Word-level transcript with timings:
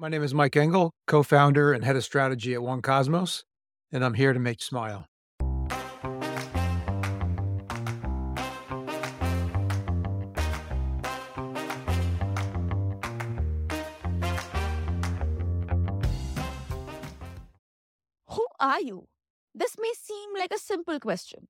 My 0.00 0.08
name 0.08 0.22
is 0.22 0.32
Mike 0.32 0.56
Engle, 0.56 0.92
co 1.06 1.22
founder 1.22 1.74
and 1.74 1.84
head 1.84 1.94
of 1.94 2.02
strategy 2.02 2.54
at 2.54 2.60
1Kosmos, 2.60 3.44
and 3.92 4.02
I'm 4.02 4.14
here 4.14 4.32
to 4.32 4.38
make 4.38 4.62
you 4.62 4.64
smile. 4.64 5.04
Who 18.28 18.46
are 18.58 18.80
you? 18.80 19.06
This 19.54 19.76
may 19.78 19.92
seem 20.00 20.30
like 20.34 20.54
a 20.54 20.58
simple 20.58 20.98
question, 20.98 21.48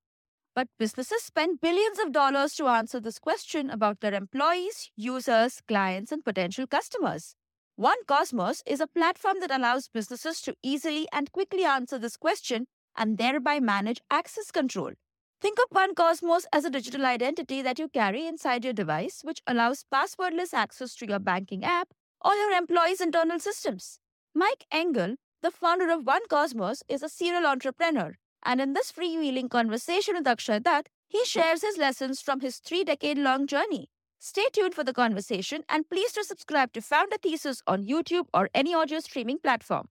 but 0.56 0.66
businesses 0.76 1.22
spend 1.22 1.60
billions 1.60 2.00
of 2.00 2.10
dollars 2.10 2.56
to 2.56 2.66
answer 2.66 2.98
this 2.98 3.20
question 3.20 3.70
about 3.70 4.00
their 4.00 4.14
employees, 4.14 4.90
users, 4.96 5.60
clients, 5.68 6.10
and 6.10 6.24
potential 6.24 6.66
customers. 6.66 7.36
1Kosmos 7.80 8.60
is 8.66 8.78
a 8.78 8.86
platform 8.86 9.40
that 9.40 9.50
allows 9.50 9.88
businesses 9.88 10.42
to 10.42 10.54
easily 10.62 11.08
and 11.14 11.32
quickly 11.32 11.64
answer 11.64 11.98
this 11.98 12.14
question 12.14 12.66
and 12.94 13.16
thereby 13.16 13.58
manage 13.58 14.02
access 14.10 14.50
control. 14.50 14.92
Think 15.40 15.58
of 15.58 15.74
1Kosmos 15.74 16.44
as 16.52 16.66
a 16.66 16.70
digital 16.70 17.06
identity 17.06 17.62
that 17.62 17.78
you 17.78 17.88
carry 17.88 18.26
inside 18.26 18.64
your 18.64 18.74
device, 18.74 19.22
which 19.24 19.40
allows 19.46 19.86
passwordless 19.90 20.52
access 20.52 20.94
to 20.96 21.08
your 21.08 21.20
banking 21.20 21.64
app 21.64 21.88
or 22.22 22.34
your 22.34 22.50
employees' 22.50 23.00
internal 23.00 23.38
systems. 23.38 23.98
Mike 24.34 24.66
Engle, 24.70 25.14
the 25.40 25.50
founder 25.50 25.88
of 25.88 26.04
1Kosmos, 26.04 26.82
is 26.86 27.02
a 27.02 27.08
serial 27.08 27.46
entrepreneur. 27.46 28.18
And 28.44 28.60
in 28.60 28.74
this 28.74 28.92
freewheeling 28.92 29.48
conversation 29.48 30.16
with 30.16 30.26
Akshay 30.26 30.60
Datt, 30.60 30.90
he 31.08 31.24
shares 31.24 31.62
his 31.62 31.78
lessons 31.78 32.20
from 32.20 32.40
his 32.40 32.58
three 32.58 32.84
decade 32.84 33.16
long 33.16 33.46
journey. 33.46 33.88
Stay 34.22 34.44
tuned 34.52 34.74
for 34.74 34.84
the 34.84 34.92
conversation 34.92 35.64
and 35.66 35.88
please 35.88 36.12
do 36.12 36.22
subscribe 36.22 36.74
to 36.74 36.82
Founder 36.82 37.16
Thesis 37.22 37.62
on 37.66 37.86
YouTube 37.86 38.26
or 38.34 38.50
any 38.54 38.74
audio 38.74 39.00
streaming 39.00 39.38
platform. 39.38 39.88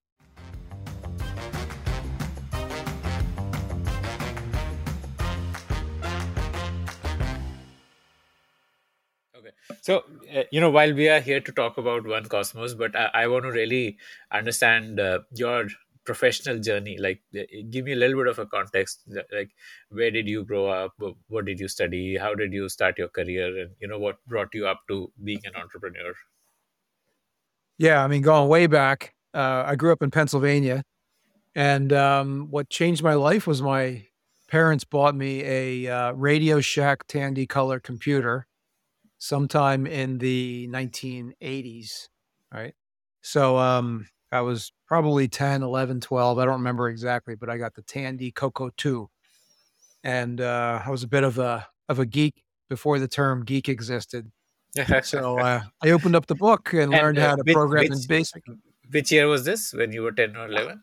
Okay. 9.35 9.49
So, 9.81 10.03
uh, 10.35 10.43
you 10.51 10.61
know, 10.61 10.69
while 10.69 10.93
we 10.93 11.09
are 11.09 11.21
here 11.21 11.39
to 11.39 11.51
talk 11.51 11.79
about 11.79 12.03
1Kosmos, 12.03 12.77
but 12.77 12.95
I, 12.95 13.09
I 13.15 13.27
want 13.27 13.45
to 13.45 13.51
really 13.51 13.97
understand 14.31 14.99
uh, 14.99 15.21
your 15.33 15.69
professional 16.09 16.57
journey. 16.67 16.97
Like, 16.97 17.21
uh, 17.39 17.43
give 17.69 17.85
me 17.85 17.93
a 17.93 17.95
little 17.95 18.17
bit 18.17 18.27
of 18.27 18.39
a 18.39 18.45
context. 18.47 19.03
Like, 19.31 19.51
where 19.89 20.09
did 20.09 20.27
you 20.27 20.43
grow 20.43 20.65
up? 20.67 20.93
What 21.27 21.45
did 21.45 21.59
you 21.59 21.67
study? 21.67 22.17
How 22.17 22.33
did 22.33 22.51
you 22.51 22.67
start 22.67 22.97
your 22.97 23.09
career? 23.09 23.47
And, 23.61 23.71
you 23.79 23.87
know, 23.87 23.99
what 23.99 24.17
brought 24.25 24.55
you 24.55 24.65
up 24.67 24.81
to 24.87 25.11
being 25.23 25.41
an 25.45 25.55
entrepreneur? 25.55 26.13
Yeah, 27.77 28.03
I 28.03 28.07
mean, 28.07 28.23
going 28.23 28.49
way 28.49 28.65
back, 28.65 29.13
uh, 29.35 29.63
I 29.67 29.75
grew 29.75 29.91
up 29.91 30.01
in 30.01 30.09
Pennsylvania. 30.09 30.83
And 31.55 31.93
um, 31.93 32.47
what 32.49 32.69
changed 32.69 33.03
my 33.03 33.13
life 33.13 33.45
was 33.45 33.61
my 33.61 34.05
parents 34.47 34.83
bought 34.83 35.15
me 35.15 35.43
a 35.43 35.87
uh, 35.87 36.11
Radio 36.13 36.59
Shack 36.59 37.05
Tandy 37.07 37.45
color 37.45 37.79
computer 37.79 38.47
sometime 39.19 39.85
in 39.85 40.17
the 40.17 40.67
1980s, 40.71 42.07
right? 42.51 42.73
So 43.21 43.57
um, 43.57 44.07
I 44.31 44.41
was 44.41 44.71
probably 44.87 45.27
10, 45.27 45.63
11, 45.63 46.01
12. 46.01 46.37
I 46.37 46.45
don't 46.45 46.53
remember 46.53 46.89
exactly, 46.89 47.33
but 47.35 47.49
I 47.49 47.57
got 47.57 47.73
the 47.75 47.81
Tandy 47.81 48.31
Coco 48.31 48.69
2. 48.77 49.09
And 50.03 50.41
uh, 50.41 50.81
I 50.85 50.89
was 50.89 51.03
a 51.03 51.07
bit 51.07 51.23
of 51.23 51.39
a 51.39 51.67
of 51.89 51.99
a 51.99 52.05
geek 52.05 52.43
before 52.69 52.99
the 52.99 53.07
term 53.07 53.43
geek 53.43 53.67
existed. 53.67 54.31
so 55.03 55.39
uh, 55.39 55.61
I 55.81 55.89
opened 55.89 56.15
up 56.15 56.27
the 56.27 56.35
book 56.35 56.71
and, 56.73 56.83
and 56.83 56.91
learned 56.91 57.17
uh, 57.17 57.29
how 57.29 57.35
to 57.35 57.43
which, 57.43 57.53
program 57.53 57.83
which, 57.83 57.91
in 57.91 57.99
BASIC. 58.07 58.43
Which 58.91 59.11
year 59.11 59.27
was 59.27 59.43
this? 59.43 59.73
When 59.73 59.91
you 59.91 60.03
were 60.03 60.11
10 60.11 60.37
or 60.37 60.47
11? 60.47 60.81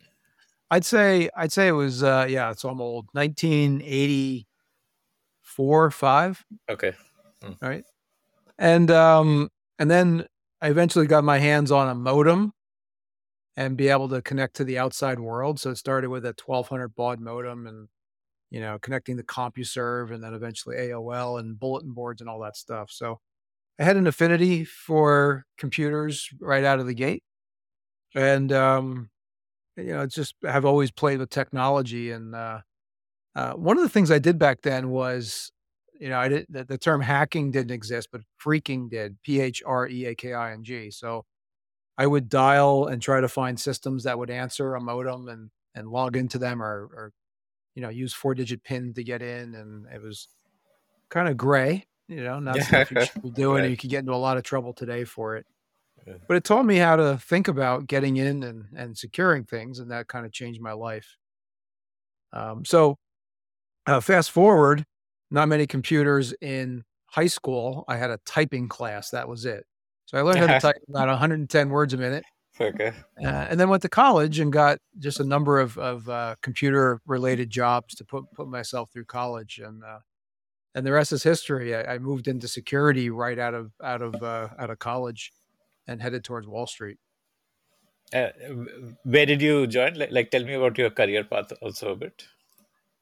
I'd 0.71 0.85
say 0.85 1.31
I'd 1.37 1.53
say 1.53 1.69
it 1.69 1.73
was 1.73 2.03
uh, 2.03 2.27
yeah, 2.29 2.51
it's 2.51 2.65
I'm 2.65 2.81
old. 2.81 3.07
1984, 3.13 5.91
5. 5.91 6.45
Okay. 6.69 6.93
Mm. 7.43 7.63
Right 7.63 7.85
and 8.59 8.91
um, 8.91 9.51
and 9.79 9.91
then 9.91 10.27
I 10.61 10.69
eventually 10.69 11.07
got 11.07 11.25
my 11.25 11.39
hands 11.39 11.71
on 11.71 11.89
a 11.89 11.95
modem 11.95 12.53
and 13.57 13.77
be 13.77 13.89
able 13.89 14.09
to 14.11 14.23
connect 14.23 14.57
to 14.57 14.65
the 14.65 14.79
outside 14.79 15.19
world. 15.19 15.59
So 15.59 15.71
it 15.71 15.77
started 15.77 16.11
with 16.11 16.25
a 16.25 16.35
1200 16.45 16.95
baud 16.95 17.21
modem 17.21 17.67
and 17.67 17.89
you 18.51 18.61
know 18.61 18.79
connecting 18.81 19.17
the 19.17 19.25
CompuServe 19.25 20.13
and 20.13 20.23
then 20.23 20.35
eventually 20.35 20.77
AOL 20.77 21.41
and 21.41 21.59
bulletin 21.59 21.93
boards 21.93 22.21
and 22.21 22.31
all 22.31 22.41
that 22.41 22.57
stuff. 22.57 22.91
So 22.91 23.21
I 23.79 23.85
had 23.85 23.97
an 23.97 24.07
affinity 24.07 24.65
for 24.65 25.45
computers 25.59 26.31
right 26.41 26.65
out 26.65 26.81
of 26.81 26.87
the 26.87 26.95
gate, 26.95 27.23
and 28.15 28.53
um, 28.53 29.11
you 29.77 29.93
know, 29.93 30.07
just 30.07 30.35
I've 30.45 30.65
always 30.65 30.91
played 30.91 31.19
with 31.19 31.31
technology. 31.31 32.11
And 32.11 32.35
uh, 32.35 32.61
uh, 33.35 33.53
one 33.53 33.77
of 33.77 33.83
the 33.83 33.89
things 33.91 34.11
I 34.11 34.19
did 34.19 34.39
back 34.39 34.63
then 34.63 34.91
was 34.91 35.53
you 36.01 36.09
know, 36.09 36.19
I 36.19 36.29
did 36.29 36.47
the, 36.49 36.65
the 36.65 36.79
term 36.79 37.01
hacking 37.01 37.51
didn't 37.51 37.71
exist, 37.71 38.09
but 38.13 38.23
freaking 38.43 38.91
did. 38.91 39.17
P 39.23 39.41
H 39.41 39.63
R 39.65 39.89
E 39.89 40.07
A 40.07 40.15
K 40.15 40.35
I 40.35 40.53
N 40.53 40.63
G. 40.63 40.91
So 40.91 41.25
I 41.99 42.07
would 42.07 42.29
dial 42.29 42.87
and 42.87 43.01
try 43.01 43.21
to 43.21 43.29
find 43.29 43.59
systems 43.59 44.05
that 44.05 44.19
would 44.19 44.31
answer 44.31 44.75
a 44.75 44.81
modem 44.81 45.29
and 45.29 45.51
and 45.75 45.89
log 45.89 46.17
into 46.17 46.39
them 46.39 46.63
or 46.63 46.89
or 46.93 47.13
you 47.75 47.83
know 47.83 47.89
use 47.89 48.13
four 48.13 48.35
digit 48.35 48.65
pins 48.65 48.95
to 48.95 49.05
get 49.05 49.23
in, 49.23 49.55
and 49.55 49.87
it 49.93 50.03
was 50.03 50.29
kind 51.09 51.29
of 51.29 51.37
gray. 51.37 51.87
You 52.09 52.23
know, 52.23 52.39
not 52.39 52.61
stuff 52.61 52.91
you 52.91 53.05
should 53.05 53.23
be 53.23 53.31
doing, 53.31 53.57
right. 53.57 53.63
and 53.65 53.71
you 53.71 53.77
could 53.77 53.91
get 53.91 54.01
into 54.01 54.15
a 54.15 54.17
lot 54.17 54.37
of 54.37 54.43
trouble 54.43 54.73
today 54.73 55.05
for 55.05 55.37
it. 55.37 55.47
Yeah. 56.07 56.15
But 56.29 56.37
it 56.37 56.45
taught 56.45 56.65
me 56.65 56.77
how 56.77 56.97
to 56.97 57.19
think 57.19 57.49
about 57.49 57.87
getting 57.87 58.17
in 58.17 58.43
and 58.43 58.67
and 58.77 58.97
securing 58.97 59.45
things, 59.45 59.79
and 59.79 59.91
that 59.91 60.09
kind 60.09 60.25
of 60.25 60.33
changed 60.33 60.61
my 60.61 60.73
life. 60.73 61.17
Um, 62.33 62.65
so 62.65 62.99
uh, 63.87 64.01
fast 64.01 64.31
forward 64.31 64.85
not 65.31 65.49
many 65.49 65.67
computers 65.67 66.35
in 66.41 66.85
high 67.07 67.27
school. 67.27 67.85
I 67.89 67.97
had 67.97 68.11
a 68.11 68.21
typing 68.25 68.69
class. 68.69 69.11
That 69.11 69.29
was 69.29 69.45
it. 69.45 69.65
So 70.07 70.17
I 70.19 70.23
learned 70.23 70.39
how 70.39 70.47
to 70.47 70.61
type 70.61 70.77
about 70.89 71.09
110 71.09 71.69
words 71.69 71.93
a 71.93 71.97
minute. 71.97 72.25
Okay. 72.59 72.93
Uh, 73.23 73.27
and 73.27 73.61
then 73.61 73.69
went 73.69 73.83
to 73.83 73.89
college 73.89 74.39
and 74.39 74.53
got 74.53 74.79
just 74.99 75.21
a 75.21 75.25
number 75.25 75.61
of, 75.61 75.77
of 75.77 76.09
uh, 76.09 76.37
computer 76.41 77.01
related 77.07 77.51
jobs 77.51 77.95
to 77.97 78.05
put, 78.05 78.25
put 78.33 78.49
myself 78.49 78.91
through 78.91 79.05
college. 79.05 79.61
And, 79.63 79.85
uh, 79.85 79.99
and 80.75 80.87
the 80.87 80.93
rest 80.93 81.13
is 81.13 81.23
history. 81.23 81.75
I, 81.75 81.95
I, 81.95 81.99
moved 81.99 82.29
into 82.29 82.49
security 82.49 83.11
right 83.11 83.39
out 83.39 83.53
of, 83.53 83.73
out 83.83 84.01
of, 84.01 84.15
uh, 84.23 84.49
out 84.59 84.71
of 84.71 84.79
college 84.79 85.33
and 85.87 86.01
headed 86.01 86.25
towards 86.25 86.47
Wall 86.47 86.67
Street. 86.67 86.99
Uh, 88.15 88.29
where 89.03 89.27
did 89.27 89.43
you 89.43 89.67
join? 89.67 89.95
Like, 89.95 90.13
like, 90.13 90.31
tell 90.31 90.45
me 90.45 90.55
about 90.55 90.79
your 90.79 90.91
career 90.91 91.25
path 91.25 91.53
also 91.61 91.93
a 91.93 91.97
bit. 91.97 92.25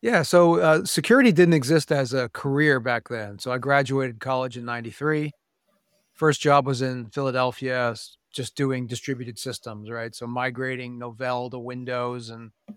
Yeah, 0.00 0.22
so 0.22 0.60
uh, 0.60 0.84
security 0.84 1.32
didn't 1.32 1.54
exist 1.54 1.92
as 1.92 2.12
a 2.12 2.28
career 2.30 2.80
back 2.80 3.08
then. 3.08 3.38
So 3.38 3.52
I 3.52 3.58
graduated 3.58 4.20
college 4.20 4.56
in 4.56 4.64
93. 4.64 5.32
First 6.14 6.40
job 6.40 6.66
was 6.66 6.80
in 6.80 7.06
Philadelphia, 7.06 7.94
just 8.32 8.56
doing 8.56 8.86
distributed 8.86 9.38
systems, 9.38 9.90
right? 9.90 10.14
So 10.14 10.26
migrating 10.26 10.98
Novell 10.98 11.50
to 11.50 11.58
Windows 11.58 12.30
and, 12.30 12.52
you 12.68 12.76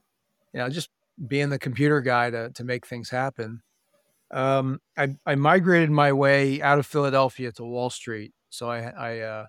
know, 0.59 0.69
just 0.69 0.89
being 1.27 1.49
the 1.49 1.59
computer 1.59 2.01
guy 2.01 2.29
to, 2.29 2.49
to 2.51 2.63
make 2.63 2.85
things 2.85 3.09
happen. 3.09 3.61
Um, 4.31 4.81
I, 4.97 5.15
I 5.25 5.35
migrated 5.35 5.89
my 5.89 6.11
way 6.11 6.61
out 6.61 6.79
of 6.79 6.85
Philadelphia 6.85 7.51
to 7.53 7.63
Wall 7.63 7.89
Street. 7.89 8.33
So 8.49 8.69
I, 8.69 8.79
I 8.79 9.19
uh, 9.19 9.45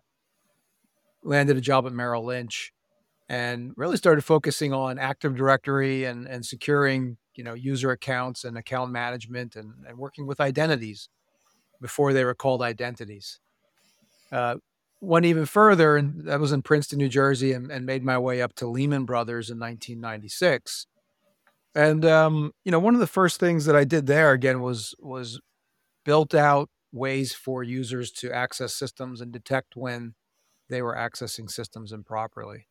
landed 1.23 1.57
a 1.57 1.61
job 1.61 1.87
at 1.87 1.93
Merrill 1.93 2.25
Lynch 2.25 2.73
and 3.29 3.73
really 3.77 3.97
started 3.97 4.23
focusing 4.23 4.73
on 4.73 4.99
Active 4.99 5.35
Directory 5.35 6.05
and, 6.05 6.27
and 6.27 6.45
securing 6.45 7.17
you 7.35 7.45
know 7.45 7.55
user 7.55 7.91
accounts 7.91 8.45
and 8.45 8.59
account 8.59 8.91
management 8.91 9.57
and, 9.57 9.73
and 9.87 9.97
working 9.99 10.27
with 10.27 10.41
identities 10.41 11.09
before 11.81 12.13
they 12.13 12.25
were 12.25 12.35
called 12.35 12.63
identities. 12.63 13.41
Uh, 14.31 14.57
went 15.01 15.27
even 15.27 15.47
further, 15.47 15.97
and 15.97 16.27
that 16.27 16.41
was 16.41 16.53
in 16.53 16.63
Princeton, 16.63 16.99
New 16.99 17.09
Jersey, 17.09 17.53
and, 17.53 17.71
and 17.71 17.87
made 17.87 18.05
my 18.05 18.19
way 18.19 18.43
up 18.43 18.55
to 18.55 18.67
Lehman 18.67 19.05
Brothers 19.05 19.51
in 19.51 19.59
1996. 19.59 20.87
And 21.75 22.05
um, 22.05 22.53
you 22.65 22.73
know, 22.73 22.81
one 22.81 22.95
of 22.95 23.01
the 23.01 23.07
first 23.07 23.39
things 23.39 23.65
that 23.67 23.77
I 23.77 23.85
did 23.85 24.07
there 24.07 24.33
again 24.33 24.61
was 24.61 24.95
was 24.99 25.41
built 26.05 26.35
out 26.35 26.69
ways 26.93 27.35
for 27.35 27.63
users 27.63 28.11
to 28.11 28.33
access 28.33 28.75
systems 28.75 29.21
and 29.21 29.31
detect 29.31 29.77
when 29.77 30.15
they 30.71 30.83
were 30.83 30.97
accessing 30.97 31.51
systems 31.51 31.93
improperly 31.93 32.67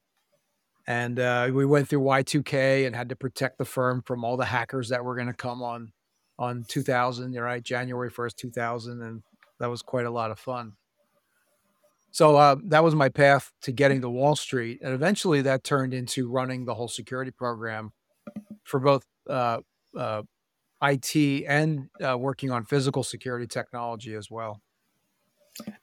and 0.88 1.20
uh, 1.20 1.50
we 1.52 1.66
went 1.66 1.90
through 1.90 2.00
Y2K 2.00 2.88
and 2.88 2.96
had 2.96 3.10
to 3.10 3.16
protect 3.16 3.58
the 3.58 3.66
firm 3.66 4.02
from 4.06 4.24
all 4.24 4.38
the 4.38 4.46
hackers 4.46 4.88
that 4.90 5.04
were 5.04 5.16
going 5.16 5.28
to 5.28 5.34
come 5.34 5.62
on 5.62 5.92
on 6.40 6.64
2000, 6.68 7.34
right? 7.36 7.62
January 7.62 8.10
1st, 8.10 8.36
2000, 8.36 9.02
and 9.02 9.22
that 9.60 9.70
was 9.70 9.81
quite 9.81 10.06
a 10.06 10.12
lot 10.12 10.31
of 10.31 10.40
fun. 10.40 10.74
So 12.18 12.36
uh, 12.36 12.56
that 12.69 12.84
was 12.84 12.96
my 12.96 13.10
path 13.10 13.52
to 13.62 13.72
getting 13.72 14.02
to 14.02 14.10
Wall 14.10 14.36
Street, 14.36 14.80
and 14.81 14.92
eventually 14.92 15.44
that 15.44 15.64
turned 15.64 15.94
into 15.94 16.28
running 16.28 16.66
the 16.66 16.74
whole 16.74 16.88
security 16.88 17.30
program 17.30 17.92
for 18.64 18.80
both 18.80 19.06
uh, 19.30 19.60
uh 19.96 20.24
IT 20.81 21.16
and 21.48 21.90
uh, 22.04 22.18
working 22.18 22.50
on 22.50 22.66
physical 22.66 23.04
security 23.04 23.46
technology 23.46 24.16
as 24.16 24.31
well. 24.31 24.64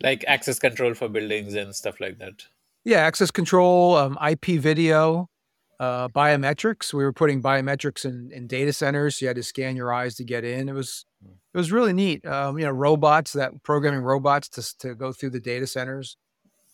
Like 0.03 0.25
access 0.27 0.59
control 0.59 0.95
for 0.95 1.09
buildings 1.09 1.55
and 1.55 1.73
stuff 1.73 2.01
like 2.01 2.19
that. 2.19 2.47
Yeah, 2.83 2.99
access 2.99 3.31
control, 3.31 3.97
um, 3.97 4.19
IP 4.29 4.59
video, 4.59 5.31
uh, 5.79 6.09
biometrics. 6.09 6.93
We 6.93 7.05
were 7.05 7.13
putting 7.13 7.45
biometrics 7.45 8.05
in, 8.05 8.33
in 8.33 8.49
data 8.49 8.73
centers. 8.73 9.19
So 9.19 9.27
you 9.27 9.29
had 9.29 9.37
to 9.37 9.45
scan 9.45 9.77
your 9.77 9.93
eyes 9.93 10.17
to 10.17 10.25
get 10.25 10.43
in. 10.43 10.69
It 10.69 10.75
was 10.75 11.07
hmm. 11.23 11.35
it 11.55 11.57
was 11.57 11.71
really 11.71 11.93
neat. 11.93 12.27
Um, 12.27 12.59
you 12.59 12.65
know, 12.65 12.73
robots 12.73 13.35
that 13.35 13.63
programming 13.63 14.01
robots 14.01 14.49
to 14.49 14.79
to 14.79 14.97
go 14.97 15.13
through 15.13 15.31
the 15.31 15.39
data 15.39 15.69
centers 15.69 16.17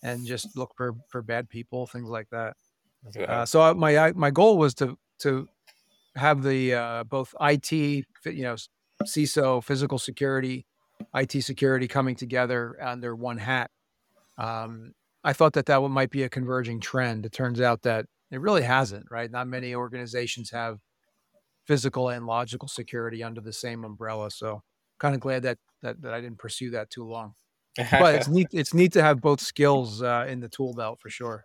and 0.03 0.27
just 0.27 0.57
look 0.57 0.73
for 0.77 0.95
for 1.09 1.23
bad 1.23 1.49
people, 1.49 1.87
things 1.87 2.09
like 2.09 2.29
that. 2.31 2.57
Uh, 3.27 3.47
so 3.47 3.73
my 3.75 4.13
my 4.13 4.31
goal 4.31 4.59
was 4.59 4.75
to 4.75 4.97
to 5.21 5.49
have 6.17 6.43
the 6.43 6.75
uh, 6.75 7.05
both 7.05 7.35
IT, 7.41 7.73
you 7.73 8.05
know, 8.25 8.57
CISO, 9.05 9.63
physical 9.63 9.99
security, 9.99 10.67
IT 11.15 11.43
security 11.43 11.89
coming 11.89 12.15
together 12.15 12.77
under 12.83 13.15
one 13.15 13.39
hat. 13.39 13.71
Um, 14.39 14.93
I 15.23 15.33
thought 15.33 15.53
that 15.55 15.67
that 15.67 15.81
might 15.81 16.11
be 16.11 16.23
a 16.23 16.29
converging 16.29 16.81
trend. 16.81 17.27
It 17.27 17.33
turns 17.33 17.61
out 17.61 17.83
that 17.83 18.07
it 18.31 18.41
really 18.41 18.63
hasn't. 18.63 19.07
Right? 19.11 19.31
Not 19.31 19.47
many 19.47 19.75
organizations 19.75 20.51
have 20.51 20.79
physical 21.67 22.09
and 22.09 22.27
logical 22.27 22.69
security 22.69 23.23
under 23.23 23.41
the 23.41 23.53
same 23.53 23.85
umbrella. 23.85 24.31
So, 24.31 24.63
kind 24.99 25.15
of 25.15 25.21
glad 25.21 25.43
that 25.45 25.59
that, 25.83 26.03
that 26.03 26.13
I 26.13 26.21
didn't 26.21 26.39
pursue 26.39 26.71
that 26.71 26.91
too 26.91 27.05
long. 27.05 27.35
But 27.77 28.15
it's 28.15 28.29
neat. 28.37 28.49
It's 28.53 28.75
neat 28.75 28.93
to 28.93 29.03
have 29.03 29.21
both 29.21 29.41
skills 29.41 30.03
uh, 30.03 30.27
in 30.29 30.41
the 30.41 30.49
tool 30.49 30.75
belt 30.75 31.01
for 31.01 31.11
sure. 31.11 31.45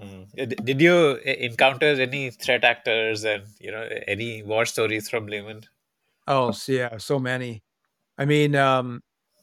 Mm. 0.00 0.64
Did 0.64 0.80
you 0.80 1.16
encounter 1.16 1.86
any 2.00 2.30
threat 2.30 2.64
actors 2.64 3.24
and 3.24 3.44
you 3.60 3.70
know 3.70 3.88
any 4.08 4.42
war 4.42 4.66
stories 4.66 5.08
from 5.08 5.26
Lehman? 5.26 5.62
Oh, 6.26 6.52
yeah, 6.66 6.96
so 6.98 7.18
many. 7.18 7.62
I 8.16 8.24
mean, 8.24 8.56
um, 8.56 9.02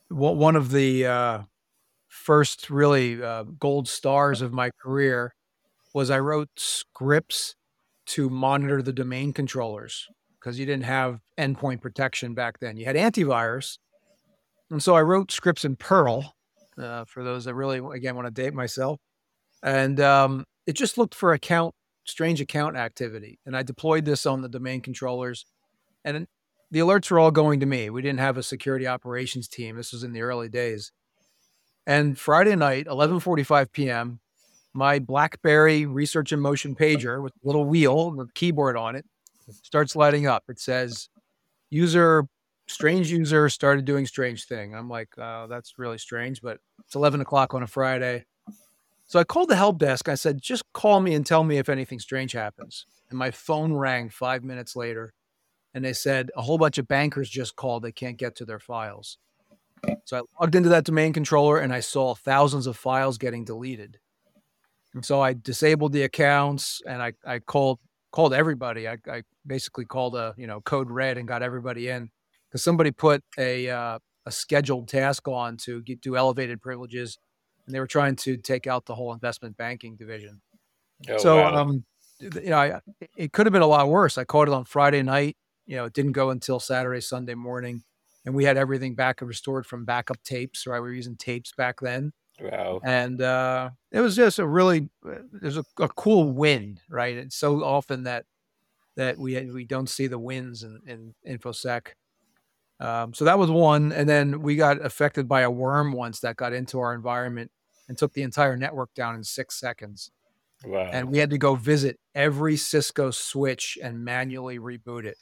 one 0.10 0.56
of 0.56 0.72
the 0.72 1.06
uh, 1.06 1.42
first 2.08 2.70
really 2.70 3.22
uh, 3.22 3.44
gold 3.44 3.88
stars 3.88 4.42
of 4.42 4.52
my 4.52 4.72
career 4.72 5.36
was 5.94 6.10
I 6.10 6.20
wrote 6.20 6.50
scripts 6.56 7.56
to 8.08 8.30
monitor 8.30 8.82
the 8.82 8.94
domain 8.94 9.34
controllers 9.34 10.08
because 10.40 10.58
you 10.60 10.66
didn't 10.66 10.86
have 10.86 11.20
endpoint 11.38 11.82
protection 11.82 12.34
back 12.34 12.60
then. 12.60 12.78
You 12.78 12.86
had 12.86 12.96
antivirus, 12.96 13.78
and 14.72 14.82
so 14.82 14.96
I 14.96 15.02
wrote 15.02 15.32
scripts 15.32 15.66
in 15.66 15.76
Perl. 15.76 16.34
Uh, 16.78 17.04
for 17.06 17.24
those 17.24 17.46
that 17.46 17.54
really, 17.54 17.80
again, 17.96 18.16
want 18.16 18.26
to 18.26 18.32
date 18.32 18.54
myself, 18.54 19.00
and 19.62 20.00
um, 20.00 20.46
it 20.66 20.74
just 20.74 20.98
looked 20.98 21.14
for 21.14 21.34
account 21.34 21.76
strange 22.06 22.42
account 22.42 22.78
activity, 22.78 23.40
and 23.46 23.56
I 23.56 23.62
deployed 23.62 24.06
this 24.06 24.26
on 24.26 24.42
the 24.42 24.50
domain 24.50 24.82
controllers, 24.82 25.46
and 26.06 26.26
the 26.72 26.80
alerts 26.80 27.12
were 27.12 27.20
all 27.20 27.30
going 27.30 27.60
to 27.60 27.66
me. 27.66 27.90
We 27.90 28.02
didn't 28.02 28.22
have 28.22 28.38
a 28.38 28.44
security 28.44 28.88
operations 28.88 29.48
team. 29.50 29.76
This 29.76 29.92
was 29.92 30.04
in 30.04 30.14
the 30.14 30.22
early 30.22 30.48
days, 30.48 30.94
and 31.86 32.18
Friday 32.18 32.56
night, 32.56 32.88
11:45 32.88 33.72
p.m., 33.74 34.22
my 34.74 34.98
BlackBerry 34.98 35.86
Research 35.86 36.32
in 36.32 36.40
Motion 36.40 36.74
pager 36.74 37.22
with 37.22 37.34
a 37.34 37.48
little 37.48 37.66
wheel 37.66 38.12
with 38.12 38.34
keyboard 38.34 38.78
on 38.78 38.96
it 38.96 39.06
starts 39.62 39.96
lighting 39.96 40.28
up. 40.28 40.44
It 40.48 40.60
says, 40.60 41.10
"User 41.70 42.26
strange 42.72 43.12
user 43.12 43.50
started 43.50 43.86
doing 43.86 44.06
strange 44.06 44.46
thing." 44.46 44.74
I'm 44.76 44.90
like, 44.90 45.10
oh, 45.18 45.48
"That's 45.50 45.78
really 45.78 45.98
strange," 45.98 46.42
but 46.42 46.60
it's 46.86 46.96
11 46.96 47.22
o'clock 47.22 47.54
on 47.54 47.64
a 47.64 47.68
Friday. 47.68 48.26
So 49.12 49.20
I 49.20 49.26
called 49.26 49.50
the 49.50 49.58
help 49.58 49.78
desk. 49.78 50.08
I 50.08 50.16
said, 50.16 50.42
just 50.42 50.64
call 50.72 51.02
me 51.02 51.14
and 51.16 51.26
tell 51.26 51.44
me 51.44 51.58
if 51.58 51.68
anything 51.68 52.00
strange 52.00 52.32
happens. 52.32 52.86
And 53.10 53.20
my 53.20 53.30
phone 53.30 53.74
rang 53.74 54.08
five 54.08 54.42
minutes 54.42 54.74
later. 54.74 55.14
And 55.74 55.84
they 55.84 55.92
said, 55.92 56.32
a 56.34 56.42
whole 56.42 56.58
bunch 56.58 56.78
of 56.78 56.88
bankers 56.88 57.30
just 57.30 57.58
called. 57.58 57.84
They 57.84 57.92
can't 57.92 58.16
get 58.16 58.38
to 58.38 58.46
their 58.46 58.58
files. 58.58 59.18
So 60.06 60.18
I 60.18 60.22
logged 60.40 60.56
into 60.56 60.70
that 60.70 60.86
domain 60.86 61.12
controller 61.12 61.60
and 61.60 61.74
I 61.74 61.82
saw 61.82 62.16
thousands 62.16 62.68
of 62.68 62.78
files 62.78 63.18
getting 63.18 63.44
deleted. 63.44 64.00
And 64.94 65.06
so 65.06 65.20
I 65.20 65.34
disabled 65.34 65.92
the 65.92 66.04
accounts 66.04 66.82
and 66.88 67.02
I, 67.02 67.12
I 67.26 67.40
called 67.40 67.80
called 68.12 68.34
everybody. 68.34 68.88
I, 68.88 68.98
I 69.10 69.24
basically 69.46 69.84
called 69.84 70.16
a 70.16 70.34
you 70.38 70.48
know 70.48 70.62
code 70.62 70.90
red 70.90 71.18
and 71.18 71.28
got 71.28 71.44
everybody 71.44 71.90
in 71.90 72.12
because 72.52 72.64
somebody 72.64 72.92
put 72.92 73.24
a 73.38 73.70
uh, 73.70 74.00
a 74.26 74.32
scheduled 74.32 74.88
task 74.88 75.28
on 75.28 75.58
to 75.58 75.82
get, 75.82 76.02
do 76.02 76.18
elevated 76.18 76.62
privileges 76.62 77.18
and 77.66 77.76
they 77.76 77.80
were 77.80 77.88
trying 77.88 78.16
to 78.18 78.38
take 78.38 78.68
out 78.68 78.86
the 78.86 78.96
whole 78.96 79.14
investment 79.14 79.56
banking 79.58 79.96
division. 79.96 80.42
Oh, 81.10 81.18
so, 81.18 81.38
wow. 81.38 81.56
um, 81.56 81.86
you 82.20 82.50
know, 82.50 82.58
I, 82.58 82.82
it 83.18 83.34
could 83.34 83.46
have 83.46 83.54
been 83.54 83.62
a 83.62 83.68
lot 83.68 83.88
worse. 83.88 84.18
I 84.18 84.24
caught 84.24 84.48
it 84.48 84.54
on 84.54 84.66
Friday 84.66 85.02
night. 85.02 85.38
You 85.66 85.78
know, 85.78 85.86
it 85.86 85.94
didn't 85.94 86.12
go 86.12 86.32
until 86.32 86.60
Saturday, 86.60 87.02
Sunday 87.02 87.34
morning, 87.34 87.84
and 88.26 88.36
we 88.36 88.44
had 88.44 88.58
everything 88.58 88.94
back 88.94 89.22
and 89.22 89.28
restored 89.28 89.66
from 89.66 89.86
backup 89.86 90.22
tapes. 90.24 90.68
Right, 90.68 90.80
we 90.80 90.90
were 90.90 90.94
using 90.94 91.16
tapes 91.16 91.54
back 91.56 91.80
then. 91.80 92.12
Wow. 92.42 92.82
And 92.84 93.22
uh, 93.22 93.70
it 93.92 94.02
was 94.02 94.16
just 94.16 94.40
a 94.40 94.46
really, 94.46 94.90
there's 95.32 95.58
a, 95.58 95.66
a 95.80 95.88
cool 95.90 96.32
win, 96.32 96.80
right? 96.90 97.16
It's 97.16 97.36
so 97.36 97.64
often 97.64 98.04
that 98.04 98.26
that 98.98 99.18
we 99.18 99.40
we 99.52 99.64
don't 99.64 99.90
see 99.90 100.08
the 100.08 100.20
wins 100.20 100.64
in, 100.64 100.82
in 100.86 101.38
infosec. 101.38 101.88
Um, 102.82 103.14
so 103.14 103.26
that 103.26 103.38
was 103.38 103.52
one, 103.52 103.92
and 103.92 104.10
then 104.10 104.42
we 104.42 104.56
got 104.56 104.84
affected 104.84 105.28
by 105.28 105.42
a 105.42 105.52
worm 105.52 105.94
once 105.94 106.20
that 106.22 106.36
got 106.36 106.52
into 106.52 106.80
our 106.80 106.96
environment 106.96 107.52
and 107.88 107.96
took 107.96 108.14
the 108.14 108.24
entire 108.24 108.58
network 108.58 108.92
down 108.96 109.14
in 109.14 109.24
six 109.24 109.60
seconds. 109.60 110.10
Wow. 110.66 110.90
And 110.92 111.12
we 111.12 111.20
had 111.20 111.30
to 111.30 111.38
go 111.38 111.56
visit 111.56 112.00
every 112.16 112.58
Cisco 112.58 113.12
switch 113.12 113.78
and 113.84 114.04
manually 114.04 114.58
reboot 114.58 115.06
it. 115.06 115.18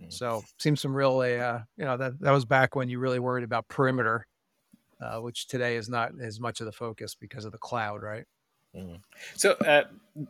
Mm. 0.00 0.12
So 0.12 0.44
seems 0.58 0.80
some 0.80 0.94
really, 0.94 1.40
uh, 1.40 1.60
you 1.76 1.84
know, 1.84 1.96
that, 1.96 2.20
that 2.20 2.30
was 2.30 2.44
back 2.44 2.76
when 2.76 2.88
you 2.88 3.00
really 3.00 3.18
worried 3.18 3.44
about 3.44 3.66
perimeter, 3.68 4.26
uh, 5.00 5.18
which 5.18 5.48
today 5.48 5.76
is 5.76 5.88
not 5.88 6.12
as 6.20 6.38
much 6.38 6.60
of 6.60 6.66
the 6.66 6.72
focus 6.72 7.16
because 7.18 7.44
of 7.44 7.52
the 7.52 7.58
cloud, 7.58 8.02
right? 8.02 8.24
Mm. 8.76 9.00
So, 9.36 9.52
uh, 9.52 9.84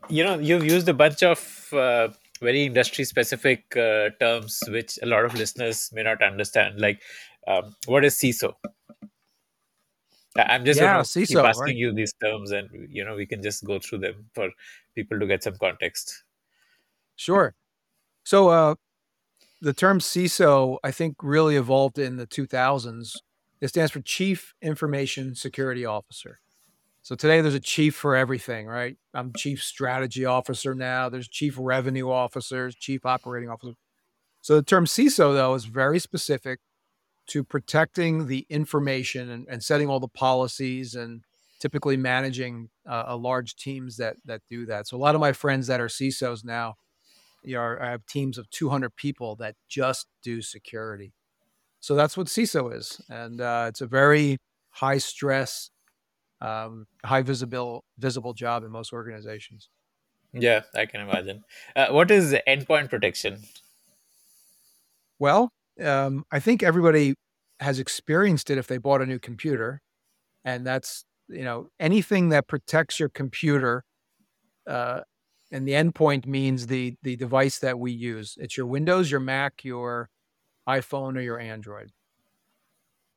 you 0.08 0.24
know, 0.24 0.38
you've 0.38 0.64
used 0.64 0.88
a 0.88 0.94
bunch 0.94 1.22
of 1.22 1.68
uh, 1.72 2.08
very 2.44 2.66
industry 2.66 3.04
specific 3.04 3.76
uh, 3.76 4.10
terms 4.20 4.62
which 4.68 4.98
a 5.02 5.06
lot 5.06 5.24
of 5.24 5.34
listeners 5.34 5.90
may 5.92 6.02
not 6.02 6.22
understand. 6.22 6.80
Like 6.80 7.02
um, 7.46 7.74
what 7.86 8.04
is 8.04 8.14
ciso? 8.14 8.54
I'm 10.36 10.64
just 10.64 10.80
yeah, 10.80 10.98
CISO, 11.00 11.28
keep 11.28 11.38
asking 11.38 11.64
right? 11.64 11.76
you 11.76 11.92
these 11.94 12.12
terms 12.14 12.50
and 12.50 12.68
you 12.90 13.04
know 13.04 13.14
we 13.14 13.26
can 13.26 13.42
just 13.42 13.64
go 13.64 13.78
through 13.78 13.98
them 13.98 14.26
for 14.34 14.50
people 14.94 15.18
to 15.18 15.26
get 15.26 15.44
some 15.44 15.54
context. 15.60 16.24
Sure. 17.16 17.54
So 18.24 18.48
uh, 18.48 18.74
the 19.64 19.72
term 19.72 19.98
ciso 19.98 20.76
i 20.84 20.90
think 20.90 21.16
really 21.22 21.56
evolved 21.56 21.98
in 21.98 22.16
the 22.16 22.26
2000s 22.26 23.16
it 23.62 23.68
stands 23.68 23.90
for 23.90 24.00
chief 24.00 24.54
information 24.60 25.34
security 25.34 25.86
officer 25.86 26.38
so 27.04 27.14
today 27.14 27.42
there's 27.42 27.54
a 27.54 27.60
chief 27.60 27.94
for 27.94 28.16
everything, 28.16 28.66
right? 28.66 28.96
I'm 29.12 29.34
chief 29.34 29.62
strategy 29.62 30.24
officer 30.24 30.74
now. 30.74 31.10
There's 31.10 31.28
chief 31.28 31.54
revenue 31.58 32.10
officers, 32.10 32.74
chief 32.74 33.04
operating 33.04 33.50
officer. 33.50 33.74
So 34.40 34.56
the 34.56 34.62
term 34.62 34.86
CISO 34.86 35.34
though 35.34 35.52
is 35.52 35.66
very 35.66 35.98
specific 35.98 36.60
to 37.26 37.44
protecting 37.44 38.26
the 38.26 38.46
information 38.48 39.28
and, 39.28 39.46
and 39.50 39.62
setting 39.62 39.90
all 39.90 40.00
the 40.00 40.08
policies 40.08 40.94
and 40.94 41.20
typically 41.60 41.98
managing 41.98 42.70
uh, 42.88 43.04
a 43.08 43.16
large 43.16 43.54
teams 43.56 43.98
that 43.98 44.16
that 44.24 44.40
do 44.48 44.64
that. 44.64 44.88
So 44.88 44.96
a 44.96 44.98
lot 44.98 45.14
of 45.14 45.20
my 45.20 45.34
friends 45.34 45.66
that 45.66 45.82
are 45.82 45.88
CISOs 45.88 46.42
now, 46.42 46.76
you 47.42 47.56
know, 47.56 47.76
I 47.78 47.90
have 47.90 48.06
teams 48.06 48.38
of 48.38 48.48
200 48.48 48.96
people 48.96 49.36
that 49.36 49.56
just 49.68 50.06
do 50.22 50.40
security. 50.40 51.12
So 51.80 51.94
that's 51.94 52.16
what 52.16 52.28
CISO 52.28 52.74
is, 52.74 52.98
and 53.10 53.42
uh, 53.42 53.66
it's 53.68 53.82
a 53.82 53.86
very 53.86 54.38
high 54.70 54.96
stress 54.96 55.68
um, 56.44 56.86
high 57.04 57.22
visible 57.22 57.84
visible 57.98 58.34
job 58.34 58.64
in 58.64 58.70
most 58.70 58.92
organizations. 58.92 59.70
Yeah, 60.32 60.62
I 60.74 60.86
can 60.86 61.00
imagine. 61.00 61.44
Uh, 61.74 61.88
what 61.88 62.10
is 62.10 62.34
endpoint 62.46 62.90
protection? 62.90 63.40
Well, 65.18 65.52
um, 65.82 66.24
I 66.30 66.40
think 66.40 66.62
everybody 66.62 67.14
has 67.60 67.78
experienced 67.78 68.50
it 68.50 68.58
if 68.58 68.66
they 68.66 68.78
bought 68.78 69.00
a 69.00 69.06
new 69.06 69.18
computer, 69.18 69.80
and 70.44 70.66
that's 70.66 71.04
you 71.28 71.44
know 71.44 71.68
anything 71.80 72.28
that 72.28 72.46
protects 72.46 73.00
your 73.00 73.08
computer. 73.08 73.84
Uh, 74.66 75.00
and 75.52 75.68
the 75.68 75.72
endpoint 75.72 76.26
means 76.26 76.66
the 76.66 76.96
the 77.02 77.16
device 77.16 77.58
that 77.60 77.78
we 77.78 77.92
use. 77.92 78.36
It's 78.38 78.56
your 78.56 78.66
Windows, 78.66 79.10
your 79.10 79.20
Mac, 79.20 79.64
your 79.64 80.10
iPhone, 80.68 81.16
or 81.16 81.20
your 81.20 81.38
Android. 81.38 81.92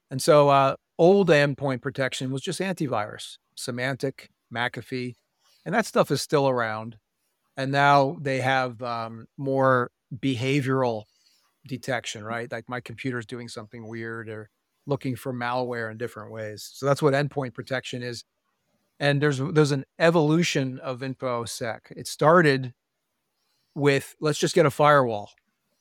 And 0.09 0.21
so 0.21 0.49
uh, 0.49 0.75
old 0.97 1.29
endpoint 1.29 1.81
protection 1.81 2.31
was 2.31 2.41
just 2.41 2.59
antivirus, 2.59 3.37
Symantec, 3.57 4.27
McAfee, 4.53 5.15
and 5.65 5.73
that 5.75 5.85
stuff 5.85 6.11
is 6.11 6.21
still 6.21 6.47
around. 6.47 6.97
And 7.55 7.71
now 7.71 8.17
they 8.21 8.39
have 8.39 8.81
um, 8.81 9.27
more 9.37 9.91
behavioral 10.15 11.03
detection, 11.67 12.23
right? 12.23 12.51
Like 12.51 12.69
my 12.69 12.79
computer's 12.79 13.25
doing 13.25 13.47
something 13.47 13.87
weird 13.87 14.29
or 14.29 14.49
looking 14.85 15.15
for 15.15 15.33
malware 15.33 15.91
in 15.91 15.97
different 15.97 16.31
ways. 16.31 16.69
So 16.73 16.85
that's 16.85 17.01
what 17.01 17.13
endpoint 17.13 17.53
protection 17.53 18.03
is. 18.03 18.23
And 18.99 19.21
there's 19.21 19.39
there's 19.39 19.71
an 19.71 19.85
evolution 19.99 20.79
of 20.79 21.01
infosec. 21.01 21.79
It 21.91 22.07
started 22.07 22.73
with 23.75 24.15
let's 24.19 24.39
just 24.39 24.55
get 24.55 24.65
a 24.65 24.71
firewall 24.71 25.29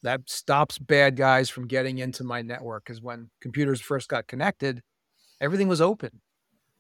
that 0.03 0.29
stops 0.29 0.79
bad 0.79 1.17
guys 1.17 1.49
from 1.49 1.67
getting 1.67 1.99
into 1.99 2.25
my 2.25 2.43
network 2.43 2.85
because 2.85 3.01
when 3.01 3.31
computers 3.41 3.81
first 3.81 4.09
got 4.09 4.27
connected 4.27 4.83
everything 5.41 5.69
was 5.69 5.81
open 5.81 6.21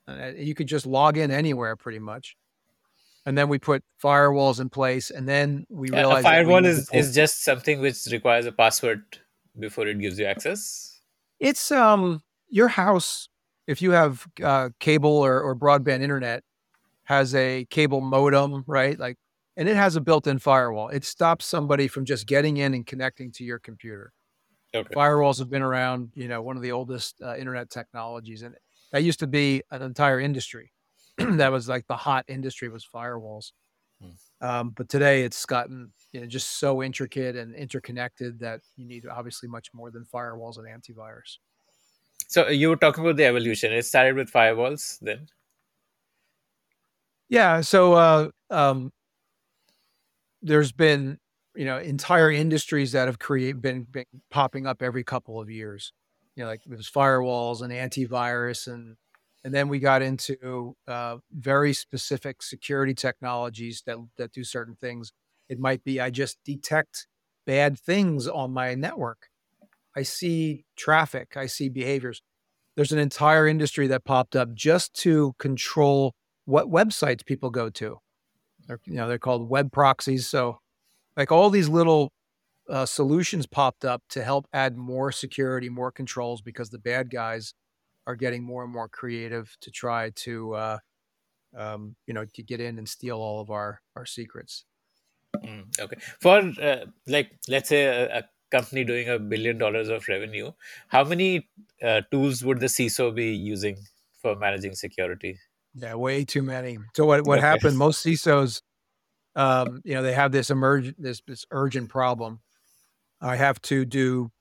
uh, 0.09 0.33
you 0.37 0.55
could 0.55 0.69
just 0.69 0.87
log 0.87 1.17
in 1.17 1.31
anywhere 1.31 1.77
pretty 1.77 1.99
much 1.99 2.37
and 3.27 3.37
then 3.37 3.49
we 3.49 3.59
put 3.59 3.83
firewalls 4.03 4.61
in 4.61 4.71
place, 4.71 5.11
and 5.11 5.29
then 5.29 5.67
we 5.69 5.91
realized 5.91 6.21
a 6.21 6.31
firewall 6.31 6.65
is, 6.65 6.89
is 6.91 7.13
just 7.13 7.43
something 7.43 7.81
which 7.81 8.07
requires 8.13 8.47
a 8.47 8.53
password 8.53 9.03
before 9.59 9.89
it 9.89 9.99
gives 9.99 10.19
you 10.19 10.27
access. 10.27 11.01
It's 11.41 11.73
um 11.73 12.23
your 12.49 12.69
house. 12.69 13.29
If 13.67 13.83
you 13.83 13.91
have 13.91 14.25
uh, 14.43 14.69
cable 14.79 15.11
or, 15.11 15.41
or 15.41 15.57
broadband 15.57 16.03
internet, 16.03 16.45
has 17.03 17.35
a 17.35 17.67
cable 17.69 18.01
modem, 18.01 18.63
right? 18.69 18.97
Like, 18.97 19.17
and 19.57 19.69
it 19.69 19.75
has 19.75 19.97
a 19.97 20.01
built-in 20.01 20.39
firewall. 20.39 20.89
It 20.91 21.05
stops 21.05 21.47
somebody 21.47 21.89
from 21.89 22.05
just 22.05 22.29
getting 22.29 22.59
in 22.59 22.75
and 22.75 22.87
connecting 22.87 23.33
to 23.33 23.45
your 23.45 23.59
computer. 23.59 24.13
Okay. 24.77 24.95
Firewalls 24.95 25.39
have 25.39 25.51
been 25.51 25.63
around, 25.63 26.11
you 26.15 26.29
know, 26.29 26.43
one 26.43 26.57
of 26.57 26.63
the 26.63 26.73
oldest 26.73 27.21
uh, 27.23 27.37
internet 27.37 27.71
technologies, 27.71 28.43
and 28.43 28.55
that 28.93 29.03
used 29.03 29.21
to 29.21 29.27
be 29.27 29.63
an 29.71 29.83
entire 29.83 30.21
industry. 30.21 30.73
that 31.19 31.51
was 31.51 31.69
like 31.69 31.87
the 31.87 31.97
hot 31.97 32.25
industry 32.29 32.69
was 32.69 32.87
firewalls. 32.95 33.53
Hmm. 34.01 34.47
Um, 34.47 34.71
but 34.71 34.89
today 34.89 35.23
it's 35.23 35.47
gotten 35.47 35.93
you 36.13 36.21
know 36.21 36.27
just 36.27 36.61
so 36.61 36.83
intricate 36.83 37.37
and 37.37 37.55
interconnected 37.55 38.39
that 38.41 38.61
you 38.77 38.87
need 38.87 39.07
obviously 39.07 39.49
much 39.49 39.69
more 39.73 39.91
than 39.91 40.05
firewalls 40.05 40.59
and 40.59 40.67
antivirus. 40.67 41.39
So 42.29 42.49
you 42.49 42.69
were 42.69 42.77
talking 42.77 43.05
about 43.05 43.17
the 43.17 43.25
evolution. 43.25 43.73
It 43.73 43.85
started 43.85 44.17
with 44.17 44.31
firewalls, 44.31 44.99
then. 45.01 45.29
Yeah. 47.29 47.61
So 47.61 47.95
uh, 47.95 48.29
um, 48.51 48.93
there's 50.43 50.73
been 50.73 51.19
you 51.57 51.65
know 51.65 51.79
entire 51.79 52.31
industries 52.31 52.93
that 52.93 53.07
have 53.07 53.19
create 53.19 53.61
been, 53.61 53.85
been 53.85 54.05
popping 54.31 54.67
up 54.67 54.83
every 54.83 55.05
couple 55.05 55.41
of 55.41 55.51
years. 55.51 55.93
You 56.35 56.45
know, 56.45 56.51
like 56.51 56.63
there's 56.67 56.91
firewalls 56.91 57.63
and 57.63 57.73
antivirus, 57.73 58.67
and 58.67 58.97
and 59.45 59.55
then 59.55 59.69
we 59.69 59.79
got 59.79 60.03
into 60.03 60.77
uh, 60.87 61.17
very 61.33 61.73
specific 61.73 62.43
security 62.43 62.95
technologies 62.95 63.83
that 63.87 63.97
that 64.19 64.33
do 64.33 64.45
certain 64.45 64.77
things. 64.77 65.13
It 65.49 65.59
might 65.59 65.85
be 65.85 66.01
I 66.01 66.11
just 66.11 66.39
detect 66.45 67.07
bad 67.47 67.79
things 67.79 68.27
on 68.27 68.53
my 68.53 68.75
network. 68.75 69.29
I 69.97 70.03
see 70.03 70.67
traffic. 70.77 71.37
I 71.37 71.47
see 71.47 71.69
behaviors. 71.69 72.23
There's 72.75 72.93
an 72.93 72.99
entire 72.99 73.47
industry 73.47 73.87
that 73.87 74.05
popped 74.05 74.37
up 74.37 74.53
just 74.53 74.93
to 75.01 75.35
control 75.39 76.15
what 76.45 76.67
websites 76.67 77.25
people 77.25 77.51
go 77.51 77.71
to. 77.71 77.99
They're, 78.67 78.81
you 78.85 78.97
know, 78.97 79.09
they're 79.09 79.19
called 79.19 79.49
web 79.49 79.73
proxies. 79.73 80.27
So, 80.27 80.59
like 81.17 81.33
all 81.33 81.51
these 81.51 81.69
little 81.69 82.13
uh, 82.69 82.87
solutions 82.87 83.47
popped 83.47 83.85
up 83.85 84.03
to 84.11 84.25
help 84.25 84.47
add 84.53 84.77
more 84.77 85.13
security, 85.13 85.69
more 85.69 85.93
controls, 85.93 86.43
because 86.43 86.71
the 86.71 86.79
bad 86.79 87.11
guys 87.11 87.55
are 88.07 88.17
getting 88.17 88.45
more 88.45 88.65
and 88.65 88.73
more 88.73 88.89
creative 88.89 89.57
to 89.61 89.71
try 89.71 90.11
to, 90.11 90.55
uh, 90.55 90.79
um, 91.57 91.97
you 92.07 92.15
know, 92.15 92.25
to 92.35 92.43
get 92.43 92.61
in 92.61 92.79
and 92.79 92.89
steal 92.89 93.19
all 93.19 93.41
of 93.41 93.51
our 93.51 93.83
our 93.97 94.07
secrets. 94.07 94.65
Mm, 95.45 95.79
okay. 95.81 95.97
For 96.21 96.39
uh, 96.63 96.87
like, 97.07 97.39
let's 97.49 97.69
say 97.69 97.85
a, 97.85 98.19
a 98.19 98.29
company 98.51 98.85
doing 98.85 99.09
a 99.09 99.19
billion 99.19 99.59
dollars 99.59 99.89
of 99.89 100.07
revenue, 100.09 100.53
how 100.89 101.05
many 101.05 101.49
uh, 101.83 102.03
tools 102.11 102.45
would 102.45 102.61
the 102.61 102.67
CISO 102.69 103.15
be 103.15 103.35
using 103.35 103.77
for 104.21 104.37
managing 104.37 104.75
security? 104.75 105.39
Yeah, 105.75 105.95
way 105.95 106.25
too 106.25 106.43
many. 106.43 106.79
So 106.97 107.05
what 107.07 107.25
what 107.25 107.39
Okay. 107.55 107.59
happened? 107.59 107.77
Most 107.79 108.05
CISOs, 108.05 108.63
um, 109.37 109.83
you 109.85 109.95
know, 109.95 110.03
they 110.03 110.15
have 110.15 110.33
this 110.33 110.51
emerg 110.51 110.95
this 110.99 111.21
this 111.27 111.45
urgent 111.51 111.91
problem. 111.91 112.41
I 113.21 113.37
have 113.37 113.61
to 113.63 113.85
do. 113.85 114.33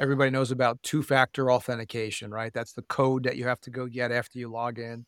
Everybody 0.00 0.30
knows 0.30 0.50
about 0.50 0.82
two 0.82 1.02
factor 1.02 1.52
authentication, 1.52 2.30
right? 2.30 2.52
That's 2.52 2.72
the 2.72 2.82
code 2.82 3.24
that 3.24 3.36
you 3.36 3.46
have 3.46 3.60
to 3.62 3.70
go 3.70 3.86
get 3.86 4.10
after 4.10 4.38
you 4.38 4.48
log 4.50 4.78
in. 4.78 5.04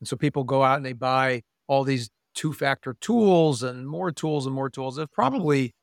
And 0.00 0.08
so 0.08 0.16
people 0.16 0.44
go 0.44 0.62
out 0.62 0.76
and 0.76 0.86
they 0.86 0.94
buy 0.94 1.42
all 1.68 1.84
these 1.84 2.10
two 2.34 2.52
factor 2.52 2.96
tools 3.00 3.62
and 3.62 3.86
more 3.86 4.10
tools 4.10 4.46
and 4.46 4.54
more 4.54 4.70
tools. 4.70 4.96
There's 4.96 5.08
probably 5.12 5.74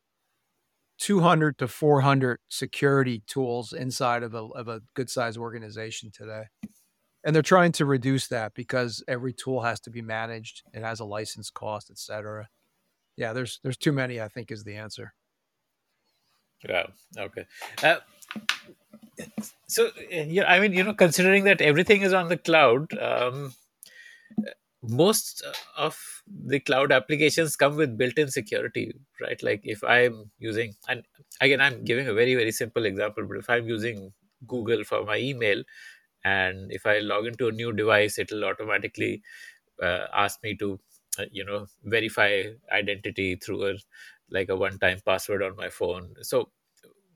200 0.99 1.57
to 1.59 1.67
400 1.67 2.39
security 2.49 3.23
tools 3.27 3.71
inside 3.71 4.23
of 4.23 4.33
a, 4.33 4.39
of 4.39 4.67
a 4.67 4.81
good 4.95 5.09
sized 5.09 5.37
organization 5.37 6.11
today. 6.11 6.43
And 7.23 7.35
they're 7.35 7.43
trying 7.43 7.71
to 7.73 7.85
reduce 7.85 8.27
that 8.27 8.53
because 8.53 9.03
every 9.07 9.33
tool 9.33 9.61
has 9.61 9.79
to 9.81 9.89
be 9.89 10.01
managed. 10.01 10.63
It 10.73 10.81
has 10.83 10.99
a 10.99 11.05
license 11.05 11.49
cost, 11.49 11.89
et 11.89 11.97
cetera. 11.97 12.49
Yeah, 13.15 13.33
there's 13.33 13.59
there's 13.63 13.77
too 13.77 13.91
many, 13.91 14.19
I 14.19 14.27
think 14.27 14.51
is 14.51 14.63
the 14.63 14.75
answer. 14.75 15.13
Wow. 16.67 16.89
Okay. 17.17 17.45
Uh, 17.83 17.97
so 19.67 19.87
uh, 19.87 19.91
yeah, 20.09 20.51
I 20.51 20.59
mean, 20.59 20.73
you 20.73 20.83
know, 20.83 20.93
considering 20.93 21.43
that 21.43 21.61
everything 21.61 22.01
is 22.01 22.13
on 22.13 22.29
the 22.29 22.37
cloud, 22.37 22.97
um, 22.97 23.53
most 24.81 25.43
of 25.77 26.23
the 26.27 26.59
cloud 26.59 26.91
applications 26.91 27.55
come 27.55 27.75
with 27.75 27.97
built-in 27.97 28.29
security, 28.29 28.93
right? 29.21 29.41
Like 29.41 29.61
if 29.63 29.83
I'm 29.83 30.31
using, 30.39 30.75
and 30.87 31.03
again, 31.41 31.61
I'm 31.61 31.83
giving 31.83 32.07
a 32.07 32.13
very 32.13 32.35
very 32.35 32.51
simple 32.51 32.85
example, 32.85 33.25
but 33.27 33.37
if 33.37 33.49
I'm 33.49 33.67
using 33.67 34.13
Google 34.47 34.83
for 34.83 35.05
my 35.05 35.17
email, 35.17 35.63
and 36.25 36.71
if 36.71 36.85
I 36.85 36.99
log 36.99 37.25
into 37.27 37.47
a 37.47 37.51
new 37.51 37.71
device, 37.73 38.17
it'll 38.19 38.45
automatically 38.45 39.21
uh, 39.81 40.07
ask 40.13 40.41
me 40.43 40.55
to, 40.57 40.79
uh, 41.19 41.25
you 41.31 41.45
know, 41.45 41.67
verify 41.83 42.43
identity 42.71 43.35
through 43.35 43.71
a 43.71 43.73
like 44.29 44.49
a 44.49 44.55
one-time 44.55 44.99
password 45.05 45.43
on 45.43 45.55
my 45.55 45.69
phone. 45.69 46.15
So 46.21 46.49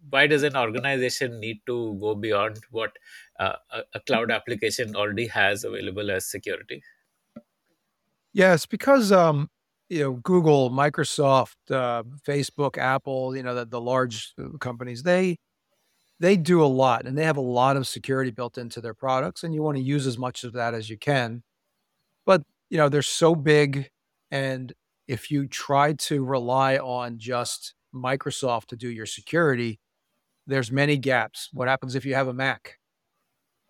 why 0.09 0.27
does 0.27 0.43
an 0.43 0.55
organization 0.55 1.39
need 1.39 1.61
to 1.65 1.97
go 1.99 2.15
beyond 2.15 2.59
what 2.71 2.91
uh, 3.39 3.53
a, 3.71 3.81
a 3.95 3.99
cloud 4.01 4.31
application 4.31 4.95
already 4.95 5.27
has 5.27 5.63
available 5.63 6.11
as 6.11 6.25
security? 6.29 6.83
Yes, 8.33 8.65
because 8.65 9.11
um, 9.11 9.49
you 9.89 10.03
know, 10.03 10.13
Google, 10.13 10.69
Microsoft, 10.69 11.55
uh, 11.71 12.03
Facebook, 12.27 12.77
Apple, 12.77 13.35
you 13.35 13.43
know, 13.43 13.55
the, 13.55 13.65
the 13.65 13.81
large 13.81 14.33
uh, 14.39 14.57
companies, 14.59 15.03
they 15.03 15.37
they 16.19 16.35
do 16.35 16.63
a 16.63 16.65
lot 16.65 17.05
and 17.05 17.17
they 17.17 17.23
have 17.25 17.37
a 17.37 17.41
lot 17.41 17.77
of 17.77 17.87
security 17.87 18.31
built 18.31 18.57
into 18.57 18.81
their 18.81 18.93
products, 18.93 19.43
and 19.43 19.53
you 19.53 19.63
want 19.63 19.77
to 19.77 19.83
use 19.83 20.07
as 20.07 20.17
much 20.17 20.43
of 20.43 20.53
that 20.53 20.73
as 20.73 20.89
you 20.89 20.97
can. 20.97 21.43
You 22.69 22.77
know, 22.77 22.89
they're 22.89 23.01
so 23.01 23.35
big, 23.35 23.89
and 24.31 24.73
if 25.07 25.31
you 25.31 25.47
try 25.47 25.93
to 25.93 26.23
rely 26.23 26.77
on 26.77 27.17
just 27.17 27.73
Microsoft 27.95 28.67
to 28.67 28.75
do 28.75 28.89
your 28.89 29.05
security, 29.05 29.79
there's 30.47 30.71
many 30.71 30.97
gaps. 30.97 31.49
What 31.53 31.67
happens 31.67 31.95
if 31.95 32.05
you 32.05 32.15
have 32.15 32.27
a 32.27 32.33
Mac, 32.33 32.79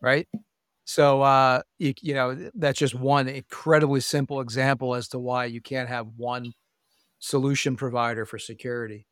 right? 0.02 0.28
So, 0.86 1.22
uh, 1.22 1.62
you, 1.80 1.94
you 2.02 2.14
know, 2.14 2.50
that's 2.56 2.80
just 2.80 2.96
one 2.96 3.28
incredibly 3.28 4.00
simple 4.02 4.42
example 4.42 4.96
as 4.96 5.08
to 5.10 5.20
why 5.20 5.46
you 5.46 5.62
can't 5.62 5.90
have 5.90 6.08
one 6.18 6.54
solution 7.20 7.76
provider 7.76 8.26
for 8.26 8.40
security. 8.40 9.08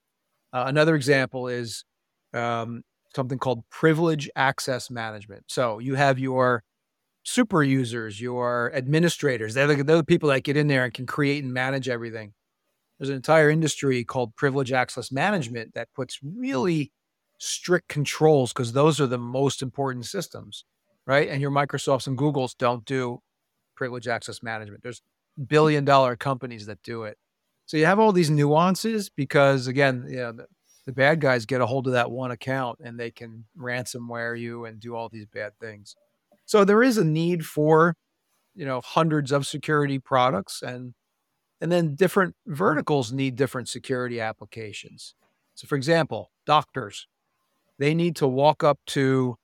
Uh, 0.54 0.66
another 0.68 0.96
example 0.96 1.48
is 1.48 1.86
um, 2.34 2.84
something 3.16 3.40
called 3.40 3.64
privilege 3.70 4.30
access 4.36 4.90
management. 4.92 5.44
So 5.48 5.80
you 5.80 5.96
have 5.96 6.20
your 6.20 6.64
super 7.26 7.64
users, 7.64 8.22
your 8.22 8.72
administrators. 8.74 9.56
They're 9.56 9.68
the, 9.68 9.84
they're 9.84 9.98
the 9.98 10.04
people 10.04 10.30
that 10.30 10.44
get 10.44 10.56
in 10.56 10.68
there 10.68 10.86
and 10.86 10.94
can 10.94 11.06
create 11.06 11.44
and 11.44 11.52
manage 11.52 11.90
everything. 11.90 12.34
There's 12.98 13.10
an 13.10 13.16
entire 13.16 13.50
industry 13.50 14.04
called 14.06 14.36
privilege 14.36 14.72
access 14.72 15.12
management 15.12 15.74
that 15.74 15.90
puts 15.94 16.20
really 16.24 16.92
strict 17.40 17.90
controls 17.90 18.54
because 18.54 18.72
those 18.72 19.02
are 19.02 19.08
the 19.08 19.18
most 19.18 19.62
important 19.62 20.06
systems, 20.06 20.64
right? 21.06 21.28
And 21.28 21.42
your 21.42 21.52
Microsofts 21.52 22.08
and 22.08 22.18
Googles 22.18 22.56
don't 22.58 22.86
do 22.86 23.22
privilege 23.76 24.08
access 24.08 24.42
management. 24.42 24.84
There's 24.84 25.02
billion 25.48 25.84
dollar 25.84 26.16
companies 26.16 26.68
that 26.68 26.82
do 26.84 27.04
it. 27.04 27.18
So 27.66 27.76
you 27.76 27.86
have 27.86 28.00
all 28.00 28.12
these 28.12 28.30
nuances 28.30 29.10
because 29.10 29.68
again, 29.68 30.06
you 30.08 30.18
know, 30.18 30.32
the, 30.32 30.46
the 30.86 30.94
bad 30.94 31.20
guys 31.20 31.48
get 31.48 31.60
a 31.60 31.66
hold 31.66 31.88
of 31.88 31.94
that 31.94 32.12
one 32.12 32.30
account 32.30 32.80
and 32.82 33.00
they 33.00 33.10
can 33.10 33.46
ransomware 33.58 34.40
you 34.40 34.66
and 34.66 34.80
do 34.80 34.96
all 34.96 35.10
these 35.10 35.26
bad 35.26 35.58
things. 35.60 35.96
So 36.46 36.64
there 36.64 36.84
is 36.84 36.98
a 36.98 37.04
need 37.04 37.46
for, 37.46 37.96
you 38.54 38.66
know, 38.66 38.82
hundreds 38.82 39.32
of 39.32 39.46
security 39.48 40.00
products 40.00 40.62
and 40.62 40.94
and 41.62 41.72
then 41.72 41.96
different 41.96 42.36
verticals 42.46 43.12
need 43.12 43.36
different 43.36 43.70
security 43.70 44.20
applications. 44.20 45.16
So 45.56 45.68
for 45.68 45.76
example, 45.76 46.32
doctors, 46.46 47.08
they 47.80 47.94
need 47.94 48.16
to 48.18 48.28
walk 48.28 48.64
up 48.64 48.80
to 48.88 49.38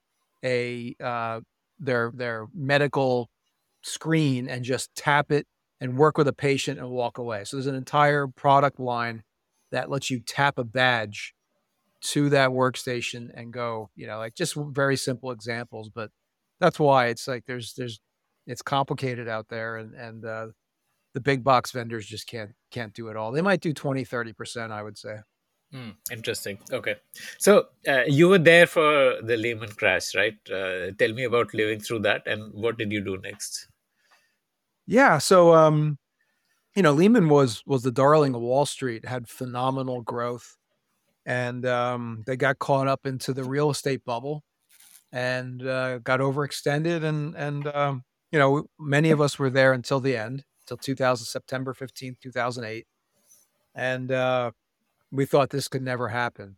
a 0.43 0.96
uh, 1.03 1.41
their 1.79 2.12
their 2.13 2.48
medical 2.53 3.29
screen 3.81 4.48
and 4.48 4.63
just 4.63 4.93
tap 4.96 5.31
it 5.31 5.48
and 5.79 5.98
work 5.98 6.17
with 6.17 6.27
a 6.27 6.34
patient 6.34 6.79
and 6.79 6.89
walk 6.89 7.17
away. 7.17 7.43
So 7.43 7.58
there's 7.58 7.67
an 7.67 7.75
entire 7.75 8.27
product 8.27 8.79
line 8.79 9.24
that 9.72 9.89
lets 9.89 10.10
you 10.12 10.20
tap 10.20 10.58
a 10.58 10.63
badge 10.63 11.34
to 12.01 12.29
that 12.29 12.50
workstation 12.50 13.29
and 13.34 13.53
go, 13.53 13.89
you 13.96 14.05
know, 14.05 14.17
like 14.17 14.36
just 14.36 14.55
very 14.55 14.98
simple 14.98 15.31
examples, 15.31 15.89
but 15.89 16.12
that's 16.61 16.79
why 16.79 17.07
it's 17.07 17.27
like 17.27 17.43
there's 17.45 17.73
there's 17.73 17.99
it's 18.47 18.61
complicated 18.61 19.27
out 19.27 19.47
there 19.49 19.77
and 19.77 19.93
and 19.95 20.25
uh 20.25 20.47
the 21.13 21.19
big 21.19 21.43
box 21.43 21.71
vendors 21.71 22.05
just 22.05 22.27
can't 22.27 22.51
can't 22.71 22.93
do 22.93 23.09
it 23.09 23.17
all. 23.17 23.33
They 23.33 23.41
might 23.41 23.59
do 23.59 23.73
20 23.73 24.05
30%, 24.05 24.71
I 24.71 24.81
would 24.81 24.97
say. 24.97 25.17
Hmm, 25.73 25.89
interesting. 26.09 26.57
Okay. 26.71 26.95
So 27.37 27.65
uh, 27.87 28.03
you 28.07 28.29
were 28.29 28.37
there 28.37 28.67
for 28.67 29.21
the 29.21 29.35
Lehman 29.37 29.71
crash, 29.71 30.15
right? 30.15 30.37
Uh, 30.49 30.91
tell 30.97 31.13
me 31.13 31.23
about 31.25 31.53
living 31.53 31.79
through 31.81 31.99
that 31.99 32.27
and 32.27 32.53
what 32.53 32.77
did 32.77 32.91
you 32.91 33.01
do 33.01 33.17
next? 33.17 33.67
Yeah, 34.87 35.17
so 35.17 35.53
um 35.53 35.97
you 36.75 36.83
know, 36.83 36.93
Lehman 36.93 37.27
was 37.27 37.63
was 37.65 37.83
the 37.83 37.91
darling 37.91 38.33
of 38.35 38.41
Wall 38.41 38.65
Street, 38.65 39.05
had 39.05 39.27
phenomenal 39.27 40.01
growth, 40.01 40.57
and 41.25 41.65
um, 41.65 42.23
they 42.25 42.37
got 42.37 42.59
caught 42.59 42.87
up 42.87 43.05
into 43.05 43.33
the 43.33 43.43
real 43.43 43.69
estate 43.69 44.05
bubble, 44.05 44.43
and 45.11 45.65
uh, 45.65 45.99
got 45.99 46.19
overextended, 46.19 47.03
and 47.03 47.35
and 47.35 47.67
um, 47.67 48.03
you 48.31 48.39
know, 48.39 48.65
many 48.79 49.11
of 49.11 49.21
us 49.21 49.37
were 49.37 49.49
there 49.49 49.73
until 49.73 49.99
the 49.99 50.15
end, 50.15 50.43
until 50.63 50.77
2000 50.77 51.25
September 51.25 51.73
15th, 51.73 52.19
2008, 52.21 52.85
and 53.75 54.11
uh, 54.11 54.51
we 55.11 55.25
thought 55.25 55.49
this 55.49 55.67
could 55.67 55.81
never 55.81 56.07
happen, 56.07 56.57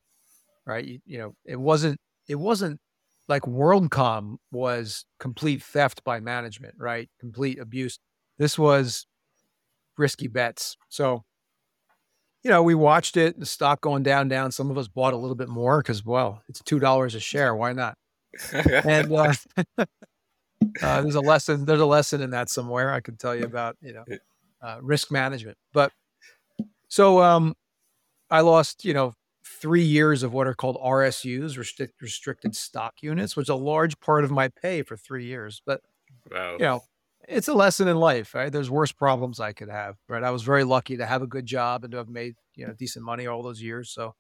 right? 0.66 0.86
You, 0.86 1.00
you 1.06 1.18
know, 1.18 1.36
it 1.46 1.60
wasn't 1.60 2.00
it 2.28 2.36
wasn't 2.36 2.80
like 3.28 3.44
WorldCom 3.44 4.38
was 4.52 5.06
complete 5.20 5.64
theft 5.64 6.04
by 6.04 6.20
management, 6.20 6.76
right? 6.78 7.10
Complete 7.20 7.60
abuse. 7.60 8.00
This 8.38 8.60
was 8.60 9.06
risky 9.98 10.28
bets. 10.28 10.76
So, 10.90 11.24
you 12.44 12.50
know, 12.50 12.62
we 12.62 12.76
watched 12.76 13.16
it, 13.16 13.40
the 13.40 13.46
stock 13.46 13.82
going 13.82 14.04
down, 14.04 14.28
down. 14.28 14.52
Some 14.52 14.70
of 14.70 14.78
us 14.78 14.88
bought 14.88 15.14
a 15.14 15.18
little 15.18 15.36
bit 15.36 15.50
more 15.50 15.82
because, 15.82 16.06
well, 16.06 16.42
it's 16.50 16.62
two 16.62 16.80
dollars 16.80 17.16
a 17.16 17.20
share. 17.20 17.56
Why 17.56 17.74
not? 17.74 17.96
And 18.54 19.12
uh, 19.12 19.34
uh, 19.78 21.02
there's 21.02 21.16
a 21.16 21.22
lesson. 21.22 21.66
There's 21.66 21.80
a 21.80 21.86
lesson 21.86 22.22
in 22.22 22.32
that 22.32 22.50
somewhere. 22.50 22.92
I 22.92 23.00
can 23.00 23.16
tell 23.18 23.36
you 23.36 23.46
about, 23.46 23.78
you 23.82 23.94
know, 23.94 24.06
uh, 24.62 24.80
risk 24.82 25.12
management. 25.12 25.58
But 25.74 25.92
so, 26.88 27.22
um, 27.22 27.56
I 28.30 28.42
lost, 28.42 28.86
you 28.86 28.94
know, 28.94 29.14
three 29.46 29.84
years 29.84 30.24
of 30.24 30.34
what 30.34 30.48
are 30.48 30.54
called 30.54 30.78
RSUs, 30.84 31.58
restrict, 31.58 32.02
restricted 32.02 32.56
stock 32.56 32.96
units, 33.02 33.36
which 33.36 33.46
is 33.46 33.50
a 33.50 33.56
large 33.56 34.00
part 34.00 34.24
of 34.24 34.32
my 34.32 34.48
pay 34.48 34.82
for 34.82 34.98
three 34.98 35.26
years. 35.26 35.62
But 35.66 35.82
wow. 36.32 36.54
you 36.54 36.60
know, 36.60 36.84
it's 37.28 37.48
a 37.48 37.54
lesson 37.54 37.88
in 37.88 37.98
life, 37.98 38.34
right? 38.34 38.52
There's 38.52 38.70
worse 38.70 38.92
problems 38.92 39.40
I 39.40 39.54
could 39.54 39.70
have, 39.70 39.98
right? 40.10 40.24
I 40.24 40.32
was 40.32 40.44
very 40.44 40.64
lucky 40.64 40.98
to 40.98 41.06
have 41.06 41.22
a 41.22 41.28
good 41.28 41.46
job 41.46 41.84
and 41.84 41.92
to 41.92 41.98
have 41.98 42.10
made, 42.10 42.36
you 42.56 42.68
know, 42.68 42.74
decent 42.74 43.06
money 43.06 43.28
all 43.28 43.44
those 43.44 43.62
years. 43.62 43.90
So, 43.90 44.16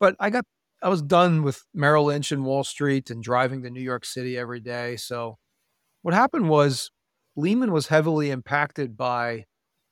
but 0.00 0.16
I 0.18 0.30
got, 0.30 0.44
I 0.82 0.88
was 0.88 1.02
done 1.02 1.42
with 1.42 1.64
Merrill 1.74 2.04
Lynch 2.04 2.30
and 2.30 2.44
Wall 2.44 2.62
Street 2.62 3.10
and 3.10 3.22
driving 3.22 3.62
to 3.62 3.70
New 3.70 3.80
York 3.80 4.04
City 4.04 4.38
every 4.38 4.60
day. 4.60 4.96
So, 4.96 5.38
what 6.02 6.14
happened 6.14 6.48
was 6.48 6.90
Lehman 7.36 7.72
was 7.72 7.88
heavily 7.88 8.30
impacted 8.30 8.96
by 8.96 9.46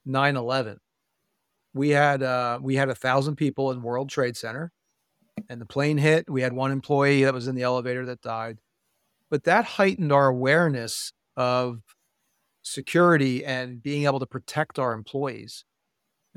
9 0.04 0.36
11. 0.36 0.78
We 1.74 1.90
had, 1.90 2.22
uh, 2.22 2.58
we 2.62 2.76
had 2.76 2.88
a 2.88 2.94
thousand 2.94 3.36
people 3.36 3.70
in 3.70 3.82
World 3.82 4.08
Trade 4.08 4.36
Center 4.36 4.72
and 5.48 5.60
the 5.60 5.66
plane 5.66 5.98
hit. 5.98 6.30
We 6.30 6.42
had 6.42 6.52
one 6.52 6.72
employee 6.72 7.24
that 7.24 7.34
was 7.34 7.48
in 7.48 7.54
the 7.54 7.62
elevator 7.62 8.06
that 8.06 8.22
died. 8.22 8.58
But 9.30 9.44
that 9.44 9.64
heightened 9.64 10.12
our 10.12 10.28
awareness 10.28 11.12
of 11.36 11.80
security 12.62 13.44
and 13.44 13.82
being 13.82 14.04
able 14.04 14.20
to 14.20 14.26
protect 14.26 14.78
our 14.78 14.92
employees. 14.92 15.64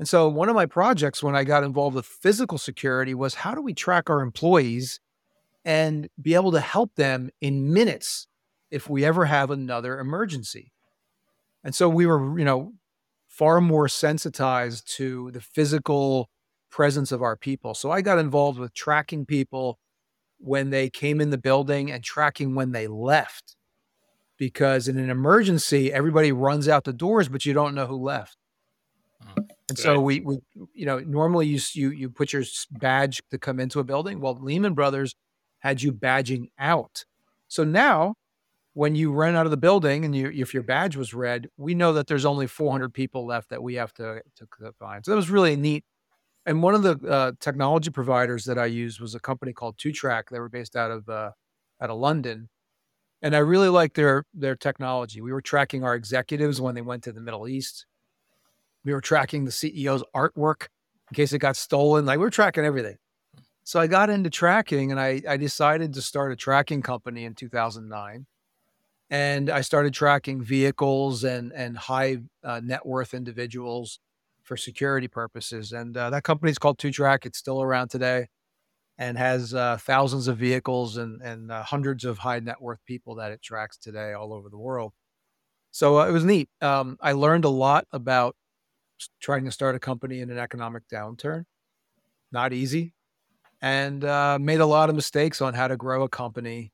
And 0.00 0.08
so, 0.08 0.30
one 0.30 0.48
of 0.48 0.54
my 0.54 0.64
projects 0.64 1.22
when 1.22 1.36
I 1.36 1.44
got 1.44 1.62
involved 1.62 1.94
with 1.94 2.06
physical 2.06 2.56
security 2.56 3.12
was 3.12 3.34
how 3.34 3.54
do 3.54 3.60
we 3.60 3.74
track 3.74 4.08
our 4.08 4.22
employees 4.22 4.98
and 5.62 6.08
be 6.18 6.34
able 6.34 6.52
to 6.52 6.60
help 6.60 6.94
them 6.94 7.28
in 7.42 7.70
minutes 7.74 8.26
if 8.70 8.88
we 8.88 9.04
ever 9.04 9.26
have 9.26 9.50
another 9.50 10.00
emergency? 10.00 10.72
And 11.62 11.74
so, 11.74 11.86
we 11.86 12.06
were, 12.06 12.38
you 12.38 12.46
know, 12.46 12.72
far 13.28 13.60
more 13.60 13.88
sensitized 13.88 14.90
to 14.96 15.32
the 15.32 15.40
physical 15.42 16.30
presence 16.70 17.12
of 17.12 17.20
our 17.20 17.36
people. 17.36 17.74
So, 17.74 17.90
I 17.90 18.00
got 18.00 18.18
involved 18.18 18.58
with 18.58 18.72
tracking 18.72 19.26
people 19.26 19.78
when 20.38 20.70
they 20.70 20.88
came 20.88 21.20
in 21.20 21.28
the 21.28 21.36
building 21.36 21.92
and 21.92 22.02
tracking 22.02 22.54
when 22.54 22.72
they 22.72 22.86
left 22.86 23.54
because 24.38 24.88
in 24.88 24.98
an 24.98 25.10
emergency, 25.10 25.92
everybody 25.92 26.32
runs 26.32 26.68
out 26.68 26.84
the 26.84 26.94
doors, 26.94 27.28
but 27.28 27.44
you 27.44 27.52
don't 27.52 27.74
know 27.74 27.84
who 27.84 27.96
left. 27.96 28.39
And 29.70 29.78
so 29.78 30.00
we, 30.00 30.20
we, 30.20 30.38
you 30.74 30.86
know, 30.86 30.98
normally 30.98 31.46
you, 31.46 31.60
you, 31.72 31.90
you 31.90 32.10
put 32.10 32.32
your 32.32 32.42
badge 32.72 33.22
to 33.30 33.38
come 33.38 33.60
into 33.60 33.80
a 33.80 33.84
building. 33.84 34.20
Well, 34.20 34.38
Lehman 34.40 34.74
Brothers 34.74 35.14
had 35.60 35.82
you 35.82 35.92
badging 35.92 36.50
out. 36.58 37.04
So 37.48 37.64
now 37.64 38.14
when 38.74 38.94
you 38.94 39.12
run 39.12 39.34
out 39.34 39.46
of 39.46 39.50
the 39.50 39.56
building 39.56 40.04
and 40.04 40.14
you, 40.14 40.30
if 40.30 40.54
your 40.54 40.62
badge 40.62 40.96
was 40.96 41.14
red, 41.14 41.48
we 41.56 41.74
know 41.74 41.92
that 41.94 42.06
there's 42.06 42.24
only 42.24 42.46
400 42.46 42.92
people 42.92 43.26
left 43.26 43.50
that 43.50 43.62
we 43.62 43.74
have 43.74 43.92
to, 43.94 44.22
to 44.36 44.72
find. 44.78 45.04
So 45.04 45.12
that 45.12 45.16
was 45.16 45.30
really 45.30 45.56
neat. 45.56 45.84
And 46.46 46.62
one 46.62 46.74
of 46.74 46.82
the 46.82 46.98
uh, 47.08 47.32
technology 47.40 47.90
providers 47.90 48.44
that 48.44 48.58
I 48.58 48.66
used 48.66 49.00
was 49.00 49.14
a 49.14 49.20
company 49.20 49.52
called 49.52 49.78
Two 49.78 49.92
Track. 49.92 50.30
They 50.30 50.40
were 50.40 50.48
based 50.48 50.76
out 50.76 50.90
of, 50.90 51.08
uh, 51.08 51.30
out 51.80 51.90
of 51.90 51.98
London 51.98 52.48
and 53.22 53.34
I 53.36 53.38
really 53.38 53.68
liked 53.68 53.96
their 53.96 54.24
their 54.34 54.56
technology. 54.56 55.20
We 55.20 55.32
were 55.32 55.42
tracking 55.42 55.84
our 55.84 55.94
executives 55.94 56.60
when 56.60 56.74
they 56.74 56.80
went 56.80 57.04
to 57.04 57.12
the 57.12 57.20
Middle 57.20 57.48
East. 57.48 57.86
We 58.84 58.92
were 58.92 59.00
tracking 59.00 59.44
the 59.44 59.50
CEO's 59.50 60.04
artwork 60.14 60.68
in 61.10 61.14
case 61.14 61.32
it 61.32 61.38
got 61.38 61.56
stolen. 61.56 62.06
Like 62.06 62.18
we 62.18 62.24
were 62.24 62.30
tracking 62.30 62.64
everything. 62.64 62.96
So 63.62 63.78
I 63.78 63.86
got 63.86 64.10
into 64.10 64.30
tracking, 64.30 64.90
and 64.90 65.00
I 65.00 65.22
I 65.28 65.36
decided 65.36 65.92
to 65.94 66.02
start 66.02 66.32
a 66.32 66.36
tracking 66.36 66.82
company 66.82 67.24
in 67.24 67.34
2009. 67.34 68.26
And 69.10 69.50
I 69.50 69.60
started 69.60 69.92
tracking 69.92 70.42
vehicles 70.42 71.24
and 71.24 71.52
and 71.52 71.76
high 71.76 72.18
uh, 72.42 72.60
net 72.62 72.86
worth 72.86 73.14
individuals 73.14 74.00
for 74.42 74.56
security 74.56 75.08
purposes. 75.08 75.72
And 75.72 75.96
uh, 75.96 76.10
that 76.10 76.24
company 76.24 76.50
is 76.50 76.58
called 76.58 76.78
Two 76.78 76.90
Track. 76.90 77.26
It's 77.26 77.38
still 77.38 77.62
around 77.62 77.88
today 77.88 78.28
and 78.98 79.16
has 79.16 79.54
uh, 79.54 79.78
thousands 79.80 80.28
of 80.28 80.36
vehicles 80.36 80.98
and, 80.98 81.22
and 81.22 81.50
uh, 81.50 81.62
hundreds 81.62 82.04
of 82.04 82.18
high 82.18 82.38
net 82.38 82.60
worth 82.60 82.84
people 82.84 83.14
that 83.14 83.32
it 83.32 83.40
tracks 83.40 83.78
today 83.78 84.12
all 84.12 84.32
over 84.34 84.50
the 84.50 84.58
world. 84.58 84.92
So 85.70 86.00
uh, 86.00 86.06
it 86.06 86.10
was 86.10 86.24
neat. 86.24 86.50
Um, 86.60 86.98
I 87.00 87.12
learned 87.12 87.46
a 87.46 87.50
lot 87.50 87.86
about 87.92 88.36
trying 89.20 89.44
to 89.44 89.50
start 89.50 89.74
a 89.74 89.78
company 89.78 90.20
in 90.20 90.30
an 90.30 90.38
economic 90.38 90.88
downturn. 90.88 91.44
Not 92.32 92.52
easy, 92.52 92.94
and 93.60 94.04
uh, 94.04 94.38
made 94.40 94.60
a 94.60 94.66
lot 94.66 94.88
of 94.88 94.94
mistakes 94.94 95.40
on 95.40 95.54
how 95.54 95.68
to 95.68 95.76
grow 95.76 96.02
a 96.02 96.08
company. 96.08 96.72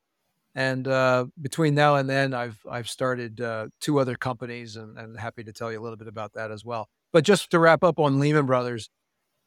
And 0.54 0.88
uh, 0.88 1.26
between 1.40 1.74
now 1.74 1.96
and 1.96 2.08
then, 2.08 2.34
I've 2.34 2.58
I've 2.70 2.88
started 2.88 3.40
uh, 3.40 3.68
two 3.80 3.98
other 3.98 4.16
companies, 4.16 4.76
and, 4.76 4.98
and 4.98 5.18
happy 5.18 5.44
to 5.44 5.52
tell 5.52 5.70
you 5.70 5.80
a 5.80 5.82
little 5.82 5.96
bit 5.96 6.08
about 6.08 6.32
that 6.34 6.50
as 6.50 6.64
well. 6.64 6.88
But 7.12 7.24
just 7.24 7.50
to 7.50 7.58
wrap 7.58 7.82
up 7.82 7.98
on 7.98 8.18
Lehman 8.18 8.46
Brothers, 8.46 8.90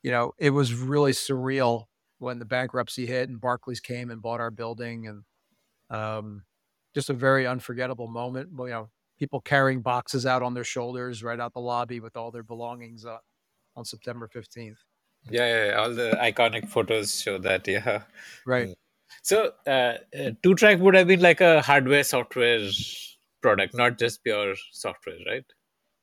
you 0.03 0.11
know, 0.11 0.33
it 0.37 0.51
was 0.51 0.73
really 0.73 1.11
surreal 1.11 1.85
when 2.19 2.39
the 2.39 2.45
bankruptcy 2.45 3.05
hit 3.05 3.29
and 3.29 3.39
Barclays 3.39 3.79
came 3.79 4.11
and 4.11 4.21
bought 4.21 4.39
our 4.39 4.51
building 4.51 5.07
and 5.07 5.23
um, 5.89 6.43
just 6.93 7.09
a 7.09 7.13
very 7.13 7.47
unforgettable 7.47 8.07
moment. 8.07 8.49
You 8.57 8.67
know, 8.67 8.89
people 9.19 9.41
carrying 9.41 9.82
boxes 9.82 10.25
out 10.25 10.41
on 10.41 10.53
their 10.53 10.63
shoulders 10.63 11.21
right 11.23 11.39
out 11.39 11.53
the 11.53 11.60
lobby 11.60 11.99
with 11.99 12.15
all 12.15 12.32
their 12.32 12.43
belongings 12.43 13.05
uh, 13.05 13.17
on 13.75 13.86
September 13.86 14.29
15th. 14.34 14.77
Yeah, 15.29 15.45
yeah, 15.45 15.65
yeah, 15.65 15.73
all 15.73 15.93
the 15.93 16.17
iconic 16.21 16.69
photos 16.69 17.19
show 17.21 17.38
that. 17.39 17.67
Yeah. 17.67 18.03
Right. 18.45 18.69
Mm. 18.69 18.75
So, 19.21 19.51
uh, 19.67 19.69
uh, 19.69 20.32
two 20.41 20.55
track 20.55 20.79
would 20.79 20.95
have 20.95 21.08
been 21.08 21.19
like 21.19 21.41
a 21.41 21.62
hardware 21.62 22.03
software 22.03 22.62
product, 23.41 23.75
not 23.75 23.99
just 23.99 24.23
pure 24.23 24.55
software, 24.71 25.17
right? 25.27 25.45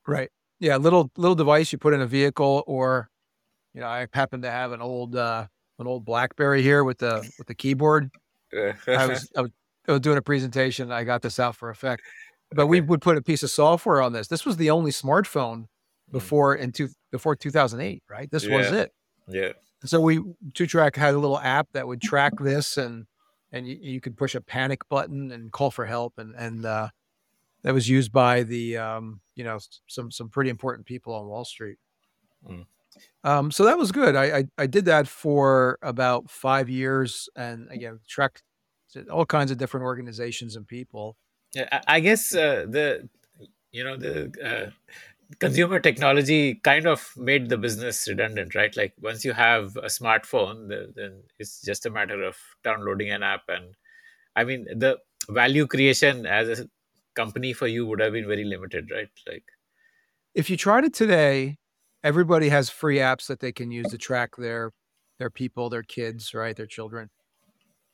Right. 0.07 0.31
Yeah, 0.61 0.77
little 0.77 1.11
little 1.17 1.35
device 1.35 1.73
you 1.73 1.79
put 1.79 1.95
in 1.95 2.01
a 2.01 2.07
vehicle, 2.07 2.65
or 2.67 3.11
you 3.75 3.81
know, 3.81 3.89
I 3.89 4.07
happen 4.13 4.43
to 4.43 4.51
have 4.51 4.73
an 4.73 4.81
old 4.81 5.17
uh, 5.17 5.47
an 5.79 5.87
old 5.87 6.05
BlackBerry 6.05 6.63
here 6.63 6.85
with 6.85 6.99
the 6.99 7.29
with 7.39 7.47
the 7.47 7.55
keyboard. 7.55 8.11
I 8.55 9.07
was, 9.07 9.31
I 9.37 9.43
was, 9.43 9.51
I 9.89 9.93
was 9.93 10.01
doing 10.01 10.19
a 10.19 10.23
presentation. 10.23 10.91
I 10.91 11.05
got 11.05 11.21
this 11.21 11.39
out 11.39 11.57
for 11.57 11.71
effect, 11.71 12.03
but 12.51 12.63
okay. 12.63 12.69
we 12.69 12.81
would 12.81 13.01
put 13.01 13.17
a 13.17 13.23
piece 13.23 13.43
of 13.43 13.51
software 13.51 14.01
on 14.01 14.13
this. 14.13 14.29
This 14.29 14.45
was 14.45 14.57
the 14.57 14.71
only 14.71 14.91
smartphone 14.91 15.63
mm. 15.63 16.13
before 16.13 16.55
in 16.55 16.73
two 16.73 16.89
before 17.11 17.37
2008, 17.37 18.03
right? 18.09 18.31
This 18.31 18.45
yeah. 18.45 18.57
was 18.57 18.73
it. 18.73 18.93
Yeah. 19.29 19.53
So 19.85 20.01
we 20.01 20.23
two 20.55 20.67
track 20.67 20.97
had 20.97 21.15
a 21.15 21.19
little 21.19 21.39
app 21.39 21.69
that 21.73 21.87
would 21.87 22.01
track 22.01 22.33
this, 22.39 22.77
and 22.77 23.07
and 23.53 23.67
you, 23.67 23.79
you 23.81 24.01
could 24.01 24.17
push 24.17 24.35
a 24.35 24.41
panic 24.41 24.89
button 24.89 25.31
and 25.33 25.53
call 25.53 25.71
for 25.71 25.87
help, 25.87 26.15
and 26.19 26.35
and 26.37 26.65
uh, 26.65 26.89
that 27.63 27.75
was 27.75 27.89
used 27.89 28.13
by 28.13 28.43
the 28.43 28.77
um, 28.77 29.21
you 29.35 29.45
know 29.45 29.59
some 29.87 30.11
some 30.11 30.29
pretty 30.29 30.51
important 30.51 30.87
people 30.87 31.15
on 31.15 31.27
Wall 31.27 31.45
Street. 31.45 31.79
Mm. 32.49 32.67
Um, 33.25 33.51
so 33.51 33.65
that 33.65 33.77
was 33.77 33.93
good. 33.93 34.17
I, 34.17 34.39
I, 34.39 34.45
I 34.57 34.67
did 34.67 34.87
that 34.87 35.09
for 35.09 35.79
about 35.83 36.31
five 36.31 36.71
years, 36.71 37.29
and 37.37 37.71
again, 37.71 38.01
tracked 38.09 38.43
all 39.11 39.27
kinds 39.27 39.51
of 39.51 39.59
different 39.59 39.85
organizations 39.85 40.57
and 40.57 40.67
people. 40.67 41.17
I 41.87 42.01
guess 42.01 42.35
uh, 42.35 42.67
the 42.69 43.09
you 43.73 43.85
know 43.85 43.97
the 43.97 44.33
uh, 44.43 44.71
consumer 45.39 45.81
technology 45.81 46.55
kind 46.57 46.87
of 46.87 47.13
made 47.17 47.49
the 47.49 47.59
business 47.59 48.07
redundant, 48.09 48.55
right? 48.55 48.77
Like 48.77 48.95
once 49.01 49.25
you 49.25 49.33
have 49.33 49.77
a 49.77 49.87
smartphone, 49.87 50.69
then 50.95 51.23
it's 51.39 51.63
just 51.63 51.87
a 51.87 51.91
matter 51.91 52.23
of 52.23 52.37
downloading 52.65 53.11
an 53.11 53.23
app, 53.23 53.43
and 53.49 53.75
I 54.35 54.45
mean 54.45 54.65
the 54.65 54.99
value 55.29 55.67
creation 55.67 56.27
as 56.27 56.61
a 56.61 56.69
company 57.15 57.53
for 57.53 57.67
you 57.67 57.87
would 57.87 58.01
have 58.01 58.13
been 58.13 58.29
very 58.29 58.45
limited, 58.45 58.91
right? 58.91 59.11
Like 59.27 59.45
if 60.35 60.51
you 60.51 60.57
tried 60.57 60.85
it 60.85 60.95
today 60.95 61.59
everybody 62.07 62.49
has 62.51 62.71
free 62.71 62.99
apps 62.99 63.27
that 63.27 63.41
they 63.41 63.51
can 63.51 63.73
use 63.73 63.89
to 63.89 63.99
track 63.99 64.37
their 64.37 64.73
their 65.19 65.31
people, 65.31 65.69
their 65.71 65.83
kids, 65.83 66.35
right, 66.35 66.55
their 66.57 66.67
children. 66.67 67.11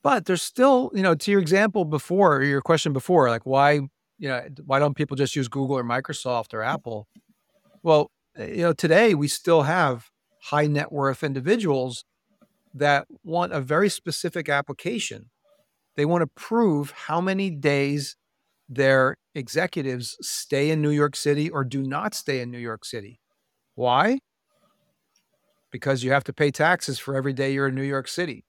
But 0.03 0.27
there's 0.27 0.43
still, 0.43 0.91
you 0.95 1.03
know, 1.03 1.15
to 1.15 1.31
your 1.31 1.41
example 1.41 1.85
before, 1.85 2.43
your 2.43 2.61
question 2.61 2.93
before, 2.93 3.29
like 3.29 3.47
why, 3.47 3.75
you 4.19 4.29
know, 4.29 4.43
why 4.65 4.79
don't 4.79 4.95
people 4.97 5.17
just 5.17 5.37
use 5.37 5.49
Google 5.49 5.79
or 5.79 5.85
Microsoft 5.85 6.55
or 6.55 6.63
Apple? 6.63 7.07
Well, 7.83 8.11
uh, 8.39 8.45
you 8.45 8.63
know, 8.63 8.73
today 8.73 9.15
we 9.15 9.29
still 9.29 9.63
have 9.63 10.11
high 10.45 10.67
net 10.67 10.91
worth 10.91 11.23
individuals 11.23 12.05
that 12.75 13.07
want 13.23 13.53
a 13.53 13.61
very 13.61 13.89
specific 13.89 14.49
application. 14.49 15.31
They 15.97 16.05
want 16.05 16.23
to 16.23 16.27
prove 16.27 16.91
how 16.93 17.21
many 17.21 17.51
days 17.51 18.17
their 18.69 19.17
executives 19.35 20.17
stay 20.21 20.71
in 20.71 20.81
New 20.81 20.91
York 20.91 21.15
City 21.15 21.51
or 21.51 21.65
do 21.65 21.83
not 21.83 22.15
stay 22.15 22.41
in 22.41 22.51
New 22.51 22.59
York 22.59 22.85
City. 22.85 23.21
Why? 23.75 24.19
Because 25.71 26.03
you 26.03 26.13
have 26.13 26.25
to 26.25 26.33
pay 26.33 26.51
taxes 26.51 26.99
for 26.99 27.15
every 27.15 27.33
day 27.33 27.53
you're 27.53 27.69
in 27.69 27.75
New 27.75 27.83
York 27.83 28.09
City. 28.09 28.45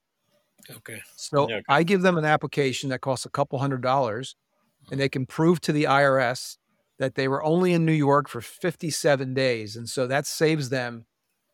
Okay. 0.69 1.01
So 1.15 1.43
Okay. 1.43 1.61
I 1.67 1.83
give 1.83 2.01
them 2.01 2.17
an 2.17 2.25
application 2.25 2.89
that 2.89 3.01
costs 3.01 3.25
a 3.25 3.29
couple 3.29 3.59
hundred 3.59 3.81
dollars, 3.81 4.35
and 4.91 4.99
they 4.99 5.09
can 5.09 5.25
prove 5.25 5.61
to 5.61 5.71
the 5.71 5.85
IRS 5.85 6.57
that 6.99 7.15
they 7.15 7.27
were 7.27 7.43
only 7.43 7.73
in 7.73 7.85
New 7.85 7.91
York 7.93 8.29
for 8.29 8.41
57 8.41 9.33
days. 9.33 9.75
And 9.75 9.89
so 9.89 10.07
that 10.07 10.25
saves 10.27 10.69
them 10.69 11.05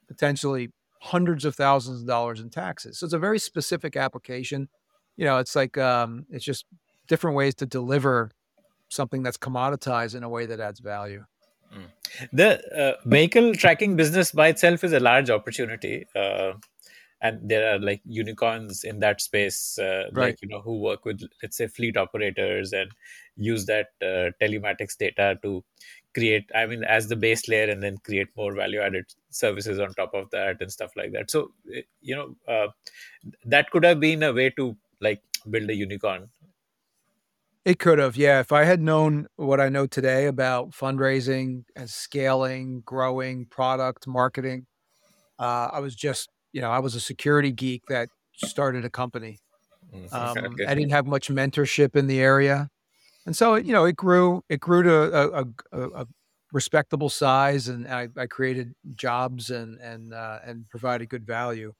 potentially 0.07 0.71
hundreds 1.01 1.45
of 1.45 1.55
thousands 1.55 2.01
of 2.01 2.07
dollars 2.07 2.39
in 2.39 2.49
taxes. 2.49 2.99
So 2.99 3.05
it's 3.05 3.13
a 3.13 3.19
very 3.19 3.39
specific 3.39 3.95
application. 3.95 4.67
You 5.15 5.25
know, 5.25 5.37
it's 5.37 5.55
like 5.55 5.77
um, 5.77 6.25
it's 6.29 6.45
just 6.45 6.65
different 7.07 7.37
ways 7.37 7.55
to 7.55 7.65
deliver 7.65 8.31
something 8.89 9.23
that's 9.23 9.37
commoditized 9.37 10.15
in 10.15 10.23
a 10.23 10.29
way 10.29 10.45
that 10.45 10.59
adds 10.59 10.79
value. 10.79 11.25
The 12.33 12.59
uh, 12.75 12.93
vehicle 13.05 13.53
tracking 13.53 13.95
business 13.95 14.31
by 14.31 14.47
itself 14.47 14.83
is 14.83 14.93
a 14.93 14.99
large 14.99 15.29
opportunity. 15.29 16.05
Uh, 16.15 16.53
and 17.21 17.49
there 17.49 17.73
are 17.73 17.79
like 17.79 18.01
unicorns 18.05 18.83
in 18.83 18.99
that 18.99 19.21
space, 19.21 19.77
uh, 19.79 20.09
Right. 20.13 20.27
like, 20.27 20.41
you 20.41 20.47
know, 20.47 20.61
who 20.61 20.79
work 20.79 21.05
with, 21.05 21.21
let's 21.43 21.57
say, 21.57 21.67
fleet 21.67 21.97
operators 21.97 22.73
and 22.73 22.91
use 23.35 23.65
that 23.65 23.87
uh, 24.01 24.31
telematics 24.41 24.97
data 24.97 25.37
to 25.43 25.63
create, 26.13 26.49
I 26.55 26.65
mean, 26.65 26.83
as 26.83 27.07
the 27.07 27.15
base 27.15 27.47
layer 27.47 27.69
and 27.69 27.83
then 27.83 27.97
create 27.99 28.27
more 28.35 28.53
value 28.55 28.79
added 28.79 29.05
services 29.29 29.79
on 29.79 29.93
top 29.93 30.13
of 30.13 30.29
that 30.31 30.61
and 30.61 30.71
stuff 30.71 30.91
like 30.95 31.11
that. 31.11 31.29
So, 31.29 31.51
eh, 31.75 31.81
you 32.01 32.15
know, 32.15 32.35
uh, 32.47 32.67
that 33.45 33.69
could 33.71 33.83
have 33.83 33.99
been 33.99 34.23
a 34.23 34.33
way 34.33 34.49
to 34.51 34.75
like 35.01 35.21
build 35.49 35.69
a 35.69 35.75
unicorn. 35.75 36.29
It 37.65 37.77
could 37.77 37.99
have, 37.99 38.15
yeah. 38.15 38.39
If 38.39 38.51
I 38.51 38.63
had 38.63 38.81
known 38.81 39.27
what 39.35 39.59
I 39.59 39.69
know 39.69 39.85
today 39.85 40.25
about 40.25 40.71
fundraising 40.71 41.65
and 41.75 41.89
scaling, 41.89 42.81
growing, 42.81 43.45
product 43.45 44.07
marketing, 44.07 44.65
uh, 45.37 45.69
I 45.71 45.79
was 45.79 45.93
just, 45.95 46.29
you 46.51 46.61
know, 46.61 46.71
I 46.71 46.79
was 46.79 46.95
a 46.95 46.99
security 46.99 47.51
geek 47.51 47.83
that 47.87 48.09
started 48.35 48.85
a 48.85 48.89
company. 48.89 49.39
Mm, 49.93 50.13
Um, 50.13 50.37
okay. 50.37 50.65
I 50.67 50.75
didn't 50.75 50.91
have 50.91 51.07
much 51.07 51.29
mentorship 51.29 51.95
in 51.95 52.07
the 52.07 52.19
area, 52.19 52.69
and 53.25 53.35
so 53.35 53.55
you 53.55 53.73
know, 53.73 53.85
it 53.85 53.95
grew. 53.95 54.43
It 54.49 54.59
grew 54.59 54.83
to 54.83 54.93
a, 54.93 55.41
a, 55.41 55.45
a, 55.71 55.89
a 56.01 56.07
respectable 56.51 57.09
size, 57.09 57.67
and 57.67 57.87
I, 57.87 58.09
I 58.17 58.27
created 58.27 58.75
jobs 58.95 59.49
and 59.49 59.79
and 59.79 60.13
uh, 60.13 60.39
and 60.45 60.69
provided 60.69 61.09
good 61.09 61.25
value. 61.25 61.73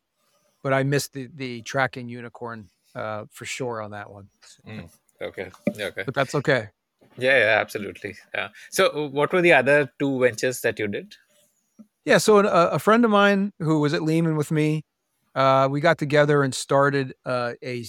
But 0.64 0.74
I 0.74 0.84
missed 0.84 1.14
the 1.14 1.30
the 1.34 1.62
tracking 1.62 2.10
unicorn 2.10 2.70
uh, 2.96 3.26
for 3.32 3.46
sure 3.46 3.82
on 3.82 3.92
that 3.92 4.10
one. 4.12 4.30
Mm, 4.68 4.90
okay. 5.22 5.52
Okay. 5.80 6.04
But 6.04 6.14
that's 6.14 6.36
okay. 6.36 6.70
Yeah, 7.18 7.38
yeah, 7.38 7.60
absolutely. 7.60 8.16
Yeah. 8.34 8.50
So, 8.70 8.88
uh, 8.88 9.08
what 9.10 9.34
were 9.34 9.42
the 9.42 9.54
other 9.54 9.92
two 10.00 10.20
ventures 10.20 10.62
that 10.62 10.80
you 10.80 10.88
did? 10.88 11.16
Yeah. 12.06 12.18
So 12.18 12.40
a, 12.40 12.70
a 12.70 12.80
friend 12.80 13.06
of 13.06 13.12
mine 13.12 13.54
who 13.60 13.80
was 13.80 13.94
at 13.94 14.02
Lehman 14.02 14.36
with 14.36 14.52
me, 14.52 14.84
uh, 15.36 15.68
we 15.70 15.80
got 15.82 15.98
together 15.98 16.44
and 16.44 16.54
started 16.54 17.14
uh, 17.26 17.54
a 17.64 17.86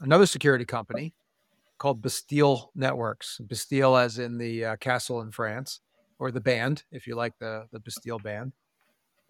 another 0.00 0.26
security 0.26 0.64
company 0.64 1.14
called 1.78 2.02
Bastille 2.02 2.70
Networks. 2.74 3.38
Bastille, 3.38 3.96
as 3.96 4.18
in 4.18 4.38
the 4.38 4.64
uh, 4.64 4.76
castle 4.76 5.20
in 5.20 5.30
France, 5.30 5.80
or 6.18 6.30
the 6.30 6.40
band, 6.40 6.84
if 6.90 7.06
you 7.06 7.14
like 7.14 7.34
the 7.38 7.66
the 7.72 7.80
Bastille 7.80 8.18
band. 8.18 8.52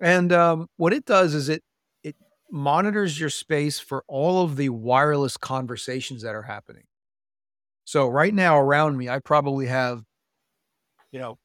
And 0.00 0.32
um, 0.32 0.68
what 0.76 0.92
it 0.92 1.04
does 1.04 1.34
is 1.34 1.48
it 1.48 1.62
it 2.02 2.16
monitors 2.50 3.18
your 3.18 3.30
space 3.30 3.78
for 3.78 4.04
all 4.06 4.42
of 4.42 4.56
the 4.56 4.68
wireless 4.68 5.36
conversations 5.36 6.22
that 6.22 6.34
are 6.34 6.42
happening. 6.42 6.84
So 7.84 8.08
right 8.08 8.34
now 8.34 8.58
around 8.58 8.96
me, 8.96 9.08
I 9.08 9.20
probably 9.20 9.66
have, 9.66 10.02
you 11.12 11.20
know, 11.20 11.38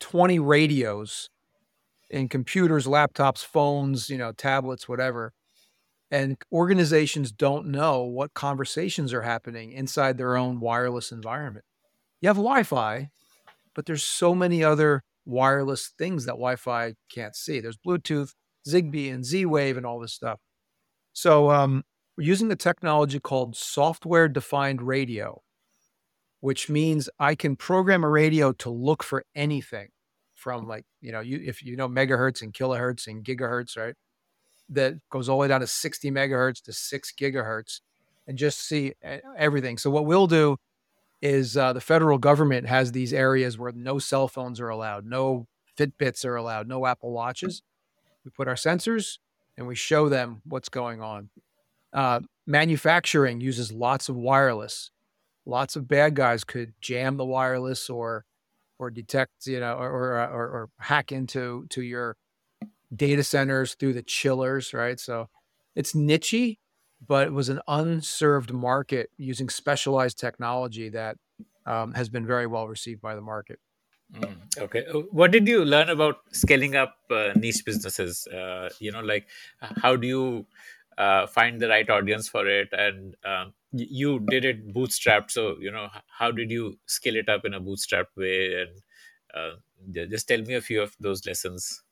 20 0.00 0.40
radios 0.40 1.30
in 2.10 2.28
computers, 2.28 2.86
laptops, 2.86 3.44
phones, 3.44 4.10
you 4.10 4.18
know, 4.18 4.32
tablets, 4.32 4.88
whatever. 4.88 5.32
And 6.10 6.36
organizations 6.52 7.30
don't 7.30 7.66
know 7.66 8.02
what 8.02 8.34
conversations 8.34 9.12
are 9.12 9.22
happening 9.22 9.72
inside 9.72 10.18
their 10.18 10.36
own 10.36 10.58
wireless 10.58 11.12
environment. 11.12 11.64
You 12.20 12.28
have 12.28 12.36
Wi 12.36 12.64
Fi, 12.64 13.10
but 13.74 13.86
there's 13.86 14.02
so 14.02 14.34
many 14.34 14.64
other 14.64 15.02
wireless 15.24 15.92
things 15.96 16.24
that 16.24 16.32
Wi 16.32 16.56
Fi 16.56 16.94
can't 17.12 17.36
see. 17.36 17.60
There's 17.60 17.78
Bluetooth, 17.78 18.34
Zigbee, 18.68 19.12
and 19.14 19.24
Z 19.24 19.46
Wave, 19.46 19.76
and 19.76 19.86
all 19.86 20.00
this 20.00 20.12
stuff. 20.12 20.40
So 21.12 21.50
um, 21.50 21.84
we're 22.16 22.24
using 22.24 22.50
a 22.50 22.56
technology 22.56 23.20
called 23.20 23.56
software 23.56 24.28
defined 24.28 24.82
radio, 24.82 25.42
which 26.40 26.68
means 26.68 27.08
I 27.20 27.36
can 27.36 27.54
program 27.54 28.02
a 28.02 28.08
radio 28.08 28.52
to 28.54 28.70
look 28.70 29.04
for 29.04 29.24
anything 29.36 29.90
from 30.40 30.66
like, 30.66 30.84
you 31.00 31.12
know, 31.12 31.20
you 31.20 31.40
if 31.44 31.62
you 31.62 31.76
know 31.76 31.88
megahertz 31.88 32.42
and 32.42 32.52
kilohertz 32.52 33.06
and 33.06 33.24
gigahertz, 33.24 33.76
right? 33.76 33.94
That 34.70 34.94
goes 35.10 35.28
all 35.28 35.36
the 35.36 35.42
way 35.42 35.48
down 35.48 35.60
to 35.60 35.66
60 35.66 36.10
megahertz 36.10 36.62
to 36.62 36.72
six 36.72 37.12
gigahertz 37.12 37.80
and 38.26 38.38
just 38.38 38.66
see 38.66 38.94
everything. 39.36 39.78
So 39.78 39.90
what 39.90 40.06
we'll 40.06 40.26
do 40.26 40.56
is 41.20 41.56
uh, 41.56 41.72
the 41.72 41.80
federal 41.80 42.18
government 42.18 42.66
has 42.66 42.92
these 42.92 43.12
areas 43.12 43.58
where 43.58 43.72
no 43.72 43.98
cell 43.98 44.28
phones 44.28 44.60
are 44.60 44.68
allowed, 44.68 45.04
no 45.04 45.46
Fitbits 45.76 46.24
are 46.24 46.36
allowed, 46.36 46.68
no 46.68 46.86
Apple 46.86 47.12
Watches. 47.12 47.62
We 48.24 48.30
put 48.30 48.48
our 48.48 48.54
sensors 48.54 49.18
and 49.56 49.66
we 49.66 49.74
show 49.74 50.08
them 50.08 50.42
what's 50.44 50.68
going 50.68 51.02
on. 51.02 51.30
Uh, 51.92 52.20
manufacturing 52.46 53.40
uses 53.40 53.72
lots 53.72 54.08
of 54.08 54.16
wireless. 54.16 54.90
Lots 55.46 55.76
of 55.76 55.88
bad 55.88 56.14
guys 56.14 56.44
could 56.44 56.74
jam 56.80 57.16
the 57.16 57.24
wireless 57.24 57.88
or 57.88 58.24
or 58.80 58.90
detect, 58.90 59.46
you 59.46 59.60
know, 59.60 59.74
or 59.74 59.88
or, 59.90 60.12
or, 60.38 60.44
or 60.56 60.68
hack 60.78 61.12
into 61.12 61.66
to 61.68 61.82
your 61.82 62.16
data 62.94 63.22
centers 63.22 63.74
through 63.74 63.92
the 63.92 64.02
chillers, 64.02 64.72
right? 64.72 64.98
So 64.98 65.28
it's 65.76 65.92
nichey, 65.92 66.58
but 67.06 67.28
it 67.28 67.32
was 67.32 67.48
an 67.48 67.60
unserved 67.68 68.52
market 68.52 69.10
using 69.16 69.48
specialized 69.48 70.18
technology 70.18 70.88
that 70.90 71.16
um, 71.66 71.92
has 71.94 72.08
been 72.08 72.26
very 72.26 72.46
well 72.46 72.66
received 72.66 73.00
by 73.00 73.14
the 73.14 73.20
market. 73.20 73.58
Mm, 74.14 74.36
okay. 74.58 74.86
Uh, 74.86 75.02
What 75.12 75.30
did 75.30 75.46
you 75.46 75.64
learn 75.64 75.88
about 75.88 76.16
scaling 76.32 76.74
up 76.74 76.96
uh, 77.10 77.32
niche 77.36 77.64
businesses? 77.64 78.26
Uh, 78.26 78.68
you 78.80 78.90
know, 78.90 79.00
like 79.00 79.26
how 79.60 79.94
do 79.94 80.08
you 80.08 80.46
uh, 80.98 81.26
find 81.26 81.60
the 81.60 81.68
right 81.68 81.88
audience 81.88 82.28
for 82.28 82.46
it? 82.46 82.68
And 82.72 83.16
um, 83.24 83.54
you 83.72 84.20
did 84.20 84.44
it 84.44 84.72
bootstrapped. 84.74 85.30
So, 85.30 85.56
you 85.60 85.70
know, 85.70 85.88
how 86.18 86.30
did 86.30 86.50
you 86.50 86.78
scale 86.86 87.16
it 87.16 87.28
up 87.28 87.44
in 87.44 87.54
a 87.54 87.60
bootstrapped 87.60 88.16
way? 88.16 88.62
And 88.62 88.70
uh, 89.34 90.06
just 90.08 90.28
tell 90.28 90.42
me 90.42 90.54
a 90.54 90.60
few 90.60 90.82
of 90.82 90.96
those 91.00 91.26
lessons. 91.26 91.82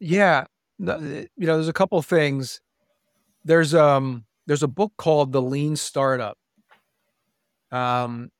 Yeah, 0.00 0.46
you 0.78 1.28
know, 1.38 1.54
there's 1.56 1.68
a 1.68 1.72
couple 1.72 2.00
things. 2.02 2.60
There's 3.44 3.74
um 3.74 4.24
there's 4.46 4.62
a 4.62 4.68
book 4.68 4.92
called 4.98 5.32
The 5.32 5.42
Lean 5.42 5.76
Startup 5.76 6.38
um 7.70 8.30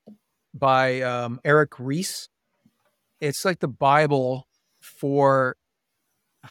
by 0.55 1.01
um 1.03 1.41
Eric 1.45 1.79
Ries 1.79 2.29
It's 3.21 3.45
like 3.45 3.61
the 3.61 3.69
Bible 3.69 4.47
for 4.81 5.57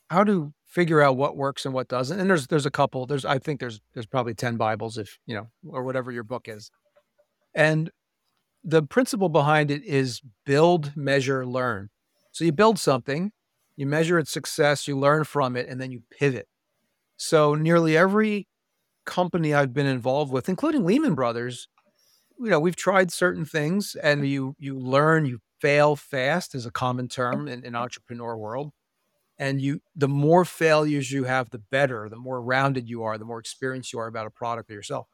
how 0.10 0.24
to 0.24 0.54
figure 0.68 1.02
out 1.02 1.18
what 1.18 1.36
works 1.36 1.66
and 1.66 1.74
what 1.74 1.88
doesn't. 1.88 2.20
And 2.20 2.30
there's 2.30 2.48
there's 2.48 2.66
a 2.66 2.72
couple. 2.72 3.06
There's 3.06 3.26
I 3.26 3.40
think 3.40 3.60
there's 3.60 3.80
there's 3.94 4.06
probably 4.06 4.34
10 4.34 4.58
Bibles 4.58 4.98
if, 4.98 5.18
you 5.26 5.36
know, 5.36 5.48
or 5.68 5.84
whatever 5.84 6.12
your 6.12 6.24
book 6.24 6.48
is. 6.48 6.70
And 7.56 7.90
the 8.64 8.84
principle 8.84 9.30
behind 9.30 9.72
it 9.72 9.84
is 9.84 10.22
build, 10.46 10.96
measure, 10.96 11.46
learn. 11.46 11.90
So 12.32 12.44
you 12.44 12.52
build 12.52 12.78
something, 12.78 13.32
you 13.76 13.88
measure 13.88 14.20
its 14.20 14.32
success, 14.32 14.88
you 14.88 14.98
learn 14.98 15.24
from 15.24 15.56
it, 15.56 15.68
and 15.68 15.82
then 15.82 15.92
you 15.92 16.04
pivot. 16.12 16.48
So 17.16 17.56
nearly 17.56 17.98
every 17.98 18.48
company 19.06 19.54
I've 19.54 19.74
been 19.74 19.88
involved 19.88 20.32
with, 20.32 20.50
including 20.50 20.86
Lehman 20.86 21.16
Brothers, 21.16 21.70
you 22.40 22.50
know, 22.50 22.60
we've 22.60 22.76
tried 22.76 23.12
certain 23.12 23.46
things 23.46 23.96
and 24.04 24.28
you 24.28 24.56
you 24.60 24.78
learn, 24.78 25.26
you 25.26 25.40
fail 25.62 25.96
fast 25.96 26.54
is 26.54 26.66
a 26.66 26.72
common 26.72 27.08
term 27.08 27.48
in, 27.48 27.66
in 27.66 27.76
entrepreneur 27.76 28.38
world. 28.38 28.72
And 29.40 29.62
you 29.62 29.82
the 29.96 30.08
more 30.08 30.46
failures 30.46 31.12
you 31.12 31.26
have, 31.26 31.50
the 31.52 31.60
better, 31.60 32.10
the 32.10 32.16
more 32.16 32.42
rounded 32.42 32.90
you 32.90 33.04
are, 33.04 33.18
the 33.18 33.26
more 33.26 33.40
experienced 33.40 33.94
you 33.94 34.00
are 34.00 34.08
about 34.08 34.26
a 34.26 34.32
product 34.32 34.70
or 34.72 34.74
yourself. 34.74 35.08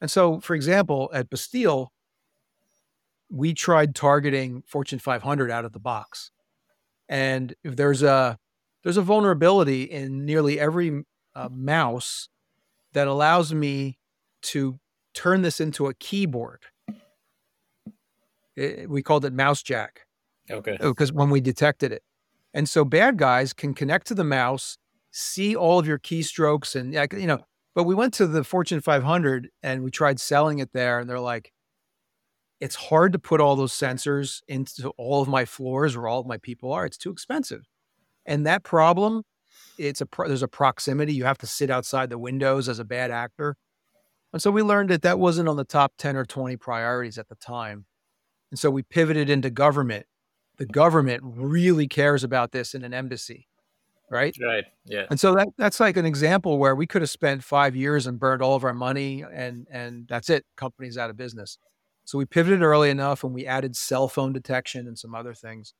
And 0.00 0.10
so, 0.10 0.40
for 0.40 0.54
example, 0.54 1.10
at 1.12 1.30
Bastille, 1.30 1.92
we 3.30 3.54
tried 3.54 3.94
targeting 3.94 4.62
Fortune 4.66 4.98
500 4.98 5.50
out 5.50 5.64
of 5.64 5.72
the 5.72 5.78
box. 5.78 6.30
And 7.08 7.54
if 7.62 7.76
there's 7.76 8.02
a 8.02 8.38
there's 8.82 8.96
a 8.96 9.02
vulnerability 9.02 9.82
in 9.84 10.24
nearly 10.24 10.58
every 10.58 11.02
uh, 11.34 11.48
mouse 11.52 12.28
that 12.92 13.06
allows 13.06 13.52
me 13.52 13.98
to 14.42 14.78
turn 15.14 15.42
this 15.42 15.60
into 15.60 15.86
a 15.86 15.94
keyboard. 15.94 16.62
It- 18.56 18.88
we 18.88 19.02
called 19.02 19.24
it 19.24 19.34
MouseJack 19.34 19.98
Okay. 20.50 20.76
because 20.80 21.12
when 21.12 21.30
we 21.30 21.40
detected 21.40 21.92
it. 21.92 22.02
And 22.54 22.68
so 22.68 22.84
bad 22.84 23.18
guys 23.18 23.52
can 23.52 23.74
connect 23.74 24.06
to 24.08 24.14
the 24.14 24.24
mouse, 24.24 24.78
see 25.10 25.54
all 25.54 25.78
of 25.78 25.86
your 25.86 25.98
keystrokes, 25.98 26.74
and 26.74 26.94
you 27.20 27.26
know. 27.26 27.44
But 27.74 27.84
we 27.84 27.94
went 27.94 28.14
to 28.14 28.26
the 28.26 28.42
Fortune 28.42 28.80
500 28.80 29.50
and 29.62 29.84
we 29.84 29.90
tried 29.90 30.18
selling 30.18 30.58
it 30.58 30.72
there, 30.72 30.98
and 30.98 31.08
they're 31.08 31.20
like, 31.20 31.52
"It's 32.60 32.74
hard 32.74 33.12
to 33.12 33.18
put 33.18 33.40
all 33.40 33.54
those 33.54 33.72
sensors 33.72 34.42
into 34.48 34.90
all 34.96 35.22
of 35.22 35.28
my 35.28 35.44
floors 35.44 35.96
where 35.96 36.08
all 36.08 36.20
of 36.20 36.26
my 36.26 36.38
people 36.38 36.72
are. 36.72 36.86
It's 36.86 36.98
too 36.98 37.10
expensive." 37.10 37.62
And 38.26 38.46
that 38.46 38.64
problem, 38.64 39.22
it's 39.78 40.00
a 40.00 40.08
there's 40.26 40.42
a 40.42 40.48
proximity. 40.48 41.12
You 41.12 41.24
have 41.24 41.38
to 41.38 41.46
sit 41.46 41.70
outside 41.70 42.10
the 42.10 42.18
windows 42.18 42.68
as 42.68 42.78
a 42.78 42.84
bad 42.84 43.10
actor, 43.10 43.56
and 44.32 44.42
so 44.42 44.50
we 44.50 44.62
learned 44.62 44.90
that 44.90 45.02
that 45.02 45.18
wasn't 45.18 45.48
on 45.48 45.56
the 45.56 45.64
top 45.64 45.92
10 45.98 46.16
or 46.16 46.24
20 46.24 46.56
priorities 46.56 47.18
at 47.18 47.28
the 47.28 47.36
time. 47.36 47.86
And 48.50 48.58
so 48.58 48.70
we 48.70 48.82
pivoted 48.82 49.30
into 49.30 49.50
government. 49.50 50.06
The 50.58 50.66
government 50.66 51.22
really 51.24 51.86
cares 51.86 52.24
about 52.24 52.52
this 52.52 52.74
in 52.74 52.82
an 52.84 52.92
embassy, 52.92 53.48
right? 54.10 54.36
Right. 54.42 54.64
Yeah. 54.84 55.06
And 55.08 55.18
so 55.18 55.34
that 55.34 55.48
that's 55.56 55.80
like 55.80 55.96
an 55.96 56.04
example 56.04 56.58
where 56.58 56.74
we 56.74 56.86
could 56.86 57.02
have 57.02 57.10
spent 57.10 57.44
five 57.44 57.76
years 57.76 58.06
and 58.06 58.18
burned 58.18 58.42
all 58.42 58.56
of 58.56 58.64
our 58.64 58.74
money 58.74 59.24
and 59.32 59.66
and 59.70 60.06
that's 60.08 60.28
it. 60.28 60.44
Company's 60.56 60.98
out 60.98 61.10
of 61.10 61.16
business. 61.16 61.58
So 62.04 62.18
we 62.18 62.24
pivoted 62.24 62.62
early 62.62 62.90
enough 62.90 63.22
and 63.22 63.32
we 63.32 63.46
added 63.46 63.76
cell 63.76 64.08
phone 64.08 64.32
detection 64.32 64.88
and 64.88 64.98
some 64.98 65.14
other 65.14 65.32
things. 65.32 65.74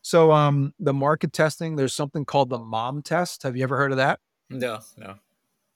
So 0.00 0.32
um 0.32 0.72
the 0.78 0.94
market 0.94 1.32
testing, 1.32 1.76
there's 1.76 1.94
something 1.94 2.24
called 2.24 2.48
the 2.48 2.58
mom 2.58 3.02
test. 3.02 3.42
Have 3.42 3.56
you 3.56 3.62
ever 3.62 3.76
heard 3.76 3.90
of 3.90 3.98
that? 3.98 4.20
No, 4.48 4.80
no. 4.96 5.16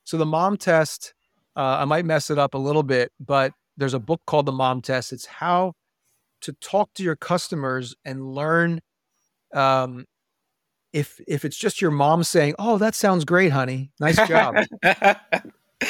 So 0.04 0.16
the 0.16 0.26
mom 0.26 0.56
test, 0.56 1.12
uh, 1.54 1.78
I 1.80 1.84
might 1.84 2.06
mess 2.06 2.30
it 2.30 2.38
up 2.38 2.54
a 2.54 2.58
little 2.58 2.82
bit, 2.82 3.12
but 3.20 3.52
there's 3.76 3.92
a 3.92 3.98
book 3.98 4.22
called 4.26 4.46
the 4.46 4.52
mom 4.52 4.80
test. 4.80 5.12
It's 5.12 5.26
how 5.26 5.74
to 6.42 6.52
talk 6.52 6.92
to 6.94 7.02
your 7.02 7.16
customers 7.16 7.94
and 8.04 8.34
learn 8.34 8.80
um, 9.54 10.04
if 10.92 11.20
if 11.26 11.44
it's 11.44 11.56
just 11.56 11.80
your 11.80 11.90
mom 11.90 12.24
saying, 12.24 12.54
"Oh, 12.58 12.78
that 12.78 12.94
sounds 12.94 13.24
great, 13.24 13.52
honey. 13.52 13.90
Nice 14.00 14.16
job." 14.28 14.56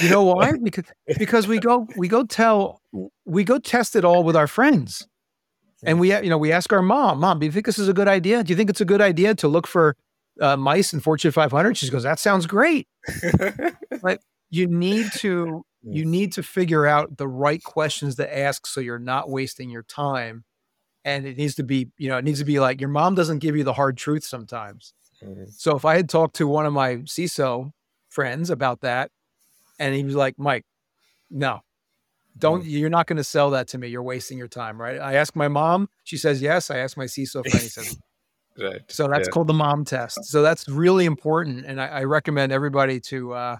you 0.00 0.10
know 0.10 0.24
why? 0.24 0.52
Because 0.62 0.84
because 1.18 1.46
we 1.46 1.58
go 1.58 1.86
we 1.96 2.08
go 2.08 2.24
tell 2.24 2.80
we 3.24 3.44
go 3.44 3.58
test 3.58 3.96
it 3.96 4.04
all 4.04 4.24
with 4.24 4.36
our 4.36 4.46
friends. 4.46 5.06
And 5.84 6.00
we 6.00 6.12
you 6.12 6.28
know, 6.28 6.38
we 6.38 6.50
ask 6.50 6.72
our 6.72 6.82
mom, 6.82 7.20
"Mom, 7.20 7.38
do 7.38 7.46
you 7.46 7.52
think 7.52 7.66
this 7.66 7.78
is 7.78 7.88
a 7.88 7.94
good 7.94 8.08
idea? 8.08 8.42
Do 8.42 8.50
you 8.50 8.56
think 8.56 8.68
it's 8.68 8.80
a 8.80 8.84
good 8.84 9.00
idea 9.00 9.34
to 9.36 9.48
look 9.48 9.66
for 9.66 9.94
uh, 10.40 10.56
mice 10.56 10.92
in 10.92 11.00
Fortune 11.00 11.30
500?" 11.30 11.76
She 11.76 11.88
goes, 11.88 12.02
"That 12.02 12.18
sounds 12.18 12.46
great." 12.46 12.88
but 14.02 14.20
you 14.50 14.66
need 14.66 15.06
to 15.18 15.62
you 15.94 16.04
need 16.04 16.32
to 16.32 16.42
figure 16.42 16.86
out 16.86 17.16
the 17.16 17.28
right 17.28 17.62
questions 17.62 18.16
to 18.16 18.38
ask 18.38 18.66
so 18.66 18.80
you're 18.80 18.98
not 18.98 19.30
wasting 19.30 19.70
your 19.70 19.82
time. 19.82 20.44
And 21.04 21.26
it 21.26 21.36
needs 21.38 21.54
to 21.56 21.62
be, 21.62 21.88
you 21.96 22.08
know, 22.08 22.18
it 22.18 22.24
needs 22.24 22.40
to 22.40 22.44
be 22.44 22.60
like 22.60 22.80
your 22.80 22.90
mom 22.90 23.14
doesn't 23.14 23.38
give 23.38 23.56
you 23.56 23.64
the 23.64 23.72
hard 23.72 23.96
truth 23.96 24.24
sometimes. 24.24 24.92
Mm-hmm. 25.24 25.44
So 25.50 25.76
if 25.76 25.84
I 25.84 25.96
had 25.96 26.08
talked 26.08 26.36
to 26.36 26.46
one 26.46 26.66
of 26.66 26.72
my 26.72 26.96
CISO 26.96 27.72
friends 28.08 28.50
about 28.50 28.80
that, 28.82 29.10
and 29.78 29.94
he 29.94 30.04
was 30.04 30.14
like, 30.14 30.38
Mike, 30.38 30.64
no, 31.30 31.60
don't, 32.36 32.60
mm-hmm. 32.60 32.68
you're 32.68 32.90
not 32.90 33.06
going 33.06 33.16
to 33.16 33.24
sell 33.24 33.50
that 33.50 33.68
to 33.68 33.78
me. 33.78 33.88
You're 33.88 34.02
wasting 34.02 34.38
your 34.38 34.48
time, 34.48 34.80
right? 34.80 35.00
I 35.00 35.14
ask 35.14 35.34
my 35.34 35.48
mom, 35.48 35.88
she 36.04 36.16
says 36.16 36.42
yes. 36.42 36.70
I 36.70 36.78
ask 36.78 36.96
my 36.96 37.04
CISO 37.04 37.48
friend, 37.48 37.62
he 37.62 37.68
says, 37.68 37.98
right. 38.58 38.80
So 38.88 39.08
that's 39.08 39.28
yeah. 39.28 39.32
called 39.32 39.46
the 39.46 39.54
mom 39.54 39.84
test. 39.84 40.24
So 40.24 40.42
that's 40.42 40.68
really 40.68 41.04
important. 41.04 41.64
And 41.64 41.80
I, 41.80 41.86
I 41.86 42.04
recommend 42.04 42.52
everybody 42.52 43.00
to, 43.00 43.32
uh, 43.32 43.56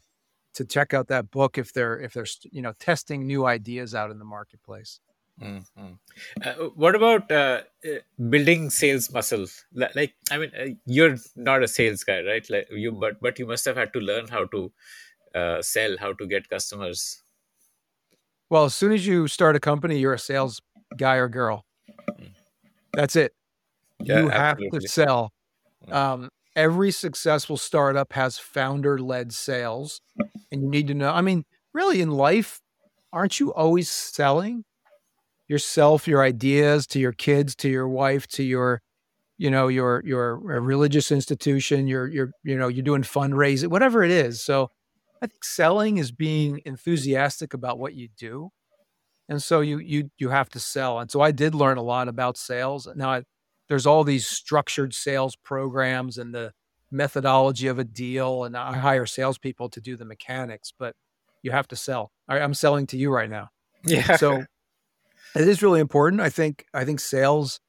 to 0.59 0.65
check 0.65 0.93
out 0.93 1.07
that 1.07 1.31
book 1.31 1.57
if 1.57 1.73
they're 1.73 1.99
if 2.01 2.13
they're 2.13 2.27
you 2.51 2.63
know 2.63 2.73
testing 2.81 3.27
new 3.27 3.47
ideas 3.47 3.95
out 3.95 4.11
in 4.11 4.19
the 4.19 4.25
marketplace. 4.25 5.01
Mm-hmm. 5.41 5.93
Uh, 6.45 6.53
what 6.75 6.97
about 6.97 7.31
uh, 7.31 7.61
uh 7.87 8.01
building 8.29 8.71
sales 8.71 9.13
muscles? 9.13 9.65
Like, 9.73 10.15
I 10.33 10.39
mean, 10.39 10.51
uh, 10.61 10.71
you're 10.85 11.17
not 11.37 11.63
a 11.63 11.69
sales 11.69 12.03
guy, 12.03 12.23
right? 12.23 12.45
Like 12.51 12.67
you, 12.73 12.91
but 12.91 13.21
but 13.21 13.39
you 13.39 13.47
must 13.47 13.65
have 13.67 13.77
had 13.77 13.93
to 13.93 14.01
learn 14.01 14.27
how 14.27 14.47
to 14.47 14.73
uh, 15.33 15.63
sell, 15.63 15.97
how 15.99 16.13
to 16.15 16.27
get 16.27 16.49
customers. 16.49 17.23
Well, 18.51 18.65
as 18.65 18.75
soon 18.75 18.91
as 18.93 19.07
you 19.07 19.29
start 19.29 19.55
a 19.55 19.61
company, 19.61 19.99
you're 19.99 20.15
a 20.15 20.19
sales 20.19 20.61
guy 20.97 21.17
or 21.17 21.29
girl. 21.29 21.65
Mm. 22.11 22.31
That's 22.95 23.15
it. 23.15 23.33
Yeah, 24.01 24.23
you 24.23 24.29
have 24.29 24.59
absolutely. 24.59 24.81
to 24.81 24.89
sell. 24.89 25.33
Mm. 25.87 25.95
Um, 25.95 26.31
every 26.59 26.91
successful 26.91 27.57
startup 27.57 28.13
has 28.13 28.37
founder 28.37 28.99
led 28.99 29.33
sales. 29.33 30.01
And 30.51 30.61
you 30.61 30.69
need 30.69 30.89
to 30.89 30.95
know, 30.95 31.11
I 31.11 31.21
mean, 31.21 31.45
really 31.73 32.01
in 32.01 32.11
life, 32.11 32.61
aren't 33.13 33.39
you 33.39 33.55
always 33.55 33.89
selling 33.89 34.65
yourself, 35.47 36.09
your 36.09 36.21
ideas 36.21 36.85
to 36.89 36.99
your 36.99 37.13
kids, 37.13 37.55
to 37.57 37.69
your 37.69 37.89
wife, 37.89 38.27
to 38.27 38.43
your, 38.43 38.83
you 39.39 39.51
know, 39.53 39.69
your, 39.69 40.03
your 40.05 40.35
uh, 40.35 40.61
religious 40.61 41.13
institution, 41.13 41.87
your, 41.87 42.09
your, 42.09 42.33
you 42.43 42.59
know, 42.59 42.67
you're 42.67 42.83
doing 42.83 43.03
fundraising, 43.03 43.69
whatever 43.69 44.03
it 44.03 44.11
is. 44.11 44.43
So 44.43 44.69
I 45.23 45.29
think 45.29 45.45
selling 45.45 45.99
is 45.99 46.11
being 46.11 46.61
enthusiastic 46.65 47.55
about 47.55 47.79
what 47.79 47.95
you 47.95 48.09
do. 48.19 48.51
And 49.29 49.41
so 49.41 49.61
you, 49.61 49.79
you, 49.79 50.11
you 50.19 50.31
have 50.31 50.49
to 50.51 50.59
sell. 50.59 50.99
And 50.99 51.09
so 51.09 51.21
I 51.21 51.31
did 51.31 51.55
learn 51.55 51.79
a 51.79 51.83
lot 51.83 52.09
about 52.09 52.37
sales. 52.37 52.89
Now 52.97 53.11
I, 53.13 53.23
there's 53.69 53.87
all 53.87 54.05
these 54.05 54.27
structured 54.27 54.95
sales 54.95 55.37
programs 55.37 56.19
and 56.19 56.35
the 56.35 56.53
methodology 56.91 57.67
of 57.67 57.79
a 57.79 57.85
deal. 57.85 58.45
And 58.45 58.57
I 58.57 58.77
hire 58.77 59.07
salespeople 59.07 59.69
to 59.71 59.81
do 59.81 59.97
the 59.97 60.05
mechanics, 60.05 60.73
but 60.77 60.95
you 61.43 61.51
have 61.51 61.69
to 61.69 61.77
sell. 61.77 62.11
I, 62.29 62.41
I'm 62.41 62.55
selling 62.55 62.87
to 62.89 62.97
you 62.97 63.11
right 63.11 63.31
now. 63.31 63.51
Yeah. 63.85 64.17
So 64.17 64.43
it 65.37 65.49
is 65.49 65.63
really 65.63 65.79
important. 65.79 66.21
I 66.21 66.31
think, 66.31 66.67
I 66.75 66.85
think 66.85 66.99
sales, 66.99 67.61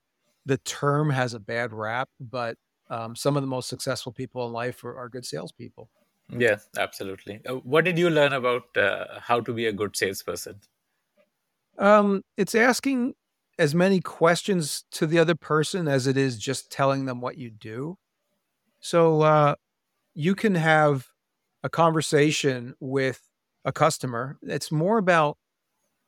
the 0.43 0.57
term 0.57 1.11
has 1.11 1.35
a 1.35 1.39
bad 1.39 1.71
rap, 1.71 2.09
but 2.19 2.57
um, 2.89 3.15
some 3.15 3.37
of 3.37 3.43
the 3.43 3.47
most 3.47 3.69
successful 3.69 4.11
people 4.11 4.45
in 4.47 4.51
life 4.51 4.83
are, 4.83 4.97
are 4.97 5.07
good 5.07 5.23
salespeople. 5.23 5.87
Yeah, 6.35 6.57
absolutely. 6.77 7.41
Uh, 7.45 7.55
what 7.55 7.85
did 7.85 7.97
you 7.97 8.09
learn 8.09 8.33
about 8.33 8.75
uh, 8.75 9.19
how 9.19 9.39
to 9.39 9.53
be 9.53 9.67
a 9.67 9.71
good 9.71 9.95
salesperson? 9.95 10.59
Um, 11.77 12.23
it's 12.35 12.55
asking 12.55 13.13
as 13.59 13.75
many 13.75 13.99
questions 13.99 14.85
to 14.89 15.05
the 15.05 15.19
other 15.19 15.35
person 15.35 15.87
as 15.87 16.07
it 16.07 16.15
is 16.15 16.39
just 16.39 16.71
telling 16.71 17.05
them 17.05 17.19
what 17.19 17.37
you 17.37 17.51
do. 17.51 17.97
So 18.79 19.21
uh, 19.21 19.55
you 20.15 20.33
can 20.33 20.55
have 20.55 21.07
a 21.61 21.69
conversation 21.69 22.73
with 22.79 23.21
a 23.65 23.73
customer. 23.73 24.39
It's 24.41 24.71
more 24.71 24.97
about 24.97 25.37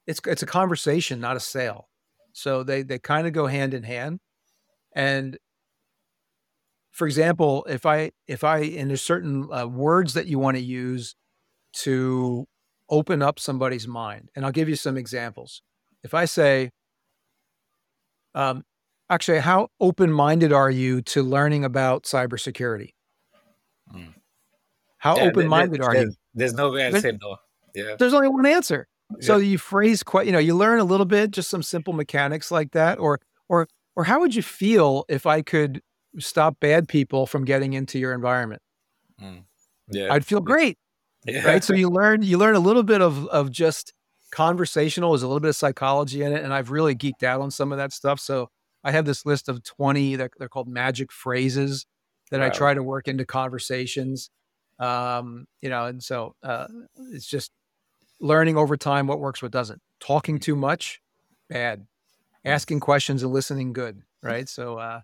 it's 0.07 0.21
it's 0.25 0.41
a 0.41 0.47
conversation, 0.47 1.19
not 1.19 1.35
a 1.35 1.41
sale. 1.41 1.89
So 2.31 2.63
they 2.63 2.83
they 2.83 2.97
kind 2.99 3.27
of 3.27 3.33
go 3.33 3.47
hand 3.47 3.73
in 3.73 3.83
hand. 3.83 4.21
And 4.95 5.37
for 6.91 7.05
example, 7.05 7.65
if 7.69 7.85
I 7.85 8.11
if 8.27 8.45
I 8.45 8.59
in 8.59 8.91
a 8.91 8.97
certain 8.97 9.49
uh, 9.51 9.67
words 9.67 10.13
that 10.13 10.27
you 10.27 10.39
want 10.39 10.55
to 10.55 10.63
use 10.63 11.15
to 11.83 12.47
open 12.89 13.21
up 13.21 13.39
somebody's 13.39 13.89
mind, 13.89 14.29
and 14.35 14.45
I'll 14.45 14.51
give 14.53 14.69
you 14.69 14.77
some 14.77 14.97
examples. 14.97 15.61
If 16.01 16.13
I 16.13 16.23
say, 16.23 16.71
um, 18.35 18.63
actually, 19.09 19.39
how 19.39 19.69
open 19.79 20.11
minded 20.11 20.53
are 20.53 20.71
you 20.71 21.01
to 21.03 21.23
learning 21.23 21.65
about 21.65 22.03
cybersecurity? 22.03 22.93
Mm. 23.93 24.13
How 24.97 25.17
yeah, 25.17 25.23
open 25.23 25.47
minded 25.47 25.81
are 25.81 25.95
you? 25.95 26.11
There's 26.33 26.53
no 26.53 26.71
way 26.71 26.85
I 26.87 26.99
say 26.99 27.17
no. 27.21 27.37
Yeah. 27.73 27.95
There's 27.97 28.13
only 28.13 28.27
one 28.27 28.45
answer. 28.45 28.87
So 29.19 29.37
yeah. 29.37 29.43
you 29.43 29.57
phrase 29.57 30.03
quite, 30.03 30.25
you 30.25 30.31
know, 30.31 30.39
you 30.39 30.55
learn 30.55 30.79
a 30.79 30.83
little 30.83 31.05
bit, 31.05 31.31
just 31.31 31.49
some 31.49 31.63
simple 31.63 31.93
mechanics 31.93 32.51
like 32.51 32.71
that, 32.71 32.99
or 32.99 33.19
or 33.49 33.67
or 33.95 34.05
how 34.05 34.19
would 34.21 34.33
you 34.33 34.41
feel 34.41 35.05
if 35.09 35.25
I 35.25 35.41
could 35.41 35.81
stop 36.19 36.59
bad 36.59 36.87
people 36.87 37.25
from 37.25 37.43
getting 37.43 37.73
into 37.73 37.99
your 37.99 38.13
environment? 38.13 38.61
Mm. 39.21 39.43
Yeah, 39.89 40.13
I'd 40.13 40.25
feel 40.25 40.39
great. 40.39 40.77
Yeah. 41.25 41.45
Right. 41.45 41.63
So 41.63 41.73
you 41.73 41.89
learn 41.99 42.21
you 42.21 42.37
learn 42.37 42.55
a 42.55 42.59
little 42.59 42.83
bit 42.83 43.01
of 43.01 43.27
of 43.27 43.51
just 43.51 43.93
conversational. 44.31 45.11
There's 45.11 45.23
a 45.23 45.27
little 45.27 45.39
bit 45.39 45.49
of 45.49 45.55
psychology 45.55 46.23
in 46.23 46.33
it, 46.33 46.43
and 46.43 46.53
I've 46.53 46.71
really 46.71 46.95
geeked 46.95 47.23
out 47.23 47.41
on 47.41 47.51
some 47.51 47.71
of 47.71 47.77
that 47.77 47.93
stuff. 47.93 48.19
So 48.19 48.49
I 48.83 48.91
have 48.91 49.05
this 49.05 49.25
list 49.25 49.49
of 49.49 49.63
20 49.63 50.15
that 50.17 50.31
they're 50.37 50.49
called 50.49 50.67
magic 50.67 51.11
phrases 51.11 51.85
that 52.31 52.39
wow. 52.39 52.47
I 52.47 52.49
try 52.49 52.73
to 52.73 52.81
work 52.81 53.07
into 53.07 53.25
conversations. 53.25 54.29
Um, 54.79 55.45
you 55.61 55.69
know, 55.69 55.85
and 55.85 56.01
so 56.01 56.35
uh, 56.41 56.67
it's 57.11 57.27
just 57.27 57.51
learning 58.19 58.57
over 58.57 58.77
time 58.77 59.07
what 59.07 59.19
works, 59.19 59.41
what 59.41 59.51
doesn't. 59.51 59.81
Talking 59.99 60.39
too 60.39 60.55
much, 60.55 61.01
bad. 61.49 61.85
Asking 62.43 62.79
questions 62.79 63.21
and 63.21 63.31
listening, 63.31 63.73
good. 63.73 64.01
Right. 64.23 64.49
So 64.49 64.77
uh, 64.77 65.01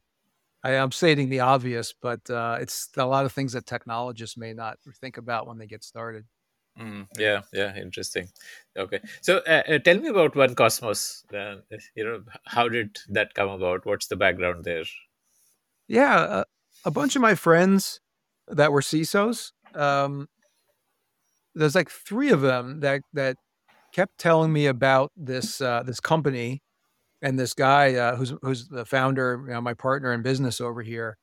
I, 0.63 0.72
am 0.72 0.92
stating 0.92 1.30
the 1.30 1.42
obvious, 1.42 1.94
but 2.00 2.28
uh, 2.30 2.58
it's 2.60 2.90
a 2.98 3.06
lot 3.06 3.26
of 3.26 3.32
things 3.32 3.54
that 3.54 3.68
technologists 3.68 4.38
may 4.38 4.54
not 4.54 4.78
think 5.00 5.18
about 5.18 5.48
when 5.48 5.60
they 5.60 5.68
get 5.68 5.84
started. 5.84 6.26
Mm, 6.80 7.08
yeah, 7.18 7.42
yeah, 7.52 7.76
interesting. 7.76 8.30
Okay, 8.78 9.00
so 9.22 9.38
uh, 9.48 9.63
uh, 9.68 9.80
tell 9.80 9.98
me 9.98 10.10
about 10.10 10.36
1Kosmos. 10.36 11.24
Uh, 11.34 11.62
you 11.96 12.04
know, 12.04 12.24
how 12.46 12.70
did 12.70 13.00
that 13.10 13.34
come 13.34 13.50
about? 13.50 13.86
What's 13.86 14.08
the 14.08 14.16
background 14.16 14.63
there? 14.63 14.84
Yeah, 15.88 16.18
uh, 16.18 16.44
a 16.86 16.92
bunch 16.92 17.16
of 17.16 17.22
my 17.22 17.34
friends 17.34 18.00
that 18.48 18.72
were 18.72 18.82
CISOs. 18.82 19.52
Um, 19.74 20.28
there's 21.56 21.76
like 21.76 21.90
three 21.90 22.30
of 22.30 22.42
them 22.42 22.82
that 22.82 23.02
that 23.13 23.38
kept 23.92 24.20
telling 24.20 24.54
me 24.54 24.68
about 24.68 25.12
this 25.18 25.62
uh, 25.62 25.82
this 25.84 26.00
company 26.00 26.62
and 27.24 27.40
this 27.40 27.56
guy 27.56 27.96
uh, 27.96 28.16
who's 28.16 28.34
who's 28.44 28.68
the 28.68 28.86
founder, 28.86 29.44
you 29.48 29.54
know, 29.54 29.62
my 29.62 29.74
partner 29.74 30.13
in 30.13 30.22
business 30.22 30.62
over 30.62 30.84
here. 30.84 31.18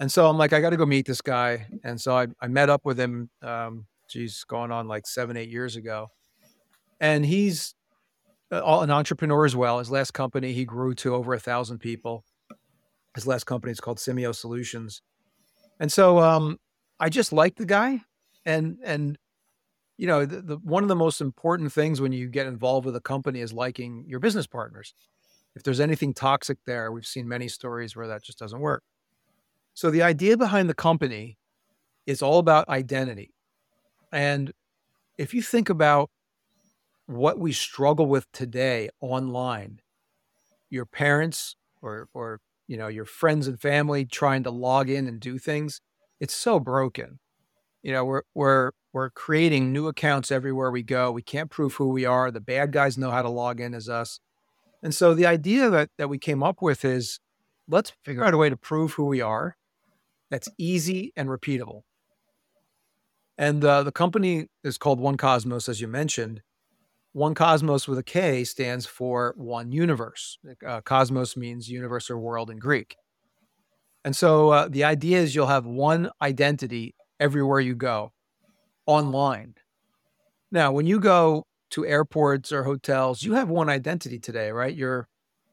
And 0.00 0.10
so 0.10 0.28
I'm 0.28 0.38
like, 0.38 0.52
I 0.52 0.60
got 0.60 0.70
to 0.70 0.76
go 0.76 0.86
meet 0.86 1.06
this 1.06 1.20
guy. 1.20 1.66
And 1.84 2.00
so 2.00 2.16
I, 2.16 2.28
I 2.40 2.46
met 2.48 2.70
up 2.70 2.84
with 2.84 2.98
him. 2.98 3.30
Um, 3.42 3.86
geez, 4.08 4.44
going 4.44 4.72
on 4.72 4.88
like 4.88 5.06
seven, 5.06 5.36
eight 5.36 5.50
years 5.50 5.76
ago. 5.76 6.08
And 7.00 7.24
he's 7.24 7.74
uh, 8.50 8.80
an 8.80 8.90
entrepreneur 8.90 9.44
as 9.44 9.54
well. 9.54 9.78
His 9.78 9.90
last 9.90 10.12
company, 10.12 10.52
he 10.52 10.64
grew 10.64 10.94
to 10.96 11.14
over 11.14 11.34
a 11.34 11.38
thousand 11.38 11.78
people. 11.78 12.24
His 13.14 13.26
last 13.26 13.44
company 13.44 13.72
is 13.72 13.80
called 13.80 13.98
Simeio 13.98 14.34
Solutions. 14.34 15.02
And 15.80 15.92
so 15.92 16.18
um, 16.18 16.58
I 16.98 17.08
just 17.08 17.32
like 17.32 17.56
the 17.56 17.66
guy. 17.66 18.02
And, 18.44 18.78
and, 18.82 19.18
you 19.96 20.06
know, 20.06 20.24
the, 20.24 20.40
the, 20.40 20.56
one 20.56 20.82
of 20.82 20.88
the 20.88 20.96
most 20.96 21.20
important 21.20 21.72
things 21.72 22.00
when 22.00 22.12
you 22.12 22.28
get 22.28 22.46
involved 22.46 22.86
with 22.86 22.96
a 22.96 23.00
company 23.00 23.40
is 23.40 23.52
liking 23.52 24.04
your 24.08 24.20
business 24.20 24.46
partners. 24.46 24.94
If 25.54 25.64
there's 25.64 25.80
anything 25.80 26.14
toxic 26.14 26.58
there, 26.66 26.92
we've 26.92 27.06
seen 27.06 27.28
many 27.28 27.48
stories 27.48 27.96
where 27.96 28.06
that 28.06 28.22
just 28.22 28.38
doesn't 28.38 28.60
work. 28.60 28.82
So 29.74 29.90
the 29.90 30.02
idea 30.02 30.36
behind 30.36 30.68
the 30.68 30.74
company 30.74 31.38
is 32.06 32.22
all 32.22 32.38
about 32.38 32.68
identity. 32.68 33.34
And 34.12 34.52
if 35.18 35.34
you 35.34 35.42
think 35.42 35.68
about 35.68 36.10
what 37.06 37.38
we 37.38 37.52
struggle 37.52 38.06
with 38.06 38.30
today 38.32 38.90
online, 39.00 39.80
your 40.70 40.86
parents 40.86 41.56
or 41.82 42.08
or 42.12 42.40
you 42.66 42.76
know 42.76 42.88
your 42.88 43.04
friends 43.04 43.46
and 43.46 43.60
family 43.60 44.04
trying 44.04 44.42
to 44.44 44.50
log 44.50 44.90
in 44.90 45.06
and 45.06 45.20
do 45.20 45.38
things, 45.38 45.80
it's 46.20 46.34
so 46.34 46.60
broken. 46.60 47.18
You 47.82 47.92
know, 47.92 48.04
we're 48.04 48.22
we're 48.34 48.70
we're 48.92 49.10
creating 49.10 49.72
new 49.72 49.88
accounts 49.88 50.30
everywhere 50.30 50.70
we 50.70 50.82
go. 50.82 51.12
We 51.12 51.22
can't 51.22 51.50
prove 51.50 51.74
who 51.74 51.88
we 51.88 52.04
are. 52.04 52.30
The 52.30 52.40
bad 52.40 52.72
guys 52.72 52.98
know 52.98 53.10
how 53.10 53.22
to 53.22 53.28
log 53.28 53.60
in 53.60 53.74
as 53.74 53.88
us. 53.88 54.20
And 54.82 54.94
so 54.94 55.14
the 55.14 55.26
idea 55.26 55.70
that 55.70 55.90
that 55.98 56.08
we 56.08 56.18
came 56.18 56.42
up 56.42 56.62
with 56.62 56.84
is 56.84 57.20
let's 57.68 57.92
figure 58.04 58.24
out 58.24 58.34
a 58.34 58.38
way 58.38 58.50
to 58.50 58.56
prove 58.56 58.92
who 58.94 59.04
we 59.06 59.20
are 59.20 59.56
that's 60.30 60.48
easy 60.58 61.12
and 61.16 61.28
repeatable. 61.28 61.82
And 63.38 63.64
uh, 63.64 63.84
the 63.84 63.92
company 63.92 64.48
is 64.64 64.76
called 64.78 65.00
1Kosmos, 65.00 65.68
as 65.68 65.80
you 65.80 65.86
mentioned. 65.86 66.42
1Kosmos 67.16 67.88
with 67.88 67.98
a 67.98 68.02
K 68.02 68.44
stands 68.44 68.84
for 68.84 69.32
one 69.36 69.72
universe. 69.72 70.38
Uh, 70.66 70.80
cosmos 70.80 71.36
means 71.36 71.70
universe 71.70 72.10
or 72.10 72.18
world 72.18 72.50
in 72.50 72.58
Greek. 72.58 72.96
And 74.04 74.14
so 74.14 74.50
uh, 74.50 74.68
the 74.68 74.84
idea 74.84 75.18
is 75.18 75.34
you'll 75.34 75.46
have 75.46 75.66
one 75.66 76.10
identity 76.20 76.94
everywhere 77.20 77.60
you 77.60 77.74
go 77.74 78.12
online. 78.86 79.54
Now, 80.50 80.72
when 80.72 80.86
you 80.86 80.98
go 80.98 81.44
to 81.70 81.86
airports 81.86 82.52
or 82.52 82.64
hotels, 82.64 83.22
you 83.22 83.34
have 83.34 83.48
one 83.48 83.68
identity 83.68 84.18
today, 84.18 84.50
right? 84.50 84.74
You're 84.74 85.08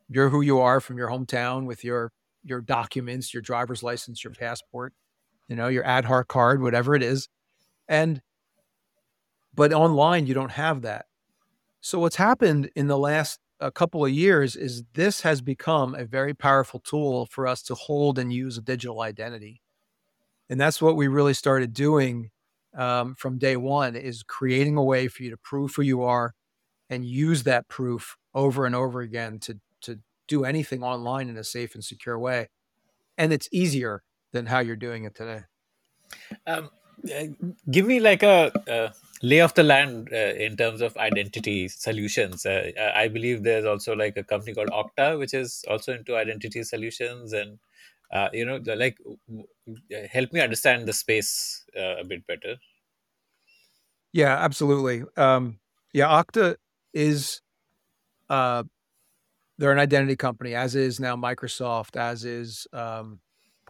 you're 0.07 0.29
who 0.29 0.41
you 0.41 0.59
are 0.59 0.79
from 0.79 0.97
your 0.97 1.09
hometown 1.09 1.65
with 1.65 1.83
your 1.83 2.11
your 2.43 2.61
documents, 2.61 3.33
your 3.33 3.41
driver's 3.41 3.83
license, 3.83 4.23
your 4.23 4.33
passport, 4.33 4.93
you 5.47 5.55
know, 5.55 5.67
your 5.67 5.83
Aadhaar 5.83 6.25
card, 6.27 6.61
whatever 6.61 6.95
it 6.95 7.03
is. 7.03 7.27
And 7.87 8.21
but 9.53 9.71
online 9.71 10.27
you 10.27 10.33
don't 10.33 10.51
have 10.51 10.81
that. 10.81 11.05
So 11.81 11.99
what's 11.99 12.15
happened 12.15 12.69
in 12.75 12.87
the 12.87 12.97
last 12.97 13.39
a 13.59 13.71
couple 13.71 14.03
of 14.03 14.11
years 14.11 14.55
is 14.55 14.83
this 14.93 15.21
has 15.21 15.41
become 15.41 15.95
a 15.95 16.05
very 16.05 16.33
powerful 16.33 16.79
tool 16.79 17.25
for 17.27 17.47
us 17.47 17.61
to 17.63 17.75
hold 17.75 18.19
and 18.19 18.33
use 18.33 18.57
a 18.57 18.61
digital 18.61 19.01
identity. 19.01 19.61
And 20.49 20.59
that's 20.59 20.81
what 20.81 20.95
we 20.95 21.07
really 21.07 21.33
started 21.33 21.73
doing 21.73 22.31
um, 22.77 23.15
from 23.15 23.37
day 23.37 23.55
one 23.55 23.95
is 23.95 24.23
creating 24.23 24.77
a 24.77 24.83
way 24.83 25.07
for 25.07 25.23
you 25.23 25.29
to 25.29 25.37
prove 25.37 25.73
who 25.75 25.81
you 25.81 26.03
are 26.03 26.33
and 26.89 27.05
use 27.05 27.43
that 27.43 27.67
proof 27.67 28.17
over 28.33 28.65
and 28.65 28.75
over 28.75 29.01
again 29.01 29.39
to 29.39 29.59
to 29.81 29.99
do 30.27 30.43
anything 30.43 30.83
online 30.83 31.29
in 31.29 31.37
a 31.37 31.43
safe 31.43 31.75
and 31.75 31.83
secure 31.83 32.17
way. 32.17 32.49
And 33.17 33.31
it's 33.31 33.47
easier 33.51 34.03
than 34.33 34.47
how 34.47 34.59
you're 34.59 34.75
doing 34.75 35.05
it 35.05 35.15
today. 35.15 35.43
Um, 36.45 36.65
uh, 36.65 36.67
give 37.71 37.85
me 37.85 37.99
like 37.99 38.23
a, 38.23 38.93
lay 39.21 39.39
of 39.39 39.53
the 39.55 39.63
land 39.63 40.09
uh, 40.11 40.15
in 40.15 40.55
terms 40.55 40.81
of 40.81 40.95
identity 40.97 41.67
solutions. 41.67 42.45
Uh, 42.45 42.71
I 42.95 43.07
believe 43.07 43.43
there's 43.43 43.65
also 43.65 43.95
like 43.95 44.17
a 44.17 44.23
company 44.23 44.53
called 44.53 44.69
Okta, 44.69 45.17
which 45.17 45.33
is 45.33 45.63
also 45.67 45.93
into 45.93 46.15
identity 46.15 46.63
solutions, 46.63 47.33
and 47.33 47.57
uh, 48.11 48.29
you 48.33 48.45
know, 48.45 48.59
like 48.75 48.97
help 50.11 50.31
me 50.33 50.41
understand 50.41 50.87
the 50.87 50.93
space 50.93 51.63
uh, 51.77 51.97
a 51.97 52.03
bit 52.03 52.25
better. 52.27 52.57
Yeah, 54.13 54.35
absolutely. 54.37 55.03
Um, 55.17 55.59
yeah, 55.93 56.07
Okta 56.07 56.55
is 56.93 57.41
uh, 58.29 58.63
they're 59.57 59.71
an 59.71 59.79
identity 59.79 60.15
company, 60.15 60.55
as 60.55 60.75
is 60.75 60.99
now 60.99 61.15
Microsoft, 61.15 61.95
as 61.97 62.25
is 62.25 62.67
um, 62.73 63.19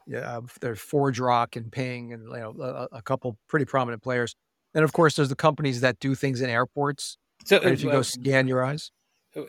yeah, 0.08 0.40
there's 0.62 0.80
ForgeRock 0.80 1.56
and 1.56 1.72
Ping, 1.72 2.14
and 2.14 2.24
you 2.24 2.38
know 2.38 2.56
a, 2.60 2.98
a, 2.98 3.02
couple 3.02 3.38
pretty 3.48 3.66
prominent 3.66 4.04
players. 4.04 4.36
And 4.74 4.84
of 4.84 4.94
course, 4.94 5.16
there's 5.16 5.30
the 5.30 5.36
companies 5.36 5.82
that 5.82 6.00
do 6.00 6.16
things 6.16 6.42
in 6.42 6.50
airports. 6.50 7.18
So 7.46 7.58
if 7.58 7.82
you 7.82 7.90
uh, 7.90 7.94
go 7.94 8.02
scan 8.02 8.48
your 8.48 8.64
eyes, 8.64 8.92
uh, 9.36 9.44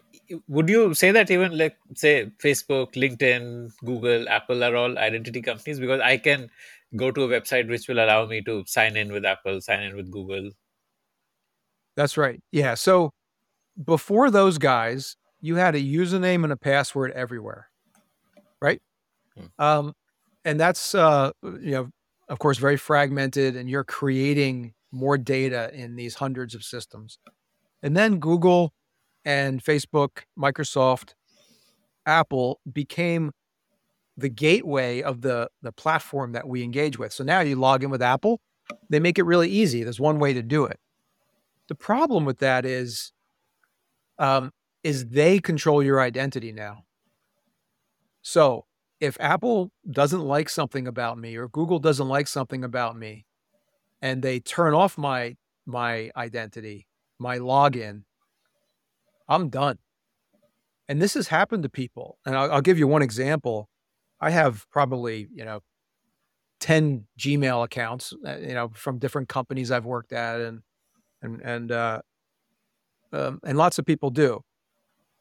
would 0.48 0.68
you 0.68 0.94
say 0.94 1.10
that 1.10 1.30
even 1.30 1.56
like 1.56 1.76
say 1.94 2.30
Facebook, 2.42 2.94
LinkedIn, 2.94 3.72
Google, 3.84 4.28
Apple 4.28 4.64
are 4.64 4.74
all 4.74 4.98
identity 4.98 5.42
companies? 5.42 5.78
Because 5.78 6.00
I 6.00 6.16
can 6.16 6.50
go 6.94 7.10
to 7.10 7.24
a 7.24 7.28
website 7.28 7.68
which 7.68 7.88
will 7.88 7.98
allow 7.98 8.26
me 8.26 8.40
to 8.42 8.64
sign 8.66 8.96
in 8.96 9.12
with 9.12 9.24
Apple, 9.24 9.60
sign 9.60 9.82
in 9.82 9.96
with 9.96 10.10
Google. 10.10 10.50
That's 11.96 12.16
right. 12.16 12.40
Yeah. 12.52 12.74
So 12.74 13.12
before 13.84 14.30
those 14.30 14.58
guys, 14.58 15.16
you 15.40 15.56
had 15.56 15.74
a 15.74 15.80
username 15.80 16.44
and 16.44 16.52
a 16.52 16.56
password 16.56 17.12
everywhere, 17.12 17.68
right? 18.60 18.80
Hmm. 19.36 19.62
Um, 19.62 19.94
and 20.46 20.60
that's 20.60 20.94
uh, 20.94 21.32
you 21.42 21.72
know, 21.72 21.90
of 22.28 22.38
course, 22.38 22.56
very 22.56 22.76
fragmented, 22.76 23.56
and 23.56 23.68
you're 23.68 23.84
creating 23.84 24.72
more 24.92 25.18
data 25.18 25.70
in 25.74 25.96
these 25.96 26.14
hundreds 26.14 26.54
of 26.54 26.62
systems. 26.62 27.18
And 27.82 27.96
then 27.96 28.18
Google 28.18 28.72
and 29.24 29.62
Facebook, 29.62 30.22
Microsoft, 30.38 31.14
Apple 32.06 32.60
became 32.72 33.32
the 34.16 34.28
gateway 34.28 35.02
of 35.02 35.20
the 35.20 35.50
the 35.60 35.72
platform 35.72 36.32
that 36.32 36.48
we 36.48 36.62
engage 36.62 36.96
with. 36.96 37.12
So 37.12 37.24
now 37.24 37.40
you 37.40 37.56
log 37.56 37.82
in 37.82 37.90
with 37.90 38.00
Apple, 38.00 38.40
they 38.88 39.00
make 39.00 39.18
it 39.18 39.24
really 39.24 39.50
easy. 39.50 39.82
There's 39.82 40.00
one 40.00 40.20
way 40.20 40.32
to 40.32 40.42
do 40.42 40.64
it. 40.64 40.78
The 41.68 41.74
problem 41.74 42.24
with 42.24 42.38
that 42.38 42.64
is 42.64 43.12
um, 44.18 44.52
is 44.84 45.08
they 45.08 45.40
control 45.40 45.82
your 45.82 46.00
identity 46.00 46.52
now. 46.52 46.84
So 48.22 48.64
if 49.00 49.16
Apple 49.20 49.70
doesn't 49.90 50.22
like 50.22 50.48
something 50.48 50.86
about 50.86 51.18
me 51.18 51.36
or 51.36 51.48
Google 51.48 51.78
doesn't 51.78 52.08
like 52.08 52.28
something 52.28 52.64
about 52.64 52.96
me 52.96 53.26
and 54.00 54.22
they 54.22 54.40
turn 54.40 54.74
off 54.74 54.96
my 54.96 55.36
my 55.66 56.10
identity, 56.16 56.86
my 57.18 57.38
login, 57.38 58.04
I'm 59.28 59.48
done. 59.48 59.78
And 60.88 61.02
this 61.02 61.14
has 61.14 61.28
happened 61.28 61.64
to 61.64 61.68
people. 61.68 62.18
And 62.24 62.36
I'll, 62.36 62.52
I'll 62.52 62.60
give 62.60 62.78
you 62.78 62.86
one 62.86 63.02
example. 63.02 63.68
I 64.20 64.30
have 64.30 64.64
probably, 64.70 65.26
you 65.34 65.44
know, 65.44 65.60
10 66.60 67.06
Gmail 67.18 67.64
accounts, 67.64 68.14
uh, 68.24 68.36
you 68.36 68.54
know, 68.54 68.70
from 68.72 68.98
different 68.98 69.28
companies 69.28 69.70
I've 69.70 69.84
worked 69.84 70.12
at 70.12 70.40
and 70.40 70.60
and 71.22 71.40
and 71.42 71.72
uh 71.72 72.00
um, 73.12 73.40
and 73.44 73.56
lots 73.56 73.78
of 73.78 73.84
people 73.86 74.10
do. 74.10 74.40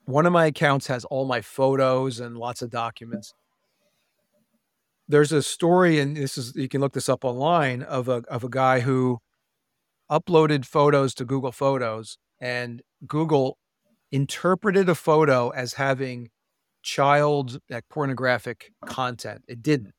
One 0.06 0.26
of 0.26 0.34
my 0.34 0.46
accounts 0.48 0.88
has 0.88 1.06
all 1.06 1.26
my 1.26 1.42
photos 1.42 2.20
and 2.20 2.38
lots 2.38 2.62
of 2.62 2.70
documents. 2.70 3.34
There's 5.08 5.32
a 5.32 5.44
story, 5.44 6.00
and 6.00 6.18
this 6.18 6.38
is 6.38 6.56
you 6.56 6.68
can 6.68 6.82
look 6.82 6.94
this 6.94 7.10
up 7.10 7.24
online 7.24 7.84
of 7.84 8.08
a 8.08 8.24
of 8.28 8.44
a 8.44 8.50
guy 8.50 8.80
who 8.80 9.20
uploaded 10.10 10.66
photos 10.66 11.14
to 11.16 11.26
Google 11.26 11.52
Photos, 11.52 12.18
and 12.40 12.82
Google 13.06 13.58
interpreted 14.12 14.90
a 14.90 14.96
photo 14.96 15.50
as 15.50 15.74
having 15.74 16.30
child 16.82 17.60
like 17.70 17.84
pornographic 17.90 18.72
content. 18.86 19.44
It 19.48 19.62
didn't. 19.62 19.94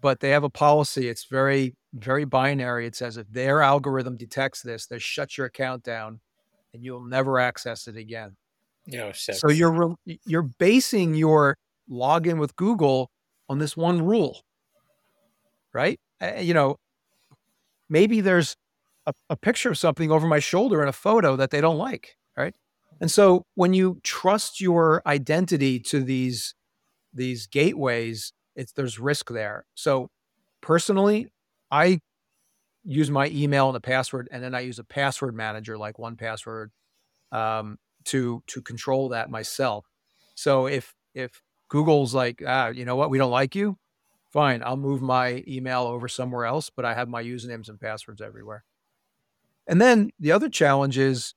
But 0.00 0.20
they 0.20 0.30
have 0.30 0.44
a 0.44 0.50
policy. 0.50 1.08
It's 1.08 1.24
very, 1.24 1.74
very 1.92 2.24
binary. 2.24 2.86
It 2.86 2.94
says 2.94 3.16
if 3.16 3.28
their 3.30 3.62
algorithm 3.62 4.16
detects 4.16 4.62
this, 4.62 4.86
they 4.86 4.98
shut 4.98 5.36
your 5.36 5.46
account 5.46 5.82
down 5.82 6.20
and 6.72 6.84
you'll 6.84 7.04
never 7.04 7.38
access 7.38 7.88
it 7.88 7.96
again. 7.96 8.36
Yeah. 8.86 9.12
So 9.12 9.50
you're 9.50 9.96
you're 10.04 10.48
basing 10.58 11.14
your 11.14 11.56
login 11.90 12.38
with 12.38 12.56
Google 12.56 13.10
on 13.48 13.58
this 13.58 13.76
one 13.76 14.02
rule, 14.04 14.42
right? 15.72 15.98
You 16.38 16.54
know, 16.54 16.76
maybe 17.88 18.20
there's 18.20 18.56
a, 19.06 19.12
a 19.30 19.36
picture 19.36 19.70
of 19.70 19.78
something 19.78 20.10
over 20.10 20.26
my 20.26 20.38
shoulder 20.38 20.82
in 20.82 20.88
a 20.88 20.92
photo 20.92 21.36
that 21.36 21.50
they 21.50 21.60
don't 21.60 21.78
like, 21.78 22.16
right? 22.36 22.54
And 23.00 23.10
so 23.10 23.44
when 23.54 23.72
you 23.74 24.00
trust 24.02 24.60
your 24.60 25.02
identity 25.06 25.78
to 25.80 26.02
these 26.02 26.54
these 27.14 27.46
gateways, 27.46 28.32
it's 28.54 28.72
there's 28.72 28.98
risk 28.98 29.30
there. 29.30 29.64
So 29.74 30.10
personally, 30.60 31.28
I 31.70 32.00
use 32.84 33.10
my 33.10 33.28
email 33.28 33.68
and 33.68 33.76
a 33.76 33.80
password, 33.80 34.28
and 34.30 34.42
then 34.42 34.54
I 34.54 34.60
use 34.60 34.78
a 34.78 34.84
password 34.84 35.34
manager 35.34 35.78
like 35.78 35.96
1Password 35.96 36.68
um, 37.32 37.78
to 38.06 38.42
to 38.48 38.62
control 38.62 39.10
that 39.10 39.30
myself. 39.30 39.86
So 40.34 40.66
if 40.66 40.94
if 41.14 41.42
Google's 41.68 42.14
like, 42.14 42.42
ah, 42.46 42.68
you 42.68 42.84
know 42.84 42.96
what, 42.96 43.10
we 43.10 43.18
don't 43.18 43.30
like 43.30 43.54
you, 43.54 43.76
Fine, 44.30 44.62
I'll 44.62 44.76
move 44.76 45.00
my 45.00 45.42
email 45.48 45.82
over 45.82 46.06
somewhere 46.06 46.44
else, 46.44 46.70
but 46.70 46.84
I 46.84 46.94
have 46.94 47.08
my 47.08 47.22
usernames 47.22 47.68
and 47.68 47.80
passwords 47.80 48.20
everywhere. 48.20 48.62
And 49.66 49.80
then 49.80 50.10
the 50.20 50.32
other 50.32 50.50
challenge 50.50 50.98
is 50.98 51.34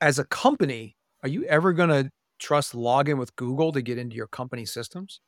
as 0.00 0.18
a 0.18 0.24
company, 0.24 0.96
are 1.22 1.28
you 1.28 1.44
ever 1.44 1.72
going 1.72 1.88
to 1.88 2.10
trust 2.38 2.72
login 2.72 3.18
with 3.18 3.34
Google 3.34 3.72
to 3.72 3.82
get 3.82 3.98
into 3.98 4.14
your 4.14 4.28
company 4.28 4.64
systems? 4.64 5.20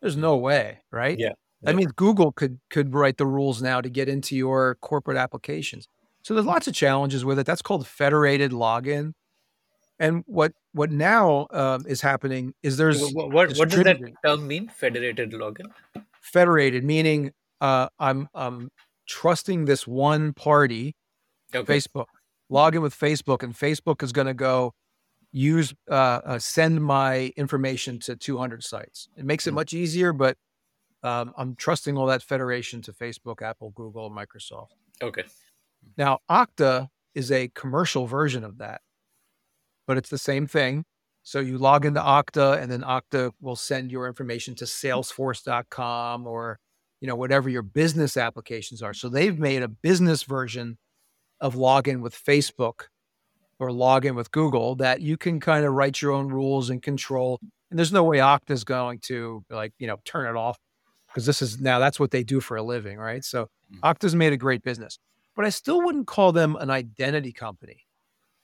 There's 0.00 0.16
no 0.16 0.36
way, 0.36 0.82
right? 0.92 1.18
Yeah. 1.18 1.32
That 1.62 1.74
means 1.74 1.90
Google 1.92 2.30
could 2.30 2.60
could 2.70 2.94
write 2.94 3.16
the 3.16 3.26
rules 3.26 3.60
now 3.60 3.80
to 3.80 3.88
get 3.88 4.08
into 4.08 4.36
your 4.36 4.76
corporate 4.76 5.16
applications. 5.16 5.88
So 6.22 6.34
there's 6.34 6.46
lots 6.46 6.68
of 6.68 6.74
challenges 6.74 7.24
with 7.24 7.40
it. 7.40 7.46
That's 7.46 7.62
called 7.62 7.88
federated 7.88 8.52
login. 8.52 9.14
And 9.98 10.24
what 10.26 10.52
what 10.72 10.90
now 10.90 11.46
um, 11.50 11.84
is 11.86 12.00
happening 12.00 12.54
is 12.62 12.76
there's 12.76 13.00
what 13.12 13.32
what, 13.32 13.56
what 13.56 13.70
does 13.70 13.84
that 13.84 13.98
term 14.24 14.46
mean? 14.46 14.68
Federated 14.68 15.32
login. 15.32 15.66
Federated 16.20 16.84
meaning 16.84 17.32
uh, 17.60 17.88
I'm 17.98 18.28
I'm 18.34 18.70
trusting 19.06 19.64
this 19.64 19.86
one 19.86 20.32
party, 20.32 20.94
okay. 21.54 21.78
Facebook, 21.78 22.06
log 22.50 22.74
in 22.74 22.82
with 22.82 22.94
Facebook, 22.94 23.42
and 23.42 23.54
Facebook 23.54 24.02
is 24.02 24.12
going 24.12 24.26
to 24.26 24.34
go 24.34 24.74
use 25.32 25.74
uh, 25.90 26.20
uh, 26.24 26.38
send 26.38 26.82
my 26.82 27.32
information 27.36 27.98
to 28.00 28.16
200 28.16 28.62
sites. 28.62 29.08
It 29.16 29.24
makes 29.24 29.46
it 29.46 29.50
mm-hmm. 29.50 29.56
much 29.56 29.72
easier, 29.72 30.12
but 30.12 30.36
um, 31.02 31.32
I'm 31.36 31.54
trusting 31.54 31.96
all 31.96 32.06
that 32.06 32.22
federation 32.22 32.82
to 32.82 32.92
Facebook, 32.92 33.42
Apple, 33.42 33.70
Google, 33.70 34.10
Microsoft. 34.10 34.70
Okay. 35.02 35.24
Now, 35.96 36.18
Okta 36.30 36.88
is 37.14 37.30
a 37.30 37.48
commercial 37.48 38.06
version 38.06 38.44
of 38.44 38.58
that, 38.58 38.80
but 39.86 39.96
it's 39.96 40.10
the 40.10 40.18
same 40.18 40.46
thing. 40.46 40.84
So 41.22 41.40
you 41.40 41.58
log 41.58 41.84
into 41.84 42.00
Okta, 42.00 42.62
and 42.62 42.70
then 42.70 42.82
Okta 42.82 43.32
will 43.40 43.56
send 43.56 43.90
your 43.90 44.06
information 44.06 44.54
to 44.56 44.64
Salesforce.com 44.64 46.26
or 46.26 46.60
you 47.00 47.08
know 47.08 47.16
whatever 47.16 47.48
your 47.48 47.62
business 47.62 48.16
applications 48.16 48.82
are. 48.82 48.94
So 48.94 49.08
they've 49.08 49.38
made 49.38 49.62
a 49.62 49.68
business 49.68 50.22
version 50.22 50.78
of 51.40 51.54
login 51.54 52.00
with 52.00 52.14
Facebook 52.14 52.84
or 53.58 53.70
login 53.70 54.14
with 54.14 54.30
Google 54.30 54.76
that 54.76 55.00
you 55.00 55.16
can 55.16 55.40
kind 55.40 55.64
of 55.64 55.72
write 55.72 56.00
your 56.00 56.12
own 56.12 56.28
rules 56.28 56.70
and 56.70 56.82
control. 56.82 57.38
And 57.70 57.78
there's 57.78 57.92
no 57.92 58.04
way 58.04 58.18
Okta 58.18 58.50
is 58.50 58.64
going 58.64 59.00
to 59.06 59.44
like 59.50 59.72
you 59.78 59.86
know 59.86 59.96
turn 60.04 60.26
it 60.26 60.38
off 60.38 60.58
because 61.08 61.26
this 61.26 61.42
is 61.42 61.60
now 61.60 61.78
that's 61.78 61.98
what 61.98 62.10
they 62.10 62.22
do 62.22 62.40
for 62.40 62.56
a 62.56 62.62
living, 62.62 62.98
right? 62.98 63.24
So 63.24 63.48
mm. 63.74 63.80
Okta's 63.80 64.14
made 64.14 64.32
a 64.32 64.36
great 64.36 64.62
business, 64.62 64.98
but 65.34 65.44
I 65.44 65.48
still 65.48 65.82
wouldn't 65.82 66.06
call 66.06 66.32
them 66.32 66.56
an 66.56 66.70
identity 66.70 67.32
company. 67.32 67.85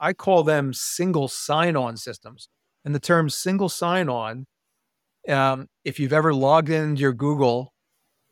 I 0.02 0.12
call 0.12 0.42
them 0.42 0.74
single 0.74 1.28
sign-on 1.28 1.96
systems. 1.96 2.48
And 2.84 2.92
the 2.92 3.00
term 3.00 3.30
single 3.30 3.68
sign-on, 3.68 4.46
um, 5.28 5.68
if 5.84 6.00
you've 6.00 6.12
ever 6.12 6.34
logged 6.34 6.68
into 6.68 7.00
your 7.00 7.12
Google 7.12 7.72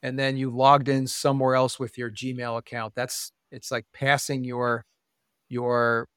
and 0.02 0.18
then 0.18 0.36
you 0.36 0.50
logged 0.50 0.88
in 0.88 1.06
somewhere 1.06 1.54
else 1.54 1.78
with 1.78 1.96
your 1.96 2.10
Gmail 2.10 2.58
account, 2.58 2.94
that's 2.96 3.30
it's 3.52 3.70
like 3.70 3.84
passing 3.94 4.42
your 4.42 4.84
your 5.48 6.08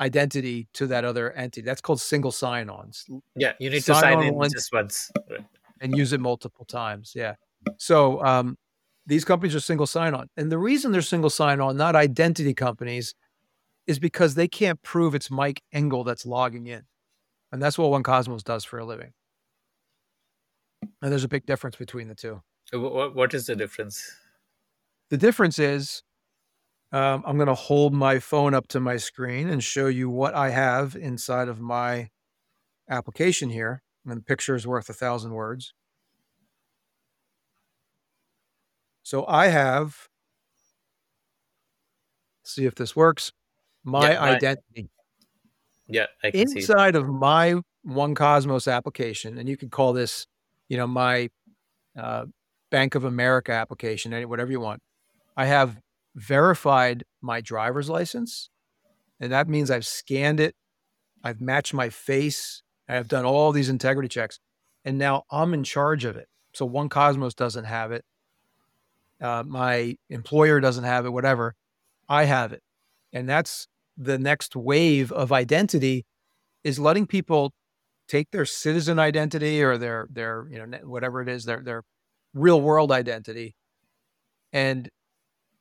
identity 0.00 0.68
to 0.72 0.86
that 0.86 1.04
other 1.04 1.30
entity. 1.32 1.60
That's 1.60 1.82
called 1.82 2.00
single 2.00 2.32
sign-ons. 2.32 3.04
Yeah, 3.36 3.52
you 3.60 3.68
need 3.68 3.84
sign 3.84 3.96
to 3.96 4.00
sign 4.00 4.22
in 4.22 4.34
once, 4.34 4.54
just 4.54 4.72
once 4.72 5.10
and 5.82 5.94
use 5.94 6.14
it 6.14 6.20
multiple 6.20 6.64
times. 6.64 7.12
Yeah. 7.14 7.34
So 7.76 8.24
um, 8.24 8.56
these 9.06 9.26
companies 9.26 9.54
are 9.54 9.60
single 9.60 9.86
sign-on, 9.86 10.28
and 10.38 10.50
the 10.50 10.56
reason 10.56 10.92
they're 10.92 11.02
single 11.02 11.28
sign-on, 11.28 11.76
not 11.76 11.94
identity 11.96 12.54
companies, 12.54 13.14
is 13.86 13.98
because 13.98 14.34
they 14.34 14.48
can't 14.48 14.80
prove 14.82 15.14
it's 15.14 15.30
Mike 15.30 15.62
Engle 15.72 16.04
that's 16.04 16.26
logging 16.26 16.66
in, 16.66 16.82
and 17.52 17.62
that's 17.62 17.78
what 17.78 17.90
1Kosmos 18.02 18.42
does 18.42 18.64
for 18.64 18.78
a 18.78 18.84
living. 18.84 19.12
And 21.02 21.10
there's 21.10 21.24
a 21.24 21.28
big 21.28 21.46
difference 21.46 21.76
between 21.76 22.08
the 22.08 22.14
two. 22.14 22.42
What 22.72 23.34
is 23.34 23.46
the 23.46 23.56
difference? 23.56 24.10
The 25.08 25.16
difference 25.16 25.58
is 25.58 26.02
um, 26.92 27.22
I'm 27.24 27.36
going 27.36 27.48
to 27.48 27.54
hold 27.54 27.94
my 27.94 28.18
phone 28.18 28.54
up 28.54 28.66
to 28.68 28.80
my 28.80 28.96
screen 28.96 29.48
and 29.48 29.62
show 29.62 29.86
you 29.86 30.10
what 30.10 30.34
I 30.34 30.50
have 30.50 30.96
inside 30.96 31.48
of 31.48 31.60
my 31.60 32.10
application 32.88 33.50
here. 33.50 33.82
And 34.04 34.16
the 34.16 34.24
picture 34.24 34.56
is 34.56 34.66
worth 34.66 34.88
a 34.88 34.92
thousand 34.92 35.32
words. 35.32 35.72
So 39.02 39.24
I 39.26 39.48
have, 39.48 40.08
see 42.44 42.64
if 42.66 42.74
this 42.74 42.96
works, 42.96 43.32
my 43.84 44.12
yeah, 44.12 44.22
identity. 44.22 44.90
Yeah, 45.88 46.06
I 46.22 46.30
can 46.30 46.40
inside 46.40 46.94
of 46.94 47.08
my 47.08 47.60
1Kosmos 47.86 48.72
application, 48.72 49.38
and 49.38 49.48
you 49.48 49.56
can 49.56 49.70
call 49.70 49.92
this, 49.92 50.26
you 50.68 50.76
know, 50.76 50.86
my 50.86 51.30
uh, 51.98 52.26
Bank 52.70 52.94
of 52.94 53.04
America 53.04 53.52
application, 53.52 54.12
whatever 54.28 54.50
you 54.50 54.60
want. 54.60 54.82
I 55.36 55.46
have 55.46 55.80
verified 56.14 57.04
my 57.20 57.40
driver's 57.40 57.88
license. 57.88 58.50
And 59.20 59.32
that 59.32 59.48
means 59.48 59.70
I've 59.70 59.86
scanned 59.86 60.40
it, 60.40 60.54
I've 61.22 61.40
matched 61.40 61.74
my 61.74 61.90
face, 61.90 62.62
I've 62.88 63.08
done 63.08 63.24
all 63.24 63.52
these 63.52 63.68
integrity 63.68 64.08
checks, 64.08 64.40
and 64.84 64.98
now 64.98 65.24
I'm 65.30 65.52
in 65.52 65.62
charge 65.62 66.04
of 66.04 66.16
it. 66.16 66.28
So 66.54 66.68
1Kosmos 66.68 67.34
doesn't 67.36 67.64
have 67.64 67.92
it. 67.92 68.04
Uh, 69.20 69.44
my 69.46 69.96
employer 70.08 70.58
doesn't 70.60 70.84
have 70.84 71.04
it, 71.04 71.10
whatever. 71.10 71.54
I 72.08 72.24
have 72.24 72.52
it. 72.52 72.62
And 73.12 73.28
that's 73.28 73.66
the 73.96 74.18
next 74.18 74.56
wave 74.56 75.12
of 75.12 75.32
identity 75.32 76.06
is 76.64 76.78
letting 76.78 77.06
people 77.06 77.52
take 78.08 78.30
their 78.30 78.46
citizen 78.46 78.98
identity 78.98 79.62
or 79.62 79.78
their 79.78 80.08
their 80.10 80.46
you 80.50 80.66
know 80.66 80.78
whatever 80.82 81.22
it 81.22 81.28
is 81.28 81.44
their 81.44 81.62
their 81.62 81.82
real 82.34 82.60
world 82.60 82.90
identity 82.90 83.54
and 84.52 84.90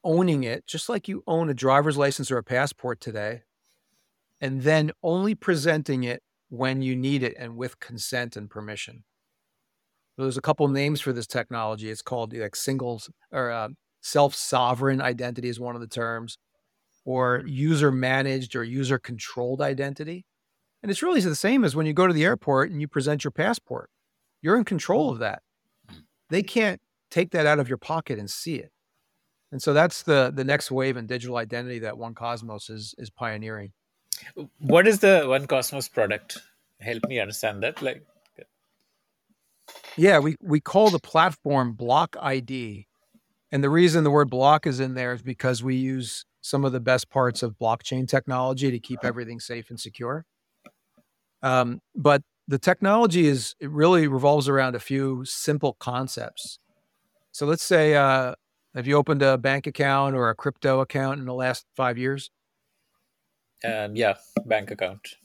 owning 0.04 0.44
it, 0.44 0.66
just 0.66 0.90
like 0.90 1.08
you 1.08 1.24
own 1.28 1.50
a 1.50 1.54
driver's 1.54 1.98
license 1.98 2.32
or 2.32 2.38
a 2.38 2.44
passport 2.44 3.02
today, 3.02 3.42
and 4.42 4.62
then 4.64 4.92
only 5.04 5.36
presenting 5.36 6.04
it 6.04 6.22
when 6.50 6.82
you 6.82 6.96
need 6.96 7.24
it 7.24 7.36
and 7.38 7.56
with 7.56 7.80
consent 7.80 8.36
and 8.36 8.50
permission. 8.50 9.04
So 10.16 10.24
there's 10.24 10.38
a 10.38 10.42
couple 10.42 10.68
names 10.68 11.02
for 11.02 11.14
this 11.14 11.28
technology. 11.28 11.90
It's 11.90 12.02
called 12.02 12.34
like 12.34 12.56
singles 12.56 13.10
or 13.32 13.52
uh, 13.52 13.70
self 14.02 14.36
sovereign 14.36 15.02
identity 15.02 15.50
is 15.50 15.60
one 15.60 15.76
of 15.76 15.82
the 15.82 15.88
terms, 15.88 16.38
or 17.06 17.44
user 17.46 17.92
managed 17.92 18.56
or 18.56 18.64
user 18.64 19.00
controlled 19.00 19.62
identity. 19.62 20.26
And 20.82 20.90
it's 20.92 21.04
really 21.04 21.22
the 21.22 21.36
same 21.36 21.64
as 21.64 21.76
when 21.76 21.86
you 21.86 21.94
go 21.94 22.08
to 22.08 22.14
the 22.14 22.24
airport 22.24 22.72
and 22.72 22.80
you 22.80 22.88
present 22.88 23.24
your 23.24 23.32
passport. 23.32 23.90
You're 24.42 24.58
in 24.58 24.64
control 24.64 25.10
of 25.10 25.20
that. 25.20 25.42
They 26.30 26.44
can't 26.44 26.80
take 27.12 27.32
that 27.32 27.46
out 27.46 27.60
of 27.60 27.68
your 27.68 27.78
pocket 27.78 28.20
and 28.20 28.30
see 28.30 28.56
it. 28.56 28.72
And 29.52 29.62
so 29.62 29.74
that's 29.74 30.04
the 30.04 30.32
the 30.34 30.44
next 30.44 30.70
wave 30.70 30.96
in 30.96 31.08
digital 31.08 31.38
identity 31.38 31.80
that 31.80 31.96
1Kosmos 31.96 32.70
is 32.70 32.94
is 32.98 33.10
pioneering. 33.10 33.74
What 34.60 34.88
is 34.88 35.00
the 35.00 35.24
1Kosmos 35.26 35.92
product? 35.92 36.38
Help 36.80 37.08
me 37.08 37.20
understand 37.20 37.64
that. 37.64 37.82
Like, 37.82 38.06
yeah, 39.98 40.20
we 40.20 40.36
we 40.40 40.60
call 40.60 40.92
the 40.92 41.00
platform 41.00 41.74
Block 41.74 42.16
ID, 42.22 42.88
and 43.52 43.64
the 43.64 43.70
reason 43.70 44.04
the 44.04 44.12
word 44.12 44.30
block 44.30 44.68
is 44.68 44.80
in 44.80 44.94
there 44.94 45.14
is 45.14 45.22
because 45.22 45.64
we 45.64 45.76
use 45.76 46.26
some 46.42 46.64
of 46.64 46.72
the 46.72 46.80
best 46.80 47.10
parts 47.10 47.44
of 47.44 47.58
blockchain 47.58 48.08
technology 48.08 48.72
to 48.72 48.80
keep 48.80 49.04
everything 49.04 49.40
safe 49.40 49.70
and 49.70 49.80
secure. 49.80 50.26
Um, 51.42 51.82
but 51.96 52.22
the 52.48 52.60
technology 52.60 53.28
is 53.28 53.56
it 53.60 53.70
really 53.70 54.08
revolves 54.08 54.48
around 54.48 54.76
a 54.76 54.80
few 54.80 55.24
simple 55.26 55.76
concepts. 55.80 56.60
So 57.32 57.46
let's 57.46 57.64
say 57.64 57.96
uh, 57.96 58.36
have 58.76 58.88
you 58.88 58.96
opened 58.96 59.22
a 59.22 59.38
bank 59.38 59.68
account 59.68 60.16
or 60.16 60.30
a 60.30 60.36
crypto 60.36 60.80
account 60.80 61.20
in 61.20 61.26
the 61.26 61.34
last 61.34 61.66
five 61.76 61.98
years? 61.98 62.32
Um, 63.64 63.96
yeah, 63.96 64.16
bank 64.46 64.72
account. 64.72 65.16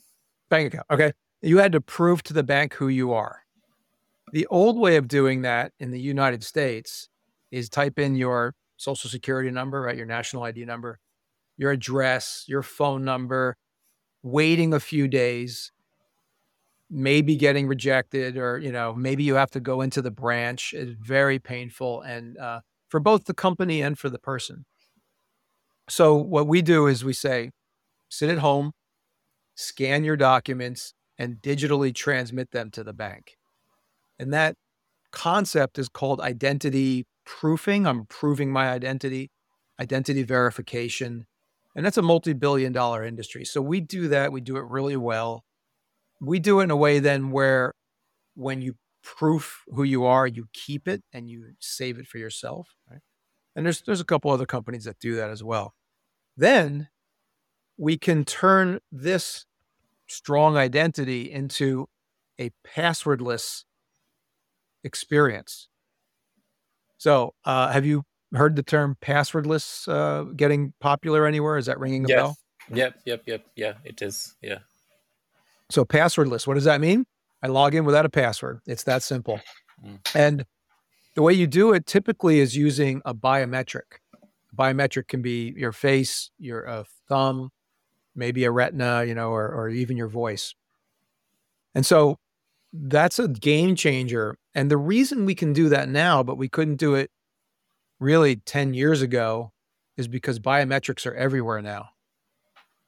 Bank 0.49 0.73
account. 0.73 0.87
Okay. 0.91 1.13
You 1.41 1.57
had 1.59 1.71
to 1.73 1.81
prove 1.81 2.23
to 2.23 2.33
the 2.33 2.43
bank 2.43 2.73
who 2.73 2.87
you 2.87 3.13
are. 3.13 3.41
The 4.31 4.47
old 4.47 4.77
way 4.77 4.95
of 4.97 5.07
doing 5.07 5.43
that 5.43 5.71
in 5.79 5.91
the 5.91 5.99
United 5.99 6.43
States 6.43 7.07
is 7.55 7.69
type 7.69 7.97
in 7.97 8.15
your 8.15 8.53
social 8.75 9.09
security 9.09 9.49
number, 9.49 9.81
right? 9.81 9.95
Your 9.95 10.05
national 10.05 10.43
ID 10.43 10.65
number, 10.65 10.99
your 11.57 11.71
address, 11.71 12.43
your 12.47 12.61
phone 12.61 13.05
number, 13.05 13.55
waiting 14.23 14.73
a 14.73 14.79
few 14.79 15.07
days, 15.07 15.71
maybe 16.89 17.37
getting 17.37 17.67
rejected, 17.67 18.37
or, 18.37 18.57
you 18.57 18.73
know, 18.73 18.93
maybe 18.93 19.23
you 19.23 19.35
have 19.35 19.51
to 19.51 19.61
go 19.61 19.79
into 19.79 20.01
the 20.01 20.11
branch. 20.11 20.73
It's 20.73 20.91
very 20.99 21.39
painful. 21.39 22.01
And, 22.01 22.37
uh, 22.37 22.59
for 22.89 22.99
both 22.99 23.23
the 23.23 23.33
company 23.33 23.81
and 23.81 23.97
for 23.97 24.09
the 24.09 24.19
person. 24.19 24.65
So 25.87 26.15
what 26.15 26.47
we 26.47 26.61
do 26.61 26.87
is 26.87 27.05
we 27.05 27.13
say, 27.13 27.51
sit 28.09 28.29
at 28.29 28.39
home, 28.39 28.73
scan 29.55 30.03
your 30.03 30.17
documents, 30.17 30.93
and 31.17 31.37
digitally 31.37 31.95
transmit 31.95 32.51
them 32.51 32.69
to 32.71 32.83
the 32.83 32.93
bank. 32.93 33.37
And 34.19 34.33
that 34.33 34.55
concept 35.11 35.79
is 35.79 35.87
called 35.87 36.19
identity 36.19 37.05
proofing. 37.25 37.85
I'm 37.85 38.05
proving 38.05 38.51
my 38.51 38.69
identity, 38.69 39.31
identity 39.79 40.23
verification. 40.23 41.25
And 41.75 41.85
that's 41.85 41.97
a 41.97 42.01
multi 42.01 42.33
billion 42.33 42.71
dollar 42.71 43.03
industry. 43.03 43.45
So 43.45 43.61
we 43.61 43.81
do 43.81 44.07
that. 44.09 44.31
We 44.31 44.41
do 44.41 44.57
it 44.57 44.65
really 44.65 44.97
well. 44.97 45.43
We 46.21 46.39
do 46.39 46.59
it 46.59 46.65
in 46.65 46.71
a 46.71 46.75
way 46.75 46.99
then 46.99 47.31
where 47.31 47.73
when 48.35 48.61
you 48.61 48.75
proof 49.03 49.63
who 49.67 49.83
you 49.83 50.05
are, 50.05 50.25
you 50.25 50.47
keep 50.53 50.87
it 50.87 51.03
and 51.13 51.29
you 51.29 51.53
save 51.59 51.99
it 51.99 52.07
for 52.07 52.17
yourself. 52.17 52.69
Right? 52.89 53.01
And 53.55 53.65
there's 53.65 53.81
there's 53.81 54.01
a 54.01 54.05
couple 54.05 54.31
other 54.31 54.45
companies 54.45 54.85
that 54.85 54.99
do 54.99 55.15
that 55.15 55.29
as 55.29 55.43
well. 55.43 55.73
Then 56.37 56.89
we 57.77 57.97
can 57.97 58.23
turn 58.23 58.79
this 58.91 59.45
strong 60.07 60.55
identity 60.55 61.31
into 61.31 61.87
a 62.39 62.51
passwordless 62.65 63.63
experience. 64.83 65.67
So, 66.97 67.33
uh, 67.43 67.71
have 67.71 67.85
you 67.85 68.03
heard 68.33 68.55
the 68.55 68.63
term 68.63 68.97
passwordless 69.01 69.87
uh, 69.87 70.31
getting 70.33 70.73
popular 70.79 71.25
anywhere? 71.25 71.57
Is 71.57 71.65
that 71.67 71.79
ringing 71.79 72.05
a 72.05 72.09
yes. 72.09 72.17
bell? 72.17 72.37
Yep, 72.73 72.95
yep, 73.05 73.23
yep. 73.25 73.45
Yeah, 73.55 73.73
it 73.83 74.01
is. 74.01 74.35
Yeah. 74.41 74.59
So, 75.69 75.85
passwordless, 75.85 76.47
what 76.47 76.55
does 76.55 76.63
that 76.63 76.81
mean? 76.81 77.05
I 77.43 77.47
log 77.47 77.75
in 77.75 77.85
without 77.85 78.05
a 78.05 78.09
password. 78.09 78.59
It's 78.65 78.83
that 78.83 79.03
simple. 79.03 79.39
Mm. 79.85 79.99
And 80.15 80.45
the 81.15 81.21
way 81.21 81.33
you 81.33 81.47
do 81.47 81.73
it 81.73 81.85
typically 81.85 82.39
is 82.39 82.55
using 82.55 83.01
a 83.05 83.13
biometric. 83.13 83.99
A 84.13 84.55
biometric 84.55 85.07
can 85.07 85.21
be 85.21 85.53
your 85.55 85.71
face, 85.71 86.31
your 86.39 86.67
uh, 86.67 86.83
thumb, 87.07 87.51
maybe 88.15 88.45
a 88.45 88.51
retina, 88.51 89.03
you 89.03 89.13
know, 89.13 89.29
or, 89.29 89.47
or 89.47 89.69
even 89.69 89.97
your 89.97 90.07
voice. 90.07 90.55
And 91.75 91.85
so 91.85 92.17
that's 92.83 93.19
a 93.19 93.27
game 93.27 93.75
changer. 93.75 94.37
And 94.53 94.69
the 94.69 94.77
reason 94.77 95.25
we 95.25 95.35
can 95.35 95.53
do 95.53 95.69
that 95.69 95.89
now, 95.89 96.23
but 96.23 96.37
we 96.37 96.49
couldn't 96.49 96.75
do 96.77 96.95
it 96.95 97.11
really 97.99 98.37
10 98.37 98.73
years 98.73 99.01
ago, 99.01 99.51
is 99.97 100.07
because 100.07 100.39
biometrics 100.39 101.05
are 101.05 101.15
everywhere 101.15 101.61
now. 101.61 101.89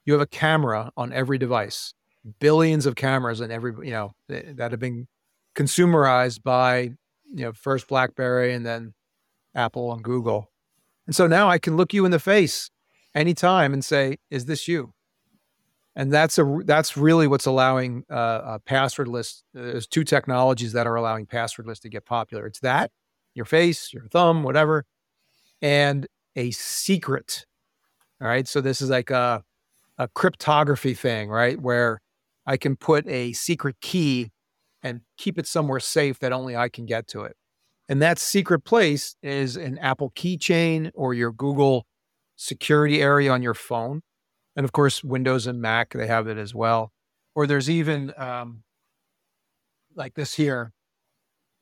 You 0.04 0.12
have 0.14 0.22
a 0.22 0.26
camera 0.26 0.92
on 0.96 1.12
every 1.12 1.38
device, 1.38 1.94
billions 2.38 2.86
of 2.86 2.96
cameras 2.96 3.40
on 3.40 3.50
every, 3.50 3.72
you 3.86 3.92
know, 3.92 4.12
eh, 4.30 4.52
that 4.54 4.70
have 4.70 4.80
been 4.80 5.06
consumerized 5.54 6.42
by, 6.42 6.80
you 6.80 7.44
know, 7.44 7.52
first 7.52 7.88
Blackberry 7.88 8.52
and 8.54 8.64
then 8.64 8.94
Apple 9.54 9.92
and 9.92 10.02
Google. 10.02 10.50
And 11.06 11.16
so 11.16 11.26
now 11.26 11.48
I 11.48 11.58
can 11.58 11.76
look 11.76 11.94
you 11.94 12.04
in 12.04 12.10
the 12.10 12.18
face 12.18 12.70
anytime 13.14 13.72
and 13.72 13.84
say, 13.84 14.18
is 14.30 14.44
this 14.44 14.68
you? 14.68 14.92
And 15.98 16.12
that's 16.12 16.38
a 16.38 16.58
that's 16.64 16.96
really 16.96 17.26
what's 17.26 17.46
allowing 17.46 18.04
uh, 18.08 18.60
passwordless. 18.68 19.42
There's 19.52 19.88
two 19.88 20.04
technologies 20.04 20.72
that 20.72 20.86
are 20.86 20.94
allowing 20.94 21.26
passwordless 21.26 21.80
to 21.80 21.88
get 21.88 22.06
popular. 22.06 22.46
It's 22.46 22.60
that 22.60 22.92
your 23.34 23.44
face, 23.44 23.92
your 23.92 24.06
thumb, 24.06 24.44
whatever, 24.44 24.84
and 25.60 26.06
a 26.36 26.52
secret. 26.52 27.44
All 28.22 28.28
right, 28.28 28.46
so 28.46 28.60
this 28.60 28.80
is 28.80 28.90
like 28.90 29.10
a 29.10 29.42
a 29.98 30.06
cryptography 30.06 30.94
thing, 30.94 31.30
right? 31.30 31.60
Where 31.60 32.00
I 32.46 32.56
can 32.58 32.76
put 32.76 33.04
a 33.08 33.32
secret 33.32 33.74
key 33.80 34.30
and 34.84 35.00
keep 35.16 35.36
it 35.36 35.48
somewhere 35.48 35.80
safe 35.80 36.20
that 36.20 36.32
only 36.32 36.56
I 36.56 36.68
can 36.68 36.86
get 36.86 37.08
to 37.08 37.22
it. 37.22 37.36
And 37.88 38.00
that 38.02 38.20
secret 38.20 38.60
place 38.60 39.16
is 39.20 39.56
an 39.56 39.78
Apple 39.78 40.12
keychain 40.14 40.92
or 40.94 41.12
your 41.12 41.32
Google 41.32 41.86
security 42.36 43.02
area 43.02 43.32
on 43.32 43.42
your 43.42 43.54
phone 43.54 44.02
and 44.58 44.64
of 44.64 44.72
course 44.72 45.04
windows 45.04 45.46
and 45.46 45.62
mac 45.62 45.92
they 45.94 46.08
have 46.08 46.26
it 46.26 46.36
as 46.36 46.52
well. 46.52 46.92
Or 47.36 47.46
there's 47.46 47.70
even 47.70 48.12
um, 48.16 48.64
like 49.94 50.14
this 50.14 50.34
here. 50.34 50.72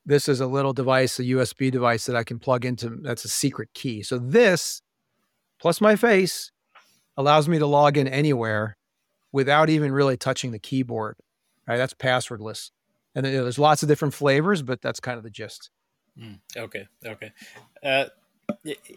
This 0.03 0.27
is 0.27 0.41
a 0.41 0.47
little 0.47 0.73
device 0.73 1.19
a 1.19 1.23
usb 1.23 1.71
device 1.71 2.07
that 2.07 2.15
i 2.15 2.23
can 2.23 2.39
plug 2.39 2.65
into 2.65 2.89
that's 3.01 3.23
a 3.23 3.29
secret 3.29 3.69
key. 3.75 4.01
So 4.01 4.17
this 4.17 4.81
plus 5.61 5.79
my 5.79 5.95
face 5.95 6.51
allows 7.15 7.47
me 7.47 7.59
to 7.59 7.67
log 7.67 7.97
in 7.97 8.07
anywhere 8.07 8.77
without 9.31 9.69
even 9.69 9.91
really 9.91 10.17
touching 10.17 10.51
the 10.51 10.59
keyboard 10.59 11.17
right? 11.67 11.77
That's 11.77 11.93
passwordless. 11.93 12.71
And 13.13 13.25
there's 13.25 13.59
lots 13.59 13.83
of 13.83 13.89
different 13.89 14.15
flavors 14.15 14.63
but 14.63 14.81
that's 14.81 14.99
kind 14.99 15.19
of 15.19 15.23
the 15.23 15.29
gist. 15.29 15.69
Mm, 16.19 16.39
okay 16.57 16.87
okay. 17.05 17.31
Uh, 17.83 18.05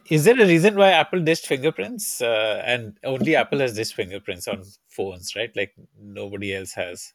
is 0.08 0.24
there 0.24 0.40
a 0.40 0.46
reason 0.46 0.76
why 0.76 0.90
Apple 0.90 1.20
dished 1.20 1.46
fingerprints? 1.46 2.20
Uh, 2.20 2.62
and 2.64 2.98
only 3.04 3.36
Apple 3.36 3.60
has 3.60 3.74
dished 3.74 3.94
fingerprints 3.94 4.48
on 4.48 4.64
phones, 4.88 5.36
right? 5.36 5.54
Like 5.54 5.74
nobody 5.98 6.54
else 6.54 6.72
has. 6.74 7.12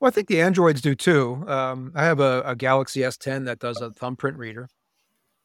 Well, 0.00 0.08
I 0.08 0.10
think 0.10 0.28
the 0.28 0.40
Androids 0.40 0.80
do 0.80 0.94
too. 0.94 1.44
Um, 1.46 1.92
I 1.94 2.04
have 2.04 2.18
a, 2.18 2.42
a, 2.44 2.56
Galaxy 2.56 3.00
S10 3.00 3.44
that 3.44 3.60
does 3.60 3.80
a 3.80 3.92
thumbprint 3.92 4.36
reader. 4.36 4.68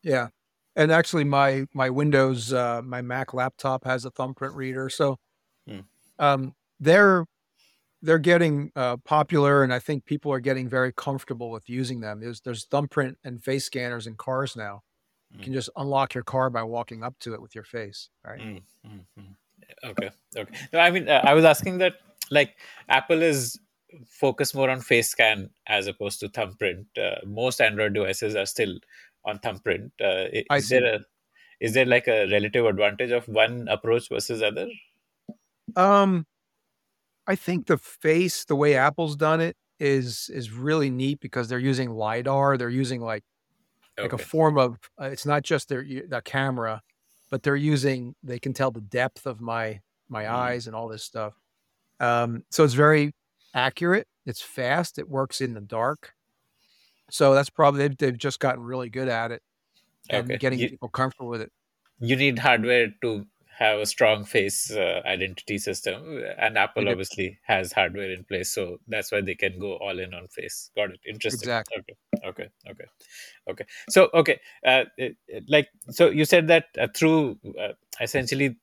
Yeah, 0.01 0.29
and 0.75 0.91
actually, 0.91 1.25
my 1.25 1.67
my 1.73 1.89
Windows, 1.89 2.53
uh, 2.53 2.81
my 2.83 3.01
Mac 3.01 3.33
laptop 3.33 3.83
has 3.85 4.05
a 4.05 4.11
thumbprint 4.11 4.55
reader. 4.55 4.89
So, 4.89 5.19
hmm. 5.67 5.81
um, 6.17 6.55
they're 6.79 7.25
they're 8.01 8.19
getting 8.19 8.71
uh, 8.75 8.97
popular, 8.97 9.63
and 9.63 9.73
I 9.73 9.79
think 9.79 10.05
people 10.05 10.31
are 10.31 10.39
getting 10.39 10.69
very 10.69 10.93
comfortable 10.93 11.51
with 11.51 11.69
using 11.69 11.99
them. 11.99 12.19
There's 12.19 12.41
there's 12.41 12.65
thumbprint 12.65 13.17
and 13.23 13.43
face 13.43 13.65
scanners 13.65 14.07
in 14.07 14.15
cars 14.15 14.55
now. 14.55 14.81
You 15.37 15.43
can 15.43 15.53
just 15.53 15.69
unlock 15.75 16.13
your 16.13 16.23
car 16.23 16.49
by 16.49 16.63
walking 16.63 17.03
up 17.03 17.17
to 17.19 17.33
it 17.33 17.41
with 17.41 17.55
your 17.55 17.63
face, 17.63 18.09
right? 18.25 18.39
Mm, 18.39 18.61
mm, 18.85 18.99
mm. 19.19 19.35
Okay, 19.83 20.09
okay. 20.35 20.55
No, 20.73 20.79
I 20.79 20.91
mean, 20.91 21.07
uh, 21.07 21.21
I 21.23 21.33
was 21.33 21.45
asking 21.45 21.79
that 21.79 21.95
like 22.31 22.55
Apple 22.89 23.21
is 23.21 23.59
focused 24.07 24.55
more 24.55 24.69
on 24.69 24.81
face 24.81 25.09
scan 25.09 25.49
as 25.67 25.87
opposed 25.87 26.19
to 26.21 26.29
thumbprint. 26.29 26.87
Uh, 26.97 27.15
most 27.25 27.61
Android 27.61 27.93
devices 27.93 28.35
are 28.35 28.45
still 28.45 28.77
on 29.25 29.39
thumbprint. 29.39 29.91
Uh, 30.01 30.25
is 30.31 30.69
there 30.69 30.95
a 30.95 30.99
is 31.59 31.73
there 31.73 31.85
like 31.85 32.07
a 32.07 32.27
relative 32.31 32.65
advantage 32.65 33.11
of 33.11 33.27
one 33.27 33.67
approach 33.67 34.09
versus 34.09 34.41
other? 34.43 34.67
Um, 35.75 36.25
I 37.25 37.35
think 37.35 37.67
the 37.67 37.77
face, 37.77 38.45
the 38.45 38.55
way 38.55 38.75
Apple's 38.75 39.15
done 39.15 39.41
it, 39.41 39.57
is 39.79 40.29
is 40.33 40.51
really 40.51 40.89
neat 40.89 41.19
because 41.19 41.49
they're 41.49 41.59
using 41.59 41.91
lidar. 41.91 42.57
They're 42.57 42.69
using 42.69 43.01
like 43.01 43.23
like 43.97 44.13
a 44.13 44.17
form 44.17 44.57
of 44.57 44.77
uh, 45.01 45.05
it's 45.05 45.25
not 45.25 45.43
just 45.43 45.69
their 45.69 45.83
the 45.83 46.21
camera 46.23 46.81
but 47.29 47.43
they're 47.43 47.55
using 47.55 48.15
they 48.23 48.39
can 48.39 48.53
tell 48.53 48.71
the 48.71 48.81
depth 48.81 49.25
of 49.25 49.41
my 49.41 49.79
my 50.09 50.23
mm. 50.23 50.29
eyes 50.29 50.67
and 50.67 50.75
all 50.75 50.87
this 50.87 51.03
stuff 51.03 51.33
um, 51.99 52.43
so 52.51 52.63
it's 52.63 52.73
very 52.73 53.13
accurate 53.53 54.07
it's 54.25 54.41
fast 54.41 54.99
it 54.99 55.09
works 55.09 55.41
in 55.41 55.53
the 55.53 55.61
dark 55.61 56.13
so 57.09 57.33
that's 57.33 57.49
probably 57.49 57.79
they've, 57.87 57.97
they've 57.97 58.17
just 58.17 58.39
gotten 58.39 58.61
really 58.61 58.89
good 58.89 59.07
at 59.07 59.31
it 59.31 59.41
and 60.09 60.25
okay. 60.25 60.37
getting 60.37 60.59
you, 60.59 60.69
people 60.69 60.89
comfortable 60.89 61.29
with 61.29 61.41
it 61.41 61.51
you 61.99 62.15
need 62.15 62.37
hardware 62.39 62.93
to 63.01 63.25
have 63.57 63.79
a 63.79 63.85
strong 63.87 64.23
face 64.23 64.71
uh, 64.71 65.01
identity 65.05 65.57
system 65.57 66.23
and 66.37 66.57
apple 66.59 66.87
obviously 66.87 67.39
has 67.43 67.71
hardware 67.71 68.11
in 68.11 68.23
place 68.23 68.51
so 68.53 68.77
that's 68.87 69.11
why 69.11 69.19
they 69.19 69.33
can 69.33 69.57
go 69.57 69.73
all 69.77 69.97
in 69.97 70.13
on 70.13 70.27
face. 70.27 70.69
Got 70.75 70.91
it. 70.91 70.99
Interesting. 71.07 71.49
Exactly. 71.49 71.95
Okay. 72.23 72.23
Okay. 72.23 72.49
Okay. 72.69 72.85
Okay. 73.49 73.65
So 73.89 74.09
okay 74.13 74.39
uh, 74.65 74.83
like 75.47 75.69
so 75.89 76.09
you 76.09 76.25
said 76.25 76.47
that 76.49 76.65
uh, 76.79 76.87
through 76.95 77.39
uh, 77.59 77.73
essentially 77.99 78.57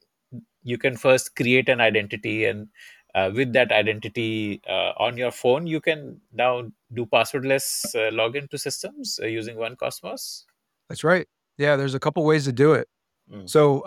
you 0.63 0.79
can 0.79 0.97
first 0.97 1.35
create 1.35 1.69
an 1.69 1.81
identity 1.81 2.45
and 2.45 2.69
uh, 3.17 3.31
with 3.35 3.53
that 3.53 3.73
identity 3.73 4.61
uh, 4.69 4.93
on 4.99 5.17
your 5.17 5.33
phone 5.33 5.67
you 5.67 5.81
can 5.81 6.21
now 6.33 6.63
do 6.93 7.07
passwordless 7.07 7.95
login 8.13 8.49
to 8.51 8.59
systems 8.59 9.19
using 9.23 9.57
1Kosmos? 9.57 10.45
That's 10.89 11.03
right. 11.03 11.27
Yeah 11.59 11.75
there's 11.75 11.95
a 11.95 12.01
couple 12.01 12.25
ways 12.25 12.45
to 12.45 12.53
do 12.53 12.75
it. 12.75 12.89
Mm. 13.33 13.49
so 13.49 13.83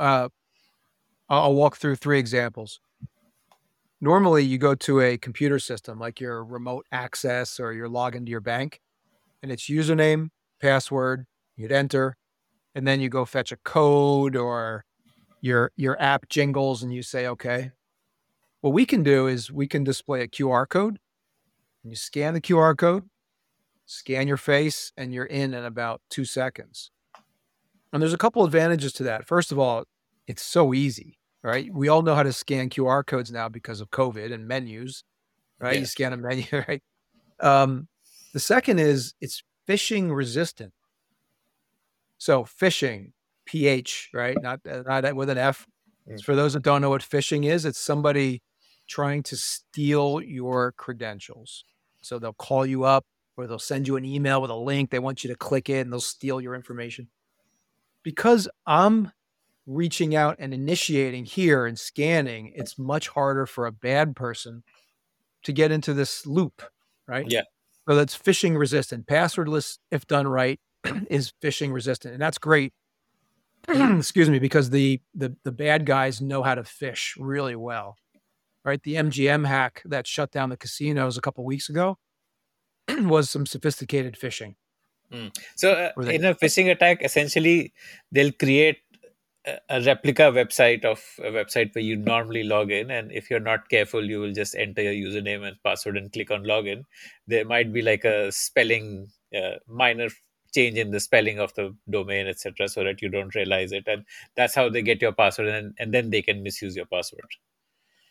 I'll 1.29 1.53
walk 1.53 1.77
through 1.77 1.95
three 1.95 2.19
examples. 2.19 2.79
Normally, 3.99 4.43
you 4.43 4.57
go 4.57 4.75
to 4.75 5.01
a 5.01 5.17
computer 5.17 5.59
system 5.59 5.99
like 5.99 6.19
your 6.19 6.43
remote 6.43 6.85
access 6.91 7.59
or 7.59 7.73
your 7.73 7.89
login 7.89 8.25
to 8.25 8.31
your 8.31 8.41
bank, 8.41 8.79
and 9.41 9.51
it's 9.51 9.69
username, 9.69 10.29
password, 10.61 11.25
you'd 11.55 11.71
enter, 11.71 12.15
and 12.75 12.87
then 12.87 13.01
you 13.01 13.09
go 13.09 13.25
fetch 13.25 13.51
a 13.51 13.57
code 13.57 14.35
or 14.35 14.85
your 15.41 15.71
your 15.75 15.99
app 16.01 16.29
jingles 16.29 16.83
and 16.83 16.93
you 16.93 17.01
say 17.01 17.27
okay. 17.27 17.71
What 18.61 18.73
we 18.73 18.85
can 18.85 19.03
do 19.03 19.27
is 19.27 19.51
we 19.51 19.67
can 19.67 19.83
display 19.83 20.21
a 20.21 20.27
QR 20.27 20.67
code. 20.67 20.99
And 21.83 21.91
you 21.91 21.95
scan 21.95 22.33
the 22.33 22.41
QR 22.41 22.77
code, 22.77 23.05
scan 23.85 24.27
your 24.27 24.37
face, 24.37 24.91
and 24.97 25.13
you're 25.13 25.25
in 25.25 25.53
in 25.53 25.63
about 25.63 26.01
two 26.09 26.25
seconds. 26.25 26.91
And 27.93 28.01
there's 28.01 28.13
a 28.13 28.17
couple 28.17 28.43
advantages 28.43 28.93
to 28.93 29.03
that. 29.03 29.25
First 29.25 29.51
of 29.51 29.59
all, 29.59 29.85
it's 30.27 30.43
so 30.43 30.73
easy, 30.73 31.17
right? 31.41 31.73
We 31.73 31.87
all 31.87 32.01
know 32.01 32.15
how 32.15 32.23
to 32.23 32.33
scan 32.33 32.69
QR 32.69 33.05
codes 33.05 33.31
now 33.31 33.49
because 33.49 33.81
of 33.81 33.89
COVID 33.89 34.33
and 34.33 34.47
menus, 34.47 35.03
right? 35.59 35.73
Yeah. 35.73 35.79
You 35.79 35.85
scan 35.85 36.13
a 36.13 36.17
menu, 36.17 36.45
right? 36.67 36.83
Um, 37.39 37.87
the 38.33 38.39
second 38.39 38.79
is 38.79 39.13
it's 39.21 39.41
phishing 39.67 40.13
resistant. 40.13 40.73
So 42.17 42.43
phishing, 42.43 43.13
PH, 43.45 44.09
right? 44.13 44.37
Not 44.41 44.59
uh, 44.69 44.83
not 44.85 45.15
with 45.15 45.29
an 45.29 45.37
F. 45.37 45.65
Mm. 46.09 46.21
For 46.23 46.35
those 46.35 46.53
that 46.53 46.63
don't 46.63 46.81
know 46.81 46.89
what 46.89 47.01
phishing 47.01 47.45
is, 47.45 47.65
it's 47.65 47.79
somebody 47.79 48.41
trying 48.87 49.23
to 49.23 49.35
steal 49.35 50.21
your 50.21 50.71
credentials. 50.73 51.63
So 52.01 52.19
they'll 52.19 52.33
call 52.33 52.65
you 52.65 52.83
up 52.83 53.05
or 53.35 53.47
they'll 53.47 53.59
send 53.59 53.87
you 53.87 53.97
an 53.97 54.05
email 54.05 54.41
with 54.41 54.49
a 54.49 54.55
link. 54.55 54.89
They 54.89 54.99
want 54.99 55.23
you 55.23 55.29
to 55.29 55.35
click 55.35 55.69
it 55.69 55.81
and 55.81 55.91
they'll 55.91 55.99
steal 55.99 56.41
your 56.41 56.55
information. 56.55 57.09
Because 58.03 58.47
I'm 58.65 59.11
reaching 59.67 60.15
out 60.15 60.37
and 60.39 60.53
initiating 60.53 61.25
here 61.25 61.65
and 61.65 61.77
scanning, 61.77 62.53
it's 62.55 62.79
much 62.79 63.09
harder 63.09 63.45
for 63.45 63.65
a 63.65 63.71
bad 63.71 64.15
person 64.15 64.63
to 65.43 65.51
get 65.51 65.71
into 65.71 65.93
this 65.93 66.25
loop, 66.25 66.63
right? 67.07 67.25
Yeah. 67.29 67.43
So 67.87 67.95
that's 67.95 68.17
phishing 68.17 68.57
resistant. 68.57 69.05
Passwordless, 69.05 69.77
if 69.91 70.07
done 70.07 70.27
right, 70.27 70.59
is 71.09 71.33
phishing 71.43 71.73
resistant, 71.73 72.13
and 72.13 72.21
that's 72.21 72.37
great. 72.37 72.73
Excuse 73.67 74.29
me, 74.29 74.39
because 74.39 74.69
the 74.69 75.01
the 75.13 75.35
the 75.43 75.51
bad 75.51 75.85
guys 75.85 76.21
know 76.21 76.43
how 76.43 76.55
to 76.55 76.63
fish 76.63 77.15
really 77.19 77.55
well. 77.55 77.95
Right, 78.65 78.81
the 78.83 78.95
MGM 78.95 79.47
hack 79.47 79.81
that 79.85 80.05
shut 80.07 80.31
down 80.31 80.49
the 80.49 80.57
casinos 80.57 81.17
a 81.17 81.21
couple 81.21 81.45
weeks 81.45 81.69
ago 81.69 81.97
was 82.89 83.29
some 83.29 83.45
sophisticated 83.45 84.17
phishing. 84.19 84.55
Mm. 85.11 85.33
So, 85.55 85.71
uh, 85.71 86.01
in 86.01 86.25
a 86.25 86.35
phishing 86.35 86.69
attack, 86.69 87.01
essentially, 87.01 87.73
they'll 88.11 88.33
create 88.33 88.79
a 89.69 89.81
replica 89.81 90.23
website 90.23 90.83
of 90.83 91.01
a 91.19 91.31
website 91.31 91.73
where 91.73 91.83
you 91.83 91.95
normally 91.95 92.43
log 92.43 92.71
in 92.71 92.91
and 92.91 93.11
if 93.11 93.29
you're 93.29 93.39
not 93.39 93.69
careful 93.69 94.03
you 94.03 94.19
will 94.19 94.33
just 94.33 94.55
enter 94.55 94.81
your 94.81 94.93
username 94.93 95.47
and 95.47 95.61
password 95.63 95.97
and 95.97 96.11
click 96.11 96.31
on 96.31 96.43
login 96.43 96.83
there 97.27 97.45
might 97.45 97.71
be 97.71 97.81
like 97.81 98.03
a 98.03 98.31
spelling 98.31 99.07
uh, 99.35 99.55
minor 99.67 100.09
change 100.53 100.77
in 100.77 100.91
the 100.91 100.99
spelling 100.99 101.39
of 101.39 101.53
the 101.53 101.73
domain 101.89 102.27
etc 102.27 102.67
so 102.67 102.83
that 102.83 103.01
you 103.01 103.09
don't 103.09 103.35
realize 103.35 103.71
it 103.71 103.83
and 103.87 104.03
that's 104.35 104.55
how 104.55 104.69
they 104.69 104.81
get 104.81 105.01
your 105.01 105.11
password 105.11 105.47
and, 105.47 105.73
and 105.79 105.93
then 105.93 106.09
they 106.09 106.21
can 106.21 106.43
misuse 106.43 106.75
your 106.75 106.85
password 106.85 107.29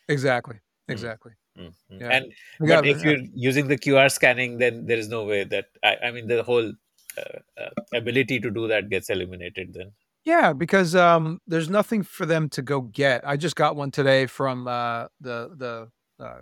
exactly 0.07 0.55
hmm. 0.87 0.91
exactly 0.91 1.33
mm-hmm. 1.57 2.01
yeah. 2.01 2.09
and 2.09 2.33
but 2.59 2.85
if 2.85 3.03
you're 3.03 3.21
using 3.35 3.67
the 3.67 3.77
qr 3.77 4.11
scanning 4.11 4.57
then 4.57 4.85
there 4.85 4.97
is 4.97 5.09
no 5.09 5.23
way 5.23 5.43
that 5.43 5.65
i, 5.83 5.97
I 6.05 6.11
mean 6.11 6.27
the 6.27 6.41
whole 6.43 6.73
uh, 7.17 7.39
uh, 7.61 7.69
ability 7.93 8.39
to 8.39 8.49
do 8.49 8.67
that 8.67 8.89
gets 8.89 9.09
eliminated 9.09 9.73
then 9.73 9.91
yeah, 10.27 10.51
because 10.51 10.93
um, 10.93 11.39
there's 11.47 11.69
nothing 11.69 12.03
for 12.03 12.25
them 12.25 12.49
to 12.49 12.61
go 12.61 12.81
get. 12.81 13.25
I 13.25 13.37
just 13.37 13.55
got 13.55 13.77
one 13.77 13.91
today 13.91 14.25
from 14.25 14.67
uh, 14.67 15.05
the 15.21 15.51
the 15.55 16.23
uh, 16.23 16.41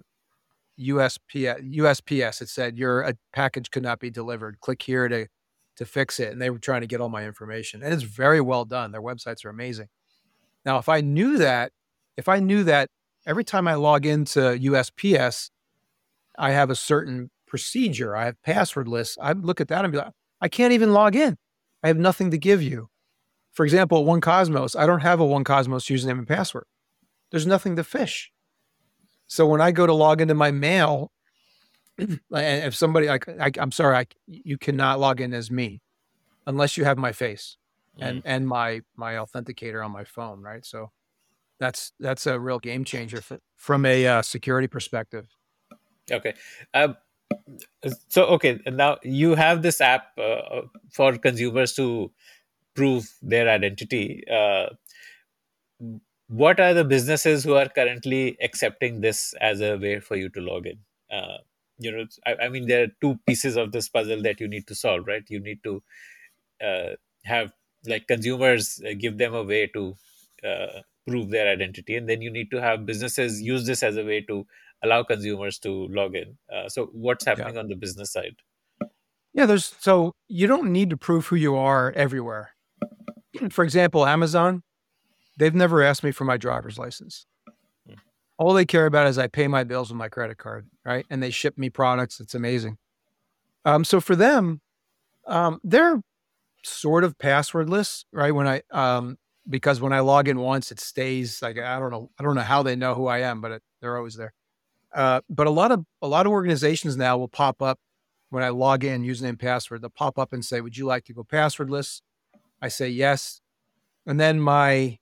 USPS. 0.80 1.76
USPS. 1.76 2.42
It 2.42 2.50
said 2.50 2.80
your 2.80 3.02
a 3.02 3.14
package 3.32 3.70
could 3.70 3.84
not 3.84 4.00
be 4.00 4.10
delivered. 4.10 4.60
Click 4.60 4.82
here 4.82 5.08
to 5.08 5.28
to 5.76 5.86
fix 5.86 6.20
it, 6.20 6.32
and 6.32 6.42
they 6.42 6.50
were 6.50 6.58
trying 6.58 6.82
to 6.82 6.88
get 6.88 7.00
all 7.00 7.10
my 7.10 7.26
information, 7.26 7.84
and 7.84 7.94
it's 7.94 8.02
very 8.02 8.42
well 8.42 8.66
done. 8.66 8.92
Their 8.92 9.04
websites 9.04 9.46
are 9.46 9.50
amazing. 9.50 9.90
Now, 10.66 10.80
if 10.80 10.90
I 10.90 11.02
knew 11.02 11.38
that, 11.38 11.72
if 12.18 12.28
I 12.28 12.40
knew 12.40 12.64
that 12.64 12.90
every 13.28 13.44
time 13.44 13.68
I 13.68 13.76
log 13.76 14.08
into 14.08 14.40
USPS, 14.40 15.52
I 16.40 16.54
have 16.54 16.72
a 16.72 16.76
certain 16.76 17.30
procedure. 17.46 18.16
I 18.16 18.26
have 18.26 18.38
passwordless. 18.48 19.16
I'd 19.22 19.46
look 19.46 19.62
at 19.62 19.68
that 19.68 19.86
and 19.86 19.92
be 19.92 20.00
like, 20.00 20.12
I 20.42 20.48
can't 20.48 20.74
even 20.74 20.92
log 20.92 21.16
in. 21.16 21.38
I 21.84 21.88
have 21.88 21.98
nothing 21.98 22.32
to 22.32 22.40
give 22.40 22.64
you. 22.64 22.90
For 23.56 23.64
example, 23.64 24.06
1Kosmos, 24.06 24.78
I 24.78 24.86
don't 24.86 25.00
have 25.00 25.22
a 25.22 25.24
1Kosmos 25.24 25.90
username 25.90 26.20
and 26.20 26.28
password. 26.28 26.66
There's 27.32 27.48
nothing 27.48 27.78
to 27.78 27.84
fish. 27.84 28.32
So 29.28 29.48
when 29.48 29.62
I 29.62 29.72
go 29.72 29.88
to 29.88 29.94
log 29.94 30.20
into 30.20 30.36
my 30.36 30.52
mail, 30.52 31.12
and 31.98 32.20
if 32.30 32.76
somebody, 32.76 33.10
I, 33.10 33.20
I, 33.40 33.52
am 33.58 33.72
sorry, 33.72 33.96
I, 33.96 34.06
you 34.28 34.58
cannot 34.58 35.00
log 35.00 35.22
in 35.22 35.34
as 35.34 35.50
me 35.50 35.82
unless 36.46 36.76
you 36.76 36.84
have 36.84 36.98
my 36.98 37.14
face 37.14 37.56
and 37.98 38.18
mm. 38.20 38.22
and 38.26 38.46
my 38.46 38.82
my 38.96 39.14
authenticator 39.14 39.84
on 39.84 39.92
my 39.92 40.04
phone, 40.04 40.42
right? 40.42 40.66
So 40.66 40.92
that's 41.60 41.94
that's 42.00 42.28
a 42.28 42.40
real 42.40 42.60
game 42.60 42.84
changer 42.84 43.22
from 43.56 43.86
a 43.86 44.06
uh, 44.06 44.22
security 44.22 44.68
perspective. 44.68 45.28
Okay. 46.12 46.34
Um, 46.74 46.98
so 48.10 48.26
okay, 48.26 48.60
now 48.68 48.98
you 49.02 49.36
have 49.36 49.62
this 49.62 49.82
app 49.82 50.18
uh, 50.18 50.62
for 50.92 51.18
consumers 51.18 51.74
to 51.76 52.12
prove 52.76 53.10
their 53.22 53.50
identity 53.50 54.24
uh, 54.30 54.68
what 56.28 56.60
are 56.60 56.74
the 56.74 56.84
businesses 56.84 57.44
who 57.44 57.56
are 57.56 57.70
currently 57.70 58.38
accepting 58.42 59.02
this 59.02 59.34
as 59.42 59.62
a 59.62 59.78
way 59.78 60.00
for 60.00 60.16
you 60.16 60.30
to 60.30 60.42
log 60.42 60.66
in? 60.66 60.80
Uh, 61.12 61.38
you 61.78 61.92
know 61.92 62.06
I, 62.26 62.36
I, 62.46 62.50
mean 62.50 62.68
there 62.68 62.84
are 62.84 62.92
two 63.02 63.20
pieces 63.28 63.58
of 63.58 63.72
this 63.72 63.90
puzzle 63.90 64.22
that 64.24 64.40
you 64.40 64.48
need 64.48 64.66
to 64.68 64.76
solve 64.76 65.06
right? 65.08 65.24
You 65.28 65.40
need 65.40 65.64
to 65.64 65.84
uh, 66.64 66.96
have 67.26 67.52
like 67.86 68.08
consumers 68.08 68.82
uh, 68.86 68.94
give 68.98 69.18
them 69.18 69.36
a 69.36 69.44
way 69.44 69.68
to 69.68 69.94
uh, 70.44 70.82
prove 71.08 71.30
their 71.30 71.48
identity. 71.52 71.96
And 71.96 72.10
then 72.10 72.22
you 72.22 72.32
need 72.32 72.50
to 72.52 72.62
have 72.62 72.86
businesses 72.86 73.42
use 73.42 73.68
this 73.68 73.84
as 73.84 73.98
a 73.98 74.04
way 74.04 74.22
to 74.22 74.48
allow 74.84 75.04
consumers 75.04 75.60
to 75.60 75.88
log 75.90 76.16
in. 76.16 76.38
Uh, 76.52 76.70
so 76.70 76.90
what's 76.94 77.26
happening 77.26 77.56
yeah. 77.56 77.60
on 77.60 77.68
the 77.68 77.76
business 77.76 78.12
side? 78.12 78.36
Yeah 79.34 79.46
there's 79.46 79.76
so 79.80 80.14
you 80.28 80.48
don't 80.48 80.72
need 80.72 80.90
to 80.90 80.98
prove 80.98 81.28
who 81.28 81.36
you 81.36 81.56
are 81.56 81.92
everywhere 81.92 82.55
for 83.50 83.64
example, 83.64 84.06
Amazon, 84.06 84.64
they've 85.38 85.56
never 85.56 85.84
asked 85.84 86.04
me 86.04 86.12
for 86.12 86.26
my 86.26 86.38
driver's 86.38 86.78
license. 86.78 87.26
Hmm. 87.88 87.96
All 88.38 88.54
they 88.54 88.66
care 88.66 88.86
about 88.86 89.08
is 89.08 89.18
I 89.18 89.28
pay 89.28 89.48
my 89.48 89.64
bills 89.64 89.90
with 89.90 89.98
my 89.98 90.10
credit 90.10 90.38
card, 90.38 90.68
right? 90.84 91.06
And 91.10 91.22
they 91.22 91.32
ship 91.32 91.58
me 91.58 91.70
products. 91.70 92.20
It's 92.20 92.36
amazing. 92.36 92.78
Um, 93.66 93.84
so 93.84 94.00
for 94.00 94.16
them, 94.16 94.62
um, 95.26 95.60
they're 95.64 96.02
sort 96.64 97.04
of 97.04 97.18
passwordless, 97.18 98.06
right? 98.12 98.32
When 98.32 98.48
I 98.48 98.62
um, 98.72 99.18
because 99.50 99.82
when 99.82 99.94
I 99.94 100.00
log 100.00 100.28
in 100.28 100.40
once, 100.40 100.72
it 100.72 100.80
stays 100.80 101.42
like 101.42 101.58
I 101.58 101.80
don't 101.80 101.92
know, 101.92 102.10
I 102.20 102.24
don't 102.24 102.36
know 102.36 102.42
how 102.42 102.64
they 102.64 102.76
know 102.76 102.96
who 102.96 103.08
I 103.08 103.20
am, 103.20 103.42
but 103.42 103.52
it, 103.52 103.64
they're 103.82 103.98
always 103.98 104.16
there. 104.16 104.34
Uh, 104.94 105.22
but 105.30 105.48
a 105.48 105.52
lot 105.52 105.72
of 105.72 105.86
a 106.02 106.08
lot 106.08 106.26
of 106.26 106.32
organizations 106.32 106.96
now 106.96 107.18
will 107.18 107.28
pop 107.28 107.62
up 107.62 107.80
when 108.30 108.44
I 108.44 108.50
log 108.50 108.84
in 108.84 109.04
username 109.04 109.40
password. 109.40 109.82
They'll 109.82 109.90
pop 109.90 110.18
up 110.18 110.34
and 110.34 110.44
say, 110.44 110.62
"Would 110.62 110.78
you 110.78 110.86
like 110.86 111.06
to 111.06 111.14
go 111.14 111.24
passwordless?" 111.24 112.02
I 112.66 112.68
say 112.68 112.90
yes. 112.90 113.42
And 114.08 114.20
then 114.20 114.40
my 114.40 114.98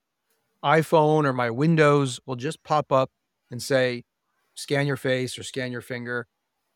iPhone 0.66 1.24
or 1.26 1.32
my 1.32 1.49
Windows 1.49 2.20
will 2.26 2.36
just 2.36 2.61
pop 2.61 2.91
up 2.91 3.09
and 3.49 3.64
say, 3.64 4.03
scan 4.53 4.86
your 4.86 4.97
face 4.97 5.39
or 5.39 5.43
scan 5.43 5.72
your 5.72 5.80
finger. 5.80 6.28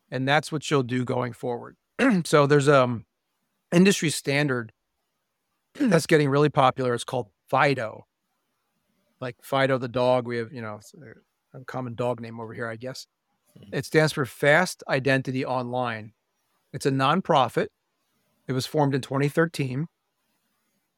And 0.10 0.26
that's 0.26 0.50
what 0.50 0.72
you'll 0.72 0.84
do 0.84 1.04
going 1.04 1.34
forward. 1.34 1.76
so 2.24 2.48
there's 2.48 2.70
a 2.70 2.84
um, 2.84 3.06
industry 3.74 4.10
standard 4.10 4.72
that's 5.78 6.06
getting 6.06 6.30
really 6.30 6.48
popular. 6.50 6.94
It's 6.94 7.04
called 7.04 7.28
FIDO. 7.50 8.06
Like 9.20 9.36
Fido 9.44 9.78
the 9.78 9.90
dog. 9.90 10.26
We 10.26 10.38
have, 10.38 10.54
you 10.54 10.62
know, 10.62 10.80
a 11.54 11.66
common 11.66 11.96
dog 11.96 12.22
name 12.22 12.40
over 12.40 12.54
here, 12.54 12.70
I 12.70 12.78
guess. 12.78 13.08
It 13.74 13.84
stands 13.84 14.14
for 14.14 14.26
Fast 14.26 14.86
Identity 14.88 15.44
Online. 15.44 16.14
It's 16.72 16.86
a 16.86 16.92
nonprofit. 16.92 17.68
It 18.48 18.54
was 18.54 18.66
formed 18.66 18.96
in 18.96 19.02
2013. 19.02 19.88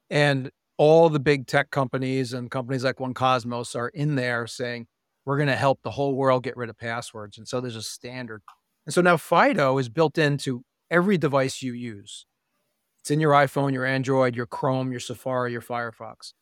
And 0.09 0.51
all 0.77 1.09
the 1.09 1.19
big 1.19 1.45
tech 1.45 1.71
companies 1.71 2.33
and 2.33 2.49
companies 2.49 2.83
like 2.83 2.97
1Kosmos 2.97 3.75
are 3.75 3.89
in 3.89 4.15
there 4.15 4.47
saying, 4.47 4.87
we're 5.25 5.37
going 5.37 5.49
to 5.49 5.55
help 5.55 5.81
the 5.83 5.91
whole 5.91 6.15
world 6.15 6.43
get 6.43 6.57
rid 6.57 6.69
of 6.69 6.77
passwords. 6.77 7.37
And 7.37 7.47
so 7.47 7.61
there's 7.61 7.75
a 7.75 7.81
standard. 7.81 8.41
And 8.85 8.93
so 8.93 9.01
now 9.01 9.17
FIDO 9.17 9.77
is 9.77 9.89
built 9.89 10.17
into 10.17 10.63
every 10.89 11.17
device 11.17 11.61
you 11.61 11.73
use. 11.73 12.25
It's 13.01 13.11
in 13.11 13.19
your 13.19 13.33
iPhone, 13.33 13.73
your 13.73 13.85
Android, 13.85 14.35
your 14.35 14.45
Chrome, 14.45 14.91
your 14.91 14.99
Safari, 14.99 15.51
your 15.51 15.61
Firefox. 15.61 16.33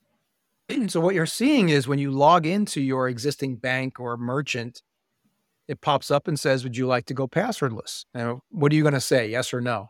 so 0.88 1.00
what 1.00 1.16
you're 1.16 1.26
seeing 1.26 1.70
is 1.70 1.88
when 1.88 2.00
you 2.00 2.12
log 2.12 2.46
into 2.46 2.82
your 2.82 3.08
existing 3.10 3.58
bank 3.58 4.00
or 4.00 4.18
merchant, 4.18 4.82
it 5.68 5.82
pops 5.82 6.10
up 6.10 6.28
and 6.28 6.40
says, 6.40 6.64
"Would 6.64 6.78
you 6.78 6.88
like 6.88 7.06
to 7.08 7.14
go 7.14 7.28
passwordless?" 7.28 8.06
And 8.14 8.40
what 8.50 8.72
are 8.72 8.76
you 8.76 8.84
going 8.84 8.94
to 8.94 9.02
say? 9.02 9.30
Yes 9.30 9.54
or 9.54 9.62
no? 9.62 9.90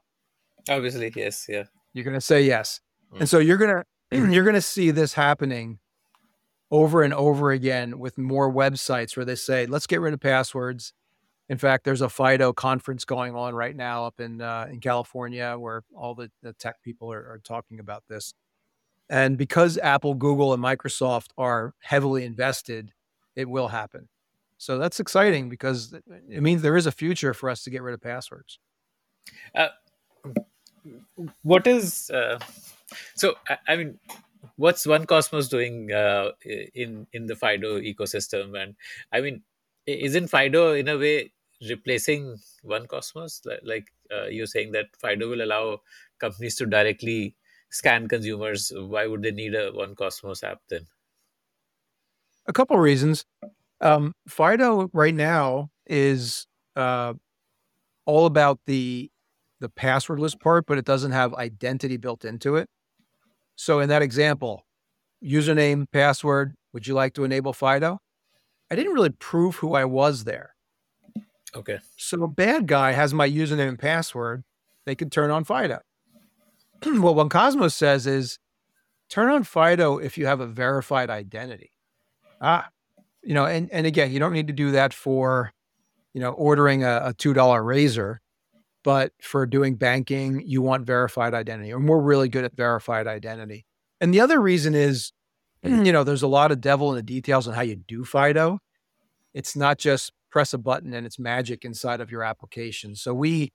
Obviously, 0.69 1.11
yes. 1.15 1.45
Yeah. 1.47 1.65
You're 1.93 2.03
going 2.03 2.15
to 2.15 2.21
say 2.21 2.41
yes. 2.41 2.82
Mm. 3.14 3.22
And 3.22 3.30
so 3.30 3.39
you're 3.39 3.58
going 3.58 3.84
to 3.84 3.86
you're 4.32 4.43
going 4.43 4.55
to 4.55 4.62
see 4.62 4.91
this 4.91 5.14
happening 5.14 5.80
over 6.70 7.03
and 7.03 7.14
over 7.14 7.51
again 7.51 7.99
with 7.99 8.18
more 8.18 8.51
websites 8.51 9.16
where 9.16 9.26
they 9.26 9.36
say, 9.36 9.66
"Let's 9.66 9.88
get 9.88 10.01
rid 10.01 10.14
of 10.14 10.20
passwords." 10.20 10.93
In 11.49 11.58
fact, 11.58 11.86
there's 11.86 12.01
a 12.01 12.10
FIDO 12.10 12.51
conference 12.53 13.05
going 13.05 13.34
on 13.34 13.55
right 13.55 13.76
now 13.76 14.05
up 14.05 14.20
in 14.20 14.41
uh, 14.41 14.68
in 14.70 14.80
California 14.80 15.55
where 15.58 15.84
all 15.95 16.16
the, 16.16 16.30
the 16.41 16.53
tech 16.53 16.82
people 16.84 17.12
are, 17.12 17.20
are 17.20 17.41
talking 17.43 17.80
about 17.80 18.03
this. 18.08 18.34
And 19.10 19.38
because 19.38 19.78
Apple, 19.78 20.16
Google, 20.16 20.53
and 20.53 20.62
Microsoft 20.62 21.28
are 21.38 21.74
heavily 21.80 22.26
invested, 22.26 22.91
it 23.36 23.47
will 23.47 23.70
happen. 23.70 24.10
So 24.58 24.78
that's 24.78 24.99
exciting 24.99 25.49
because 25.49 25.93
it 26.30 26.41
means 26.41 26.62
there 26.62 26.76
is 26.76 26.88
a 26.88 26.91
future 26.91 27.34
for 27.34 27.49
us 27.49 27.64
to 27.64 27.70
get 27.70 27.84
rid 27.84 27.93
of 27.93 28.01
passwords. 28.01 28.60
Uh, 29.55 29.68
what 31.43 31.68
is 31.68 32.10
uh, 32.10 32.39
so 33.15 33.35
I, 33.67 33.75
mean, 33.75 33.99
what's 34.55 34.85
1Kosmos 34.85 35.49
doing 35.49 35.91
uh, 35.91 36.31
in 36.73 37.07
in 37.13 37.25
the 37.25 37.35
Fido 37.35 37.79
ecosystem? 37.79 38.61
And 38.61 38.75
I 39.11 39.21
mean, 39.21 39.43
isn't 39.85 40.27
Fido 40.29 40.73
in 40.73 40.88
a 40.88 40.97
way 40.97 41.31
replacing 41.67 42.38
1Kosmos? 42.65 43.45
Like 43.63 43.88
uh, 44.11 44.27
you're 44.27 44.47
saying 44.47 44.71
that 44.73 44.88
Fido 44.99 45.29
will 45.29 45.41
allow 45.41 45.81
companies 46.19 46.55
to 46.57 46.65
directly 46.65 47.35
scan 47.69 48.07
consumers. 48.07 48.71
Why 48.75 49.07
would 49.07 49.23
they 49.23 49.31
need 49.31 49.55
a 49.55 49.71
One 49.71 49.95
Cosmos 49.95 50.43
app 50.43 50.61
then? 50.69 50.88
A 52.47 52.53
couple 52.53 52.77
reasons. 52.77 53.25
Um, 53.81 54.13
Fido 54.27 54.89
right 54.93 55.13
now 55.13 55.69
is 55.85 56.47
uh, 56.75 57.13
all 58.05 58.25
about 58.25 58.59
the 58.65 59.11
the 59.59 59.69
passwordless 59.69 60.39
part, 60.39 60.65
but 60.67 60.77
it 60.77 60.85
doesn't 60.85 61.11
have 61.11 61.33
identity 61.33 61.97
built 61.97 62.23
into 62.23 62.55
it. 62.55 62.69
So 63.58 63.80
in 63.80 63.89
that 63.89 64.03
example, 64.03 64.66
username, 65.22 65.91
password, 65.91 66.53
would 66.74 66.88
you 66.88 66.93
like 66.93 67.14
to 67.16 67.24
enable 67.24 67.51
Fido? 67.51 67.99
I 68.72 68.76
didn't 68.76 68.93
really 68.93 69.10
prove 69.10 69.55
who 69.58 69.74
I 69.74 69.84
was 69.84 70.24
there. 70.24 70.55
Okay. 71.55 71.80
So 71.97 72.24
a 72.24 72.28
bad 72.28 72.68
guy 72.68 72.91
has 72.91 73.14
my 73.14 73.28
username 73.28 73.70
and 73.70 73.80
password. 73.80 74.43
They 74.86 74.93
could 74.95 75.12
turn 75.12 75.32
on 75.32 75.43
FIDO. 75.43 75.80
well, 76.86 77.16
1Kosmos 77.30 77.74
says 77.74 78.05
is 78.05 78.38
turn 79.10 79.30
on 79.30 79.43
FIDO 79.43 79.97
if 79.97 80.18
you 80.18 80.28
have 80.28 80.39
a 80.39 80.47
verified 80.47 81.10
identity. 81.10 81.72
Ah, 82.39 82.70
you 83.24 83.34
know, 83.34 83.45
and, 83.45 83.72
and 83.72 83.88
again, 83.88 84.12
you 84.12 84.20
don't 84.20 84.34
need 84.34 84.47
to 84.47 84.53
do 84.53 84.72
that 84.72 84.93
for, 84.93 85.51
you 86.14 86.22
know, 86.22 86.32
ordering 86.32 86.84
a, 86.84 87.01
a 87.05 87.14
$2 87.14 87.66
razor, 87.66 88.22
but 88.88 89.11
for 89.21 89.45
doing 89.45 89.75
banking, 89.75 90.41
you 90.45 90.61
want 90.61 90.85
verified 90.85 91.33
identity, 91.33 91.71
and 91.71 91.89
we're 91.89 91.99
really 91.99 92.29
good 92.29 92.45
at 92.45 92.55
verified 92.55 93.05
identity. 93.05 93.65
And 93.99 94.13
the 94.13 94.21
other 94.21 94.39
reason 94.39 94.75
is, 94.75 95.11
mm-hmm. 95.65 95.83
you 95.83 95.91
know, 95.91 96.05
there's 96.05 96.23
a 96.23 96.27
lot 96.27 96.53
of 96.53 96.61
devil 96.61 96.89
in 96.91 96.95
the 96.95 97.03
details 97.03 97.49
on 97.49 97.53
how 97.53 97.63
you 97.63 97.75
do 97.75 98.05
FIDO. 98.05 98.59
It's 99.33 99.57
not 99.57 99.77
just 99.77 100.13
press 100.31 100.53
a 100.53 100.57
button 100.57 100.93
and 100.93 101.05
it's 101.05 101.19
magic 101.19 101.65
inside 101.65 101.99
of 101.99 102.09
your 102.09 102.23
application. 102.23 102.95
So 102.95 103.13
we 103.13 103.51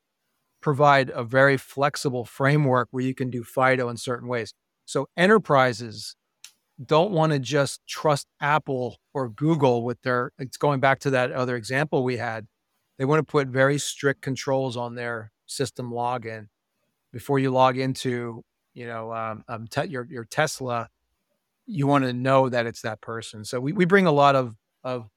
provide 0.60 1.08
a 1.08 1.24
very 1.24 1.56
flexible 1.56 2.26
framework 2.26 2.88
where 2.90 3.02
you 3.02 3.14
can 3.14 3.30
do 3.30 3.42
FIDO 3.42 3.88
in 3.88 3.96
certain 3.96 4.28
ways. 4.28 4.52
So 4.84 5.08
enterprises 5.16 6.14
don't 6.84 7.10
want 7.10 7.32
to 7.32 7.38
just 7.38 7.80
trust 7.88 8.26
Apple 8.38 8.98
or 9.14 9.30
Google 9.30 9.82
with 9.82 10.02
their, 10.02 10.32
it's 10.38 10.58
going 10.58 10.80
back 10.80 10.98
to 11.00 11.10
that 11.10 11.32
other 11.32 11.56
example 11.56 12.04
we 12.04 12.18
had. 12.18 12.48
They 13.02 13.06
want 13.06 13.18
to 13.18 13.24
put 13.24 13.48
very 13.48 13.78
strict 13.78 14.22
controls 14.22 14.76
on 14.76 14.94
their 14.94 15.32
system 15.46 15.90
login 15.90 16.46
before 17.12 17.40
you 17.40 17.50
log 17.50 17.76
into, 17.76 18.44
you 18.74 18.86
know, 18.86 19.12
um, 19.12 19.42
um, 19.48 19.66
te- 19.66 19.88
your, 19.88 20.06
your 20.08 20.24
Tesla. 20.24 20.88
You 21.66 21.88
want 21.88 22.04
to 22.04 22.12
know 22.12 22.48
that 22.48 22.64
it's 22.64 22.82
that 22.82 23.00
person. 23.00 23.44
So 23.44 23.58
we, 23.58 23.72
we 23.72 23.86
bring 23.86 24.06
a 24.06 24.12
lot 24.12 24.36
of, 24.36 24.54
of 24.84 25.10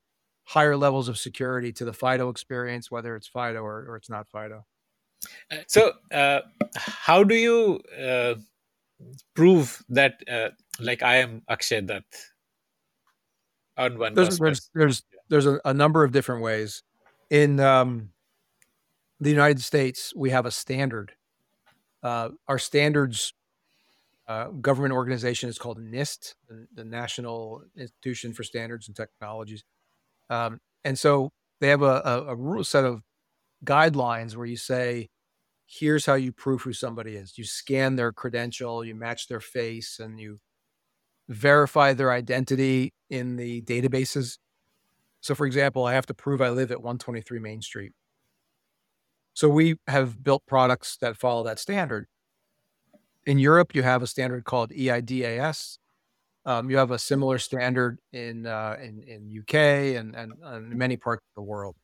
higher 0.45 0.75
levels 0.75 1.07
of 1.09 1.19
security 1.19 1.71
to 1.73 1.85
the 1.85 1.93
FIDO 1.93 2.29
experience, 2.29 2.89
whether 2.89 3.15
it's 3.15 3.27
FIDO 3.27 3.61
or, 3.61 3.85
or 3.87 3.97
it's 3.97 4.09
not 4.09 4.27
FIDO. 4.29 4.65
Uh, 5.51 5.57
so, 5.67 5.91
uh, 6.11 6.39
how 6.75 7.23
do 7.23 7.35
you 7.35 7.79
uh, 8.03 8.33
prove 9.35 9.83
that, 9.89 10.21
uh, 10.27 10.49
like, 10.79 11.03
I 11.03 11.17
am 11.17 11.43
Akshay 11.47 11.81
Datt 11.81 12.03
on 13.77 13.99
one? 13.99 14.15
There's 14.15 14.39
there's 14.39 14.71
there's, 14.73 15.03
there's 15.29 15.45
a, 15.45 15.61
a, 15.65 15.73
number 15.75 16.03
of 16.03 16.11
different 16.11 16.41
ways. 16.41 16.81
In 17.29 17.59
um, 17.59 18.09
the 19.19 19.29
United 19.29 19.61
States, 19.61 20.13
we 20.15 20.29
have 20.29 20.45
a 20.45 20.51
standard. 20.51 21.13
Uh, 22.03 22.29
our 22.47 22.59
standards 22.59 23.33
uh, 24.27 24.47
government 24.47 24.93
organization 24.93 25.49
is 25.49 25.57
called 25.57 25.79
NIST, 25.79 26.33
the, 26.47 26.67
the, 26.73 26.83
National 26.83 27.61
Institution 27.77 28.33
for 28.33 28.43
Standards 28.43 28.87
and 28.87 28.95
Technologies. 28.95 29.63
Um, 30.29 30.59
and 30.83 30.97
so 30.97 31.31
they 31.61 31.69
have 31.69 31.83
a, 31.83 32.01
a, 32.03 32.25
a 32.29 32.35
rule 32.35 32.63
set 32.63 32.85
of 32.85 33.01
guidelines 33.63 34.35
where 34.35 34.47
you 34.47 34.57
say, 34.57 35.09
here's 35.67 36.05
how 36.05 36.15
you 36.15 36.31
prove 36.31 36.61
who 36.61 36.73
somebody 36.73 37.15
is. 37.15 37.37
You 37.37 37.43
scan 37.43 37.95
their 37.95 38.11
credential, 38.11 38.83
you 38.83 38.95
match 38.95 39.27
their 39.27 39.39
face, 39.39 39.99
and 39.99 40.19
you 40.19 40.39
verify 41.27 41.93
their 41.93 42.11
identity 42.11 42.93
in 43.09 43.35
the 43.35 43.61
databases. 43.61 44.37
So, 45.25 45.33
for 45.33 45.47
example, 45.47 45.85
I 45.85 45.93
have 45.93 46.05
to 46.05 46.13
prove 46.13 46.39
I 46.39 46.49
live 46.49 46.71
at 46.71 46.77
123 46.77 47.39
Main 47.39 47.61
Street. 47.61 47.93
So, 49.33 49.49
we 49.49 49.77
have 49.87 50.23
built 50.23 50.43
products 50.45 50.97
that 51.01 51.17
follow 51.17 51.43
that 51.45 51.59
standard. 51.59 52.05
In 53.25 53.39
Europe, 53.39 53.73
you 53.73 53.81
have 53.81 54.03
a 54.03 54.07
standard 54.07 54.45
called 54.45 54.69
EIDAS, 54.69 55.79
um, 56.45 56.69
you 56.69 56.77
have 56.77 56.91
a 56.91 56.99
similar 56.99 57.39
standard 57.39 57.97
in 58.13 58.45
uh, 58.45 58.77
in, 58.79 59.01
in 59.07 59.39
UK 59.39 59.97
and, 59.99 60.15
and, 60.15 60.33
and 60.43 60.69
many 60.75 60.95
parts 60.95 61.23
of 61.31 61.41
the 61.41 61.41
world. 61.41 61.75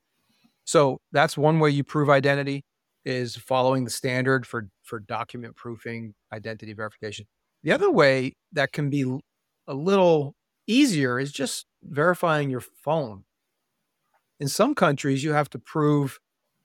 So 0.65 0.99
that's 1.11 1.35
one 1.35 1.59
way 1.59 1.71
you 1.71 1.83
prove 1.83 2.09
identity 2.09 2.63
is 3.03 3.35
following 3.35 3.85
the 3.85 3.89
standard 3.89 4.45
for 4.45 4.69
for 4.83 4.99
document 4.99 5.55
proofing 5.55 6.13
identity 6.31 6.73
verification. 6.73 7.25
The 7.63 7.71
other 7.71 7.89
way 7.89 8.33
that 8.53 8.71
can 8.71 8.91
be 8.91 9.19
a 9.67 9.73
little 9.73 10.35
easier 10.67 11.19
is 11.19 11.31
just 11.31 11.65
verifying 11.83 12.51
your 12.51 12.61
phone. 12.61 13.23
In 14.41 14.47
some 14.47 14.73
countries, 14.73 15.23
you 15.23 15.33
have 15.33 15.49
to 15.51 15.59
prove 15.59 16.19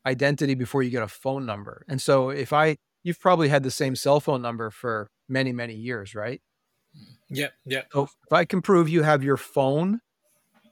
identity 0.07 0.55
before 0.55 0.83
you 0.83 0.91
get 0.91 1.03
a 1.03 1.09
phone 1.09 1.45
number. 1.45 1.85
And 1.89 2.01
so 2.01 2.31
if 2.31 2.53
I 2.53 2.79
you've 3.03 3.21
probably 3.21 3.49
had 3.49 3.63
the 3.63 3.71
same 3.71 3.95
cell 3.95 4.19
phone 4.19 4.41
number 4.41 4.71
for 4.71 5.11
many 5.29 5.53
many 5.53 5.75
years, 5.75 6.15
right? 6.15 6.41
Yeah, 7.29 7.49
yeah. 7.67 7.83
So 7.93 8.05
if 8.05 8.33
I 8.33 8.47
can 8.47 8.63
prove 8.63 8.89
you 8.89 9.03
have 9.03 9.23
your 9.23 9.37
phone, 9.37 10.01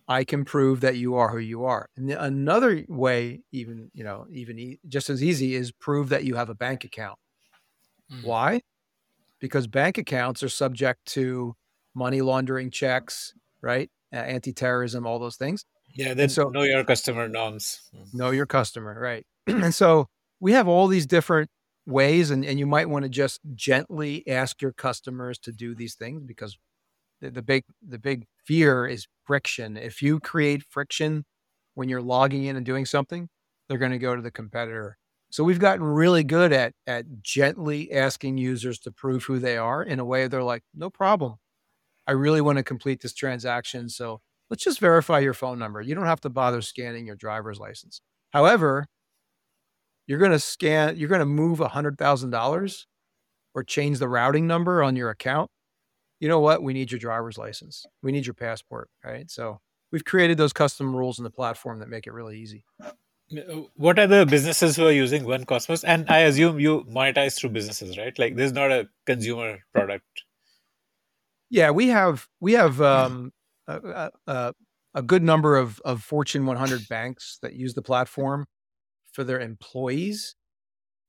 I 0.08 0.24
can 0.24 0.46
prove 0.46 0.80
that 0.80 0.96
you 0.96 1.16
are 1.16 1.28
who 1.28 1.38
you 1.38 1.64
are. 1.64 1.90
And 1.96 2.10
another 2.10 2.86
way, 2.88 3.42
even 3.52 3.90
you 3.92 4.02
know, 4.02 4.26
even 4.32 4.58
e- 4.58 4.78
just 4.88 5.10
as 5.10 5.22
easy, 5.22 5.54
is 5.54 5.72
prove 5.72 6.08
that 6.08 6.24
you 6.24 6.36
have 6.36 6.48
a 6.48 6.54
bank 6.54 6.84
account. 6.84 7.18
Mm. 8.10 8.24
Why? 8.24 8.62
Because 9.40 9.66
bank 9.66 9.98
accounts 9.98 10.42
are 10.42 10.48
subject 10.48 11.04
to 11.06 11.54
money 11.94 12.22
laundering 12.22 12.70
checks, 12.70 13.34
right? 13.60 13.90
Uh, 14.10 14.16
anti-terrorism, 14.16 15.06
all 15.06 15.18
those 15.18 15.36
things. 15.36 15.66
Yeah, 15.94 16.14
then 16.14 16.28
so 16.28 16.48
know 16.48 16.62
your 16.62 16.84
customer 16.84 17.28
norms. 17.28 17.80
Hmm. 17.94 18.16
Know 18.16 18.30
your 18.30 18.46
customer, 18.46 18.98
right? 18.98 19.24
and 19.46 19.74
so 19.74 20.08
we 20.40 20.52
have 20.52 20.68
all 20.68 20.88
these 20.88 21.06
different 21.06 21.50
ways 21.86 22.30
and, 22.30 22.44
and 22.44 22.58
you 22.58 22.66
might 22.66 22.88
want 22.88 23.04
to 23.04 23.08
just 23.08 23.40
gently 23.54 24.26
ask 24.28 24.62
your 24.62 24.72
customers 24.72 25.38
to 25.38 25.52
do 25.52 25.74
these 25.74 25.94
things 25.94 26.22
because 26.24 26.56
the, 27.20 27.30
the 27.30 27.42
big 27.42 27.64
the 27.86 27.98
big 27.98 28.24
fear 28.44 28.86
is 28.86 29.06
friction 29.26 29.76
if 29.76 30.00
you 30.00 30.18
create 30.18 30.62
friction 30.62 31.24
when 31.74 31.88
you're 31.88 32.02
logging 32.02 32.44
in 32.44 32.56
and 32.56 32.64
doing 32.64 32.86
something 32.86 33.28
they're 33.68 33.78
going 33.78 33.92
to 33.92 33.98
go 33.98 34.16
to 34.16 34.22
the 34.22 34.30
competitor 34.30 34.96
so 35.30 35.44
we've 35.44 35.58
gotten 35.58 35.84
really 35.84 36.24
good 36.24 36.52
at 36.52 36.72
at 36.86 37.04
gently 37.22 37.92
asking 37.92 38.38
users 38.38 38.78
to 38.78 38.90
prove 38.90 39.24
who 39.24 39.38
they 39.38 39.58
are 39.58 39.82
in 39.82 39.98
a 40.00 40.04
way 40.04 40.26
they're 40.26 40.42
like 40.42 40.62
no 40.74 40.88
problem 40.88 41.34
i 42.06 42.12
really 42.12 42.40
want 42.40 42.56
to 42.56 42.64
complete 42.64 43.02
this 43.02 43.14
transaction 43.14 43.90
so 43.90 44.20
let's 44.50 44.64
just 44.64 44.80
verify 44.80 45.18
your 45.18 45.34
phone 45.34 45.58
number 45.58 45.80
you 45.80 45.94
don't 45.94 46.06
have 46.06 46.20
to 46.20 46.30
bother 46.30 46.60
scanning 46.60 47.06
your 47.06 47.16
driver's 47.16 47.58
license 47.58 48.00
however 48.32 48.86
you're 50.06 50.18
going 50.18 50.32
to 50.32 50.38
scan, 50.38 50.96
you're 50.96 51.08
going 51.08 51.20
to 51.20 51.26
move 51.26 51.60
a 51.60 51.68
hundred 51.68 51.98
thousand 51.98 52.30
dollars 52.30 52.86
or 53.54 53.62
change 53.62 53.98
the 53.98 54.08
routing 54.08 54.46
number 54.46 54.82
on 54.82 54.96
your 54.96 55.10
account. 55.10 55.50
You 56.20 56.28
know 56.28 56.40
what? 56.40 56.62
We 56.62 56.72
need 56.72 56.92
your 56.92 56.98
driver's 56.98 57.38
license. 57.38 57.84
We 58.02 58.12
need 58.12 58.26
your 58.26 58.34
passport. 58.34 58.90
Right. 59.04 59.30
So 59.30 59.60
we've 59.92 60.04
created 60.04 60.36
those 60.36 60.52
custom 60.52 60.94
rules 60.94 61.18
in 61.18 61.24
the 61.24 61.30
platform 61.30 61.78
that 61.80 61.88
make 61.88 62.06
it 62.06 62.12
really 62.12 62.38
easy. 62.38 62.64
Uh, 62.82 62.90
what 63.74 63.98
are 63.98 64.06
the 64.06 64.26
businesses 64.26 64.76
who 64.76 64.86
are 64.86 64.92
using 64.92 65.24
1Kosmos? 65.24 65.82
And 65.86 66.08
I 66.10 66.20
assume 66.20 66.60
you 66.60 66.84
monetize 66.84 67.38
through 67.38 67.50
businesses, 67.50 67.96
right? 67.96 68.16
Like 68.18 68.36
this 68.36 68.46
is 68.46 68.52
not 68.52 68.70
a 68.70 68.88
consumer 69.06 69.58
product. 69.72 70.24
Yeah, 71.50 71.70
we 71.70 71.88
have 71.88 72.26
we 72.40 72.52
have 72.52 72.80
um, 72.80 73.32
a, 73.66 74.10
a, 74.94 75.02
good 75.02 75.22
number 75.22 75.56
of 75.56 75.80
of 75.84 76.02
Fortune 76.02 76.46
100 76.46 76.88
banks 76.88 77.38
that 77.42 77.54
use 77.54 77.74
the 77.74 77.82
platform 77.82 78.46
for 79.12 79.24
their 79.24 79.40
employees 79.40 80.34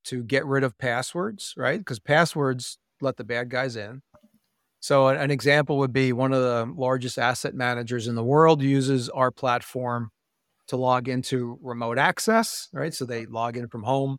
to 0.04 0.22
get 0.22 0.46
rid 0.46 0.62
of 0.64 0.78
passwords, 0.78 1.52
right? 1.56 1.78
Because 1.78 1.98
passwords 1.98 2.78
let 3.00 3.16
the 3.16 3.24
bad 3.24 3.50
guys 3.50 3.76
in. 3.76 4.02
So, 4.80 5.08
an 5.08 5.30
example 5.30 5.78
would 5.78 5.92
be 5.92 6.12
one 6.12 6.32
of 6.32 6.42
the 6.42 6.72
largest 6.76 7.18
asset 7.18 7.54
managers 7.54 8.06
in 8.06 8.14
the 8.14 8.22
world 8.22 8.62
uses 8.62 9.08
our 9.08 9.30
platform 9.32 10.10
to 10.68 10.76
log 10.76 11.08
into 11.08 11.58
remote 11.60 11.98
access, 11.98 12.68
right? 12.72 12.94
So, 12.94 13.04
they 13.04 13.26
log 13.26 13.56
in 13.56 13.68
from 13.68 13.82
home 13.82 14.18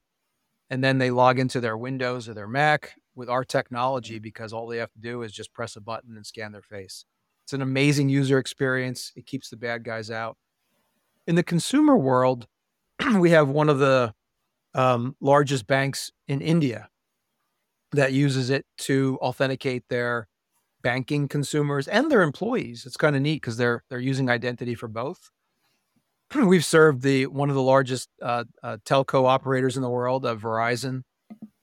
and 0.70 0.84
then 0.84 0.98
they 0.98 1.12
log 1.12 1.40
into 1.40 1.62
their 1.62 1.78
Windows 1.78 2.28
or 2.28 2.34
their 2.34 2.48
Mac 2.48 2.96
with 3.16 3.30
our 3.30 3.46
technology 3.46 4.20
because 4.20 4.52
all 4.52 4.68
they 4.68 4.78
have 4.78 4.92
to 4.92 5.00
do 5.00 5.22
is 5.22 5.32
just 5.32 5.54
press 5.54 5.76
a 5.76 5.82
button 5.82 6.16
and 6.18 6.26
scan 6.26 6.52
their 6.52 6.62
face. 6.62 7.06
It's 7.48 7.54
an 7.54 7.62
amazing 7.62 8.10
user 8.10 8.39
experience. 8.39 9.14
It 9.16 9.26
keeps 9.26 9.50
the 9.50 9.56
bad 9.56 9.86
guys 9.86 10.12
out. 10.12 10.36
In 11.28 11.36
the 11.36 11.43
consumer 11.43 11.95
world, 11.95 12.45
we 13.16 13.30
have 13.30 13.48
one 13.48 13.70
of 13.70 13.80
the 13.80 14.14
um, 14.74 15.16
largest 15.22 15.66
banks 15.66 16.12
in 16.28 16.41
India 16.41 16.89
that 17.93 18.12
uses 18.12 18.50
it 18.50 18.66
to 18.80 19.18
authenticate 19.22 19.86
their 19.88 20.28
banking 20.84 21.30
consumers 21.30 21.88
and 21.88 22.12
their 22.12 22.22
employees. 22.22 22.86
It's 22.86 22.98
kind 22.98 23.16
of 23.16 23.22
neat 23.22 23.36
because 23.36 23.56
they're 23.56 23.82
they're 23.89 23.98
using 23.98 24.30
identity 24.30 24.76
for 24.76 24.89
both. 24.89 25.30
We've 26.36 26.66
served 26.66 27.02
the 27.02 27.28
one 27.28 27.48
of 27.48 27.56
the 27.56 27.62
largest 27.62 28.10
uh, 28.22 28.43
uh, 28.62 28.76
telco 28.84 29.26
operators 29.26 29.78
in 29.78 29.84
the 29.84 29.89
world, 29.89 30.26
uh, 30.26 30.36
Verizon, 30.36 31.04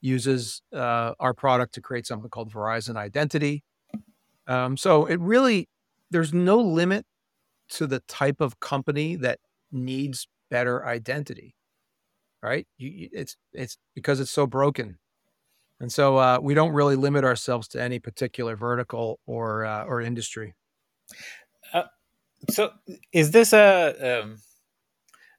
uses 0.01 0.63
uh, 0.73 1.13
our 1.19 1.35
product 1.35 1.75
to 1.75 1.81
create 1.81 2.07
something 2.07 2.31
called 2.31 2.51
Verizon 2.51 2.95
Identity. 2.95 3.63
Um, 4.47 4.77
so 4.77 5.05
it 5.05 5.19
really 5.19 5.69
there's 6.15 6.33
no 6.33 6.57
limit 6.57 7.05
to 7.67 7.85
the 7.85 7.99
type 8.07 8.39
of 8.39 8.61
company 8.61 9.17
that 9.17 9.39
needs 9.69 10.29
better 10.49 10.85
identity, 10.85 11.55
right? 12.41 12.65
You, 12.77 13.09
it's 13.11 13.35
it's 13.51 13.77
because 13.93 14.21
it's 14.21 14.31
so 14.31 14.47
broken, 14.47 14.97
and 15.81 15.91
so 15.91 16.15
uh, 16.15 16.39
we 16.41 16.53
don't 16.53 16.71
really 16.71 16.95
limit 16.95 17.25
ourselves 17.25 17.67
to 17.69 17.81
any 17.81 17.99
particular 17.99 18.55
vertical 18.55 19.19
or 19.25 19.65
uh, 19.65 19.83
or 19.83 19.99
industry. 19.99 20.55
Uh, 21.73 21.83
so, 22.49 22.71
is 23.11 23.31
this 23.31 23.51
a 23.51 24.21
um, 24.21 24.37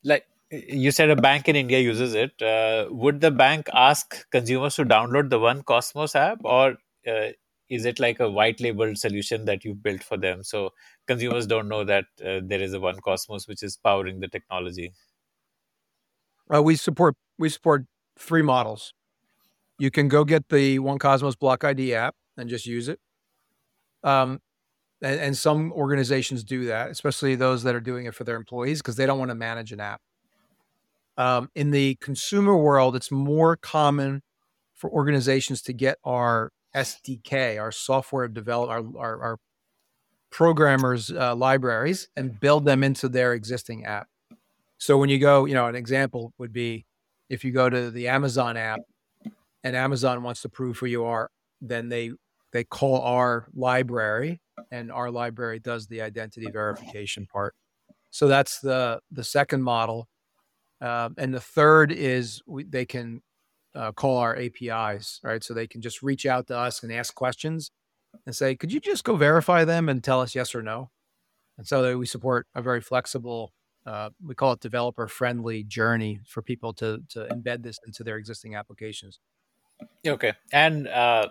like 0.04 0.26
you 0.50 0.90
said 0.90 1.08
a 1.08 1.16
bank 1.16 1.48
in 1.48 1.56
India 1.56 1.80
uses 1.80 2.12
it. 2.12 2.42
Uh, 2.42 2.86
would 2.90 3.22
the 3.22 3.30
bank 3.30 3.70
ask 3.72 4.28
consumers 4.30 4.74
to 4.74 4.84
download 4.84 5.30
the 5.30 5.38
1Kosmos 5.38 6.14
app, 6.14 6.40
or 6.44 6.76
uh, 7.08 7.28
is 7.68 7.84
it 7.84 7.98
like 7.98 8.20
a 8.20 8.30
white 8.30 8.60
labeled 8.60 8.98
solution 8.98 9.44
that 9.44 9.64
you've 9.64 9.82
built 9.82 10.02
for 10.02 10.16
them 10.16 10.42
so 10.42 10.70
consumers 11.06 11.46
don't 11.46 11.68
know 11.68 11.84
that 11.84 12.04
uh, 12.24 12.40
there 12.44 12.60
is 12.60 12.74
a 12.74 12.78
1Kosmos 12.78 13.48
which 13.48 13.62
is 13.62 13.76
powering 13.76 14.20
the 14.20 14.28
technology? 14.28 14.92
Uh, 16.52 16.62
we 16.62 16.76
support 16.76 17.16
we 17.38 17.48
support 17.48 17.86
three 18.18 18.42
models. 18.42 18.92
You 19.78 19.90
can 19.90 20.08
go 20.08 20.24
get 20.24 20.48
the 20.48 20.78
1Kosmos 20.78 21.38
Block 21.38 21.64
ID 21.64 21.94
app 21.94 22.14
and 22.36 22.48
just 22.48 22.66
use 22.66 22.88
it. 22.88 22.98
Um, 24.02 24.40
and, 25.02 25.20
and 25.20 25.36
some 25.36 25.72
organizations 25.72 26.44
do 26.44 26.66
that, 26.66 26.90
especially 26.90 27.34
those 27.34 27.62
that 27.64 27.74
are 27.74 27.80
doing 27.80 28.06
it 28.06 28.14
for 28.14 28.24
their 28.24 28.36
employees 28.36 28.80
because 28.80 28.96
they 28.96 29.06
don't 29.06 29.18
want 29.18 29.30
to 29.30 29.34
manage 29.34 29.72
an 29.72 29.80
app. 29.80 30.00
Um, 31.18 31.50
in 31.54 31.70
the 31.70 31.96
consumer 31.96 32.56
world, 32.56 32.94
it's 32.94 33.10
more 33.10 33.56
common 33.56 34.22
for 34.74 34.90
organizations 34.90 35.62
to 35.62 35.72
get 35.72 35.98
our 36.04 36.52
SDK, 36.76 37.60
our 37.60 37.72
software 37.72 38.28
develop, 38.28 38.70
our, 38.70 38.84
our, 38.98 39.22
our 39.22 39.38
programmers 40.30 41.10
uh, 41.10 41.34
libraries, 41.34 42.08
and 42.16 42.38
build 42.38 42.64
them 42.64 42.84
into 42.84 43.08
their 43.08 43.32
existing 43.32 43.84
app. 43.84 44.08
So 44.78 44.98
when 44.98 45.08
you 45.08 45.18
go, 45.18 45.46
you 45.46 45.54
know, 45.54 45.66
an 45.66 45.74
example 45.74 46.32
would 46.38 46.52
be 46.52 46.84
if 47.30 47.44
you 47.44 47.52
go 47.52 47.70
to 47.70 47.90
the 47.90 48.08
Amazon 48.08 48.56
app, 48.56 48.80
and 49.64 49.74
Amazon 49.74 50.22
wants 50.22 50.42
to 50.42 50.48
prove 50.48 50.78
who 50.78 50.86
you 50.86 51.04
are, 51.04 51.30
then 51.60 51.88
they 51.88 52.12
they 52.52 52.62
call 52.62 53.00
our 53.00 53.48
library, 53.54 54.40
and 54.70 54.92
our 54.92 55.10
library 55.10 55.58
does 55.58 55.86
the 55.86 56.02
identity 56.02 56.50
verification 56.50 57.26
part. 57.26 57.54
So 58.10 58.28
that's 58.28 58.60
the 58.60 59.00
the 59.10 59.24
second 59.24 59.62
model 59.62 60.08
um, 60.80 61.14
and 61.18 61.32
the 61.32 61.40
third 61.40 61.90
is 61.92 62.42
we, 62.46 62.64
they 62.64 62.84
can 62.84 63.22
uh, 63.76 63.92
call 63.92 64.16
our 64.16 64.36
APIs, 64.36 65.20
right? 65.22 65.42
So 65.42 65.54
they 65.54 65.66
can 65.66 65.80
just 65.82 66.02
reach 66.02 66.26
out 66.26 66.46
to 66.48 66.56
us 66.56 66.82
and 66.82 66.92
ask 66.92 67.14
questions 67.14 67.70
and 68.24 68.34
say, 68.34 68.56
could 68.56 68.72
you 68.72 68.80
just 68.80 69.04
go 69.04 69.16
verify 69.16 69.64
them 69.64 69.88
and 69.88 70.02
tell 70.02 70.20
us 70.20 70.34
yes 70.34 70.54
or 70.54 70.62
no? 70.62 70.90
And 71.58 71.66
so 71.66 71.96
we 71.98 72.06
support 72.06 72.46
a 72.54 72.62
very 72.62 72.80
flexible, 72.80 73.52
uh, 73.86 74.10
we 74.24 74.34
call 74.34 74.52
it 74.52 74.60
developer 74.60 75.08
friendly 75.08 75.62
journey 75.62 76.20
for 76.26 76.42
people 76.42 76.72
to, 76.74 77.02
to 77.10 77.26
embed 77.32 77.62
this 77.62 77.78
into 77.86 78.02
their 78.02 78.16
existing 78.16 78.54
applications. 78.54 79.20
Okay. 80.06 80.32
And 80.52 80.88
uh, 80.88 81.28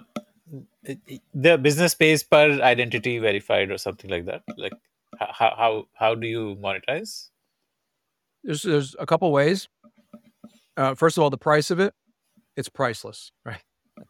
the 1.34 1.58
business 1.58 1.96
pays 1.96 2.24
per 2.24 2.62
identity 2.62 3.18
verified 3.20 3.72
or 3.72 3.78
something 3.78 4.10
like 4.10 4.26
that? 4.26 4.44
Like 4.58 4.74
how, 5.20 5.54
how, 5.58 5.88
how 5.94 6.16
do 6.16 6.28
you 6.28 6.56
monetize? 6.62 7.30
There's 8.44 8.62
there's 8.62 8.96
a 9.00 9.08
couple 9.08 9.32
ways. 9.32 9.68
Uh, 10.78 10.94
first 10.94 11.18
of 11.18 11.24
all, 11.24 11.32
the 11.32 11.38
price 11.38 11.72
of 11.72 11.80
it, 11.80 11.96
it's 12.56 12.70
priceless, 12.70 13.32
right? 13.44 13.62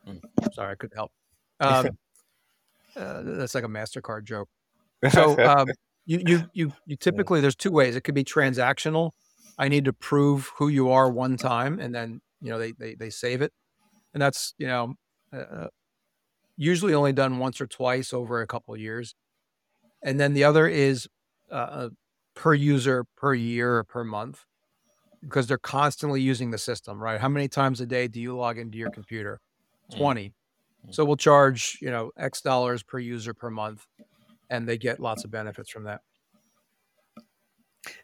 Mm. 0.08 0.22
Sorry, 0.54 0.72
I 0.72 0.76
couldn't 0.76 0.98
help. 0.98 1.12
Um, 1.60 1.98
uh, 2.96 3.22
that's 3.24 3.56
like 3.56 3.64
a 3.64 3.68
Mastercard 3.68 4.24
joke. 4.24 4.50
So 5.12 5.38
um, 5.46 5.68
you 6.06 6.24
you 6.26 6.44
you 6.54 6.74
you 6.88 6.96
typically 6.96 7.40
there's 7.40 7.56
two 7.56 7.72
ways. 7.72 7.96
It 7.96 8.02
could 8.02 8.16
be 8.16 8.24
transactional. 8.24 9.12
I 9.58 9.68
need 9.68 9.86
to 9.86 9.94
prove 9.94 10.52
who 10.58 10.68
you 10.68 10.90
are 10.90 11.12
one 11.12 11.38
time, 11.38 11.80
and 11.80 11.94
then 11.94 12.22
you 12.42 12.50
know 12.50 12.58
they 12.58 12.72
they 12.72 12.96
they 12.96 13.12
save 13.12 13.42
it, 13.44 13.54
and 14.14 14.22
that's 14.22 14.56
you 14.58 14.66
know 14.66 14.96
uh, 15.32 15.38
uh 15.38 15.68
usually 16.58 16.94
only 16.94 17.14
done 17.14 17.38
once 17.38 17.62
or 17.62 17.68
twice 17.68 18.14
over 18.14 18.42
a 18.42 18.48
couple 18.48 18.74
of 18.74 18.80
years. 18.80 19.14
And 20.02 20.20
then 20.20 20.34
the 20.34 20.44
other 20.44 20.68
is 20.68 21.08
uh, 21.52 21.90
per 22.36 22.54
user 22.54 23.06
per 23.18 23.34
year 23.34 23.78
or 23.78 23.84
per 23.84 24.04
month 24.04 24.46
because 25.28 25.48
they're 25.48 25.58
constantly 25.58 26.22
using 26.22 26.52
the 26.52 26.58
system, 26.58 27.02
right? 27.02 27.20
How 27.20 27.30
many 27.30 27.48
times 27.48 27.82
a 27.82 27.86
day 27.86 28.08
do 28.08 28.22
you 28.22 28.36
log 28.36 28.58
into 28.58 28.78
your 28.78 28.92
computer? 28.92 29.42
Mm. 29.92 29.98
20. 29.98 30.34
Mm. 30.88 30.96
So 30.96 31.04
we'll 31.04 31.18
charge, 31.18 31.78
you 31.82 31.92
know, 31.92 32.12
X 32.18 32.42
dollars 32.42 32.84
per 32.84 33.00
user 33.00 33.34
per 33.34 33.50
month 33.50 33.86
and 34.50 34.68
they 34.68 34.78
get 34.78 35.00
lots 35.00 35.24
of 35.24 35.32
benefits 35.32 35.70
from 35.70 35.84
that. 35.86 36.02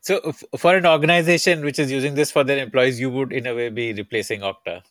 So 0.02 0.32
for 0.58 0.76
an 0.76 0.86
organization 0.86 1.64
which 1.64 1.80
is 1.80 1.92
using 1.92 2.14
this 2.14 2.32
for 2.32 2.44
their 2.44 2.60
employees, 2.60 3.00
you 3.00 3.10
would 3.10 3.34
in 3.34 3.48
a 3.48 3.56
way 3.56 3.70
be 3.70 3.94
replacing 3.94 4.42
Okta. 4.42 4.82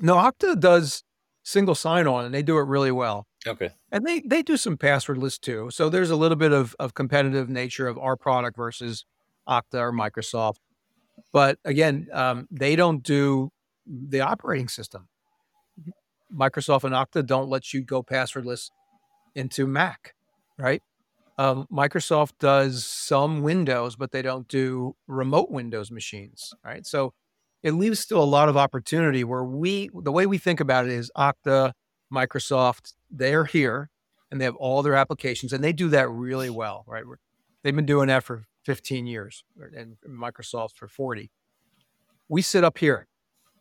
No, 0.00 0.14
Okta 0.16 0.58
does 0.60 1.04
single 1.42 1.74
sign 1.74 2.06
on 2.06 2.26
and 2.26 2.34
they 2.34 2.42
do 2.42 2.58
it 2.58 2.66
really 2.66 2.92
well. 2.92 3.26
Okay. 3.46 3.70
And 3.90 4.04
they 4.04 4.20
they 4.20 4.42
do 4.42 4.56
some 4.56 4.76
passwordless 4.76 5.40
too. 5.40 5.70
So 5.70 5.88
there's 5.88 6.10
a 6.10 6.16
little 6.16 6.36
bit 6.36 6.52
of 6.52 6.76
of 6.78 6.94
competitive 6.94 7.48
nature 7.48 7.88
of 7.88 7.98
our 7.98 8.16
product 8.16 8.56
versus 8.56 9.04
Okta 9.48 9.74
or 9.74 9.92
Microsoft. 9.92 10.58
But 11.32 11.58
again, 11.64 12.08
um, 12.12 12.46
they 12.50 12.76
don't 12.76 13.02
do 13.02 13.50
the 13.86 14.20
operating 14.20 14.68
system. 14.68 15.08
Microsoft 16.34 16.84
and 16.84 16.94
Okta 16.94 17.26
don't 17.26 17.48
let 17.48 17.72
you 17.72 17.82
go 17.82 18.02
passwordless 18.02 18.70
into 19.34 19.66
Mac, 19.66 20.14
right? 20.58 20.82
Um, 21.38 21.66
Microsoft 21.72 22.32
does 22.40 22.84
some 22.84 23.42
Windows, 23.42 23.96
but 23.96 24.10
they 24.10 24.22
don't 24.22 24.48
do 24.48 24.96
remote 25.06 25.50
Windows 25.50 25.90
machines, 25.90 26.52
right? 26.64 26.84
So 26.84 27.14
it 27.62 27.72
leaves 27.72 28.00
still 28.00 28.22
a 28.22 28.24
lot 28.24 28.48
of 28.48 28.56
opportunity 28.56 29.24
where 29.24 29.44
we, 29.44 29.90
the 29.94 30.12
way 30.12 30.26
we 30.26 30.38
think 30.38 30.60
about 30.60 30.86
it 30.86 30.92
is 30.92 31.10
Okta, 31.16 31.72
Microsoft, 32.12 32.94
they're 33.10 33.44
here 33.44 33.90
and 34.30 34.40
they 34.40 34.44
have 34.44 34.56
all 34.56 34.82
their 34.82 34.94
applications 34.94 35.52
and 35.52 35.62
they 35.62 35.72
do 35.72 35.88
that 35.90 36.08
really 36.10 36.50
well, 36.50 36.84
right? 36.86 37.04
They've 37.62 37.74
been 37.74 37.86
doing 37.86 38.08
that 38.08 38.24
for 38.24 38.44
15 38.68 39.06
years 39.06 39.44
and 39.74 39.96
Microsoft 40.06 40.76
for 40.76 40.88
40. 40.88 41.30
We 42.28 42.42
sit 42.42 42.64
up 42.64 42.76
here 42.76 43.06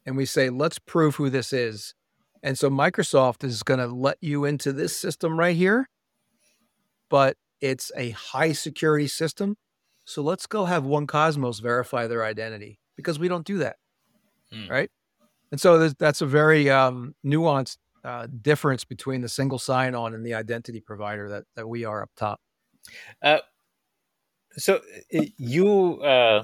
and 0.06 0.18
we 0.18 0.26
say, 0.26 0.50
let's 0.50 0.80
prove 0.80 1.16
who 1.16 1.30
this 1.30 1.54
is. 1.54 1.96
And 2.44 2.60
so 2.60 2.70
Microsoft 2.70 3.46
is 3.46 3.64
going 3.64 3.80
to 3.80 3.88
let 3.88 4.18
you 4.20 4.44
into 4.44 4.74
this 4.74 4.98
system 4.98 5.40
right 5.40 5.56
here, 5.56 5.88
but 7.10 7.38
it's 7.62 7.90
a 7.96 8.10
high 8.10 8.52
security 8.52 9.08
system. 9.08 9.56
So 10.04 10.22
let's 10.22 10.46
go 10.46 10.66
have 10.66 10.84
1Kosmos 10.84 11.62
verify 11.62 12.08
their 12.08 12.26
identity 12.26 12.78
because 12.98 13.18
we 13.18 13.30
don't 13.30 13.46
do 13.46 13.60
that. 13.60 13.78
Hmm. 14.52 14.68
Right. 14.70 14.92
And 15.54 15.62
so 15.62 15.88
that's 15.88 16.20
a 16.20 16.26
very 16.26 16.70
um, 16.70 17.16
nuanced 17.26 17.78
uh, 18.04 18.28
difference 18.42 18.84
between 18.84 19.22
the 19.22 19.30
single 19.30 19.58
sign 19.58 19.96
on 19.96 20.14
and 20.14 20.26
the 20.26 20.34
identity 20.34 20.82
provider 20.82 21.30
that, 21.30 21.46
that 21.56 21.70
we 21.70 21.86
are 21.86 22.02
up 22.02 22.10
top. 22.18 22.42
Uh, 23.22 23.38
so 24.58 24.82
you 25.10 26.02
uh, 26.02 26.44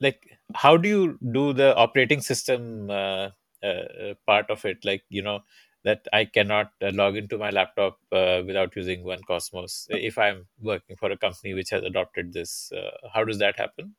like 0.00 0.38
how 0.54 0.76
do 0.76 0.88
you 0.88 1.18
do 1.32 1.52
the 1.52 1.74
operating 1.76 2.20
system 2.20 2.90
uh, 2.90 3.30
uh, 3.62 4.14
part 4.26 4.50
of 4.50 4.64
it? 4.64 4.84
Like 4.84 5.04
you 5.08 5.22
know 5.22 5.40
that 5.84 6.06
I 6.12 6.24
cannot 6.26 6.72
uh, 6.82 6.90
log 6.92 7.16
into 7.16 7.38
my 7.38 7.50
laptop 7.50 7.98
without 8.10 8.76
using 8.76 9.02
1Kosmos 9.04 9.86
if 9.88 10.18
I'm 10.18 10.46
working 10.60 10.96
for 10.96 11.10
a 11.10 11.16
company 11.16 11.54
which 11.54 11.70
has 11.70 11.82
adopted 11.82 12.32
this. 12.32 12.72
how 13.14 13.24
does 13.24 13.38
that 13.38 13.58
happen? 13.58 13.94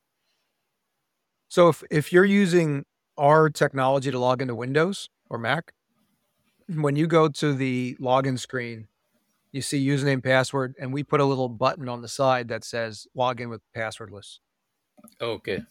So 1.47 1.69
if 1.69 1.83
if 1.89 2.13
you're 2.13 2.25
using 2.25 2.85
our 3.17 3.49
technology 3.49 4.11
to 4.11 4.19
log 4.19 4.41
into 4.41 4.55
Windows 4.55 5.09
or 5.29 5.37
Mac, 5.37 5.73
when 6.67 6.95
you 6.95 7.07
go 7.07 7.27
to 7.27 7.53
the 7.53 7.97
login 7.99 8.39
screen, 8.39 8.87
you 9.51 9.61
see 9.61 9.85
username, 9.85 10.23
password, 10.23 10.75
and 10.79 10.93
we 10.93 11.03
put 11.03 11.19
a 11.19 11.25
little 11.25 11.49
button 11.49 11.89
on 11.89 12.01
the 12.01 12.07
side 12.07 12.47
that 12.49 12.63
says 12.63 13.07
login 13.17 13.49
with 13.49 13.61
passwordless. 13.75 14.39
Okay. 15.21 15.61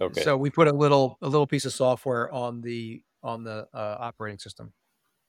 Okay. 0.00 0.22
So 0.22 0.36
we 0.36 0.50
put 0.50 0.68
a 0.68 0.72
little 0.72 1.18
a 1.22 1.28
little 1.28 1.46
piece 1.46 1.64
of 1.64 1.72
software 1.72 2.32
on 2.32 2.62
the 2.62 3.02
on 3.22 3.44
the 3.44 3.66
uh, 3.74 3.96
operating 4.00 4.38
system. 4.38 4.72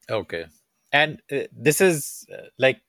Okay. 0.09 0.45
And 0.91 1.21
uh, 1.31 1.41
this 1.51 1.81
is 1.81 2.25
uh, 2.33 2.47
like 2.57 2.81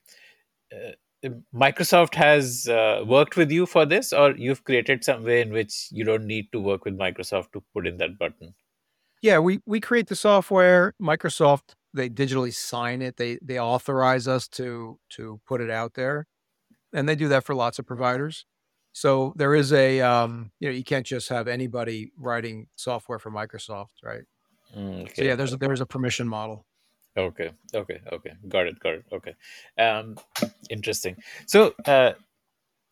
uh, 0.73 1.29
Microsoft 1.53 2.15
has 2.15 2.67
uh, 2.67 3.03
worked 3.05 3.35
with 3.35 3.51
you 3.51 3.65
for 3.65 3.85
this, 3.85 4.13
or 4.13 4.35
you've 4.35 4.63
created 4.63 5.03
some 5.03 5.23
way 5.23 5.41
in 5.41 5.51
which 5.51 5.87
you 5.91 6.03
don't 6.03 6.25
need 6.25 6.51
to 6.51 6.59
work 6.59 6.85
with 6.85 6.97
Microsoft 6.97 7.51
to 7.53 7.63
put 7.73 7.87
in 7.87 7.97
that 7.97 8.17
button. 8.17 8.53
Yeah, 9.21 9.39
we 9.39 9.59
we 9.65 9.79
create 9.79 10.07
the 10.07 10.15
software. 10.15 10.93
Microsoft 11.01 11.73
they 11.95 12.09
digitally 12.09 12.53
sign 12.53 13.01
it. 13.01 13.17
They 13.17 13.39
they 13.41 13.59
authorize 13.59 14.27
us 14.27 14.47
to 14.49 14.99
to 15.11 15.39
put 15.47 15.61
it 15.61 15.69
out 15.69 15.93
there, 15.95 16.27
and 16.93 17.07
they 17.07 17.15
do 17.15 17.27
that 17.29 17.45
for 17.45 17.55
lots 17.55 17.79
of 17.79 17.85
providers. 17.85 18.45
So 18.93 19.33
there 19.35 19.55
is 19.55 19.73
a 19.73 20.01
um, 20.01 20.51
you 20.59 20.69
know 20.69 20.75
you 20.75 20.83
can't 20.83 21.05
just 21.05 21.29
have 21.29 21.47
anybody 21.47 22.11
writing 22.17 22.67
software 22.75 23.19
for 23.19 23.31
Microsoft, 23.31 24.03
right? 24.03 24.23
Mm, 24.75 25.03
okay. 25.03 25.13
So 25.15 25.23
yeah, 25.23 25.35
there's 25.35 25.53
a, 25.53 25.57
there's 25.57 25.81
a 25.81 25.85
permission 25.85 26.27
model. 26.27 26.65
Okay, 27.17 27.51
okay, 27.73 27.99
okay, 28.11 28.33
got 28.49 28.67
it, 28.67 28.79
got 28.79 28.95
it. 28.95 29.05
Okay, 29.11 29.33
um, 29.79 30.17
interesting. 30.69 31.15
So 31.45 31.73
uh, 31.85 32.13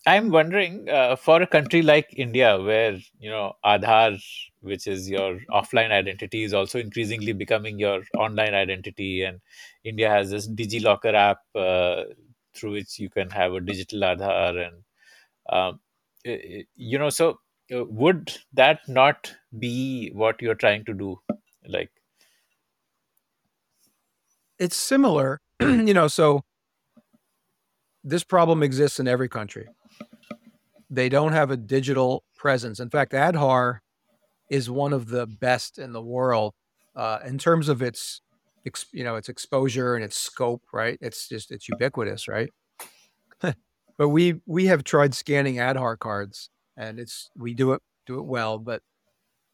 I'm 0.06 0.30
wondering 0.32 0.90
uh, 0.90 1.16
for 1.16 1.42
a 1.42 1.48
country 1.48 1.82
like 1.82 2.14
India, 2.18 2.60
where 2.60 2.98
you 3.20 3.30
know 3.30 3.54
Aadhaar, 3.66 4.22
which 4.62 4.88
is 4.88 5.10
your 5.10 5.40
offline 5.50 5.92
identity, 5.92 6.44
is 6.44 6.54
also 6.54 6.80
increasingly 6.80 7.34
becoming 7.34 7.80
your 7.80 8.04
online 8.18 8.54
identity, 8.54 9.24
and 9.24 9.40
India 9.84 10.10
has 10.10 10.30
this 10.30 10.48
DigiLocker 10.48 11.14
app 11.14 11.40
uh, 11.56 12.04
through 12.54 12.74
which 12.74 13.00
you 13.00 13.10
can 13.10 13.30
have 13.30 13.54
a 13.54 13.62
digital 13.62 14.02
Aadhaar, 14.02 14.68
and 14.68 14.84
um, 15.50 15.80
you 16.76 17.00
know, 17.00 17.10
so 17.10 17.40
uh, 17.74 17.86
would 17.86 18.38
that 18.54 18.82
not 18.90 19.34
be 19.58 20.12
what 20.14 20.42
you're 20.42 20.56
trying 20.56 20.84
to 20.86 20.94
do? 20.94 21.20
Like 21.66 21.92
it's 24.60 24.76
similar 24.76 25.42
you 25.60 25.94
know 25.94 26.08
so 26.08 26.44
this 28.04 28.24
problem 28.24 28.64
exists 28.64 29.00
in 29.00 29.08
every 29.08 29.30
country 29.30 29.68
they 30.94 31.10
don't 31.10 31.34
have 31.34 31.52
a 31.52 31.58
digital 31.58 32.24
presence. 32.36 32.80
In 32.80 32.90
fact 32.90 33.14
Aadhaar 33.14 33.80
is 34.50 34.70
one 34.70 34.94
of 34.94 35.08
the 35.08 35.26
best 35.26 35.80
in 35.80 35.94
the 35.94 36.02
world 36.02 36.54
uh, 36.96 37.20
in 37.26 37.38
terms 37.38 37.70
of 37.70 37.82
its 37.82 38.22
you 38.92 39.04
know 39.04 39.16
its 39.16 39.30
exposure 39.30 39.96
and 39.96 40.04
its 40.04 40.18
scope 40.18 40.64
right? 40.72 40.98
It's 41.02 41.28
just 41.28 41.52
it's 41.52 41.68
ubiquitous 41.70 42.28
right? 42.28 42.50
But 43.98 44.10
we 44.10 44.42
we 44.48 44.66
have 44.68 44.84
tried 44.84 45.14
scanning 45.14 45.56
Aadhaar 45.56 45.98
cards 46.00 46.50
and 46.78 47.00
it's 47.00 47.30
we 47.38 47.54
do 47.54 47.74
it 47.74 47.82
do 48.08 48.20
it 48.20 48.26
well 48.26 48.58
but 48.58 48.82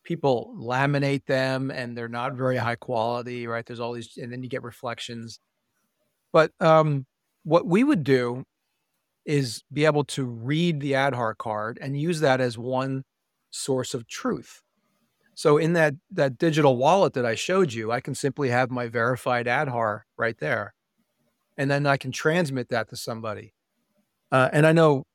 people 0.04 0.56
laminate 0.58 1.26
them 1.26 1.72
and 1.72 1.98
they're 1.98 2.08
not 2.08 2.34
very 2.34 2.58
high 2.58 2.76
quality 2.76 3.48
right? 3.48 3.66
There's 3.66 3.80
all 3.80 3.94
these 3.94 4.18
and 4.18 4.32
then 4.32 4.44
you 4.44 4.50
get 4.50 4.64
reflections. 4.64 5.40
But 6.34 6.52
um 6.60 7.06
what 7.44 7.66
we 7.66 7.84
would 7.84 8.04
do 8.04 8.46
is 9.30 9.64
be 9.72 9.86
able 9.86 10.04
to 10.04 10.26
read 10.26 10.80
the 10.80 10.94
Aadhaar 10.94 11.38
card 11.38 11.78
and 11.82 12.00
use 12.00 12.20
that 12.20 12.42
as 12.42 12.58
one 12.58 13.04
source 13.52 13.94
of 13.94 14.08
truth 14.08 14.62
so 15.40 15.58
in 15.58 15.72
that 15.72 15.94
that 16.12 16.38
digital 16.38 16.76
wallet 16.76 17.14
that 17.14 17.26
I 17.26 17.36
showed 17.36 17.72
you, 17.72 17.94
I 17.94 18.02
can 18.02 18.14
simply 18.14 18.50
have 18.50 18.70
my 18.70 18.90
verified 18.90 19.46
Aadhaar 19.46 20.02
right 20.18 20.38
there, 20.38 20.74
and 21.58 21.72
then 21.72 21.86
I 21.86 21.96
can 21.96 22.12
transmit 22.12 22.68
that 22.72 22.90
to 22.90 22.98
somebody. 22.98 23.54
Uh, 24.34 24.50
and 24.52 24.68
I 24.68 24.74
know 24.74 25.06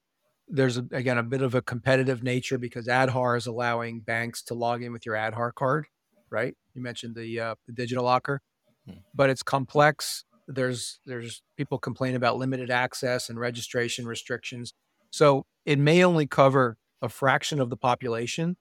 there's 0.49 0.79
a, 0.79 0.87
again 0.93 1.19
a 1.19 1.23
bit 1.23 1.43
of 1.43 1.55
a 1.55 1.61
competitive 1.61 2.23
nature 2.23 2.57
because 2.57 2.87
Aadhaar 2.87 3.37
is 3.37 3.47
allowing 3.47 4.01
banks 4.01 4.43
to 4.45 4.55
log 4.55 4.83
in 4.83 4.95
with 4.95 5.05
your 5.05 5.15
Aadhaar 5.15 5.53
card, 5.53 5.89
right? 6.31 6.57
You 6.73 6.81
mentioned 6.81 7.17
the 7.17 7.41
uh, 7.41 7.55
the 7.67 7.75
digital 7.75 8.05
locker, 8.05 8.41
hmm. 8.89 9.01
but 9.15 9.29
it's 9.29 9.43
complex. 9.43 10.25
There's 10.47 11.01
there's 11.07 11.42
people 11.57 11.78
complain 11.78 12.14
about 12.14 12.36
limited 12.36 12.70
access 12.70 13.28
and 13.28 13.38
registration 13.38 14.07
restrictions. 14.07 14.74
So 15.11 15.47
it 15.64 15.78
may 15.78 16.05
only 16.05 16.26
cover 16.26 16.76
a 17.01 17.09
fraction 17.09 17.61
of 17.61 17.70
the 17.70 17.76
population, 17.76 18.57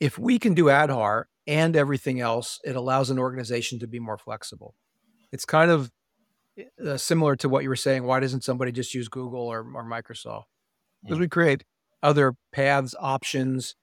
if 0.00 0.18
we 0.18 0.38
can 0.38 0.54
do 0.54 0.66
Aadhaar 0.66 1.24
and 1.46 1.74
everything 1.74 2.20
else, 2.20 2.60
it 2.64 2.76
allows 2.76 3.10
an 3.10 3.18
organization 3.18 3.78
to 3.78 3.86
be 3.86 3.98
more 3.98 4.18
flexible. 4.18 4.74
It's 5.32 5.44
kind 5.44 5.70
of 5.70 5.90
uh, 6.84 6.96
similar 6.96 7.36
to 7.36 7.48
what 7.48 7.62
you 7.62 7.68
were 7.68 7.76
saying. 7.76 8.04
Why 8.04 8.20
doesn't 8.20 8.44
somebody 8.44 8.72
just 8.72 8.94
use 8.94 9.08
Google 9.08 9.46
or, 9.46 9.60
or 9.60 9.84
Microsoft? 9.84 10.44
Because 11.02 11.18
mm. 11.18 11.22
we 11.22 11.28
create 11.28 11.64
other 12.02 12.34
paths, 12.52 12.94
options, 13.00 13.74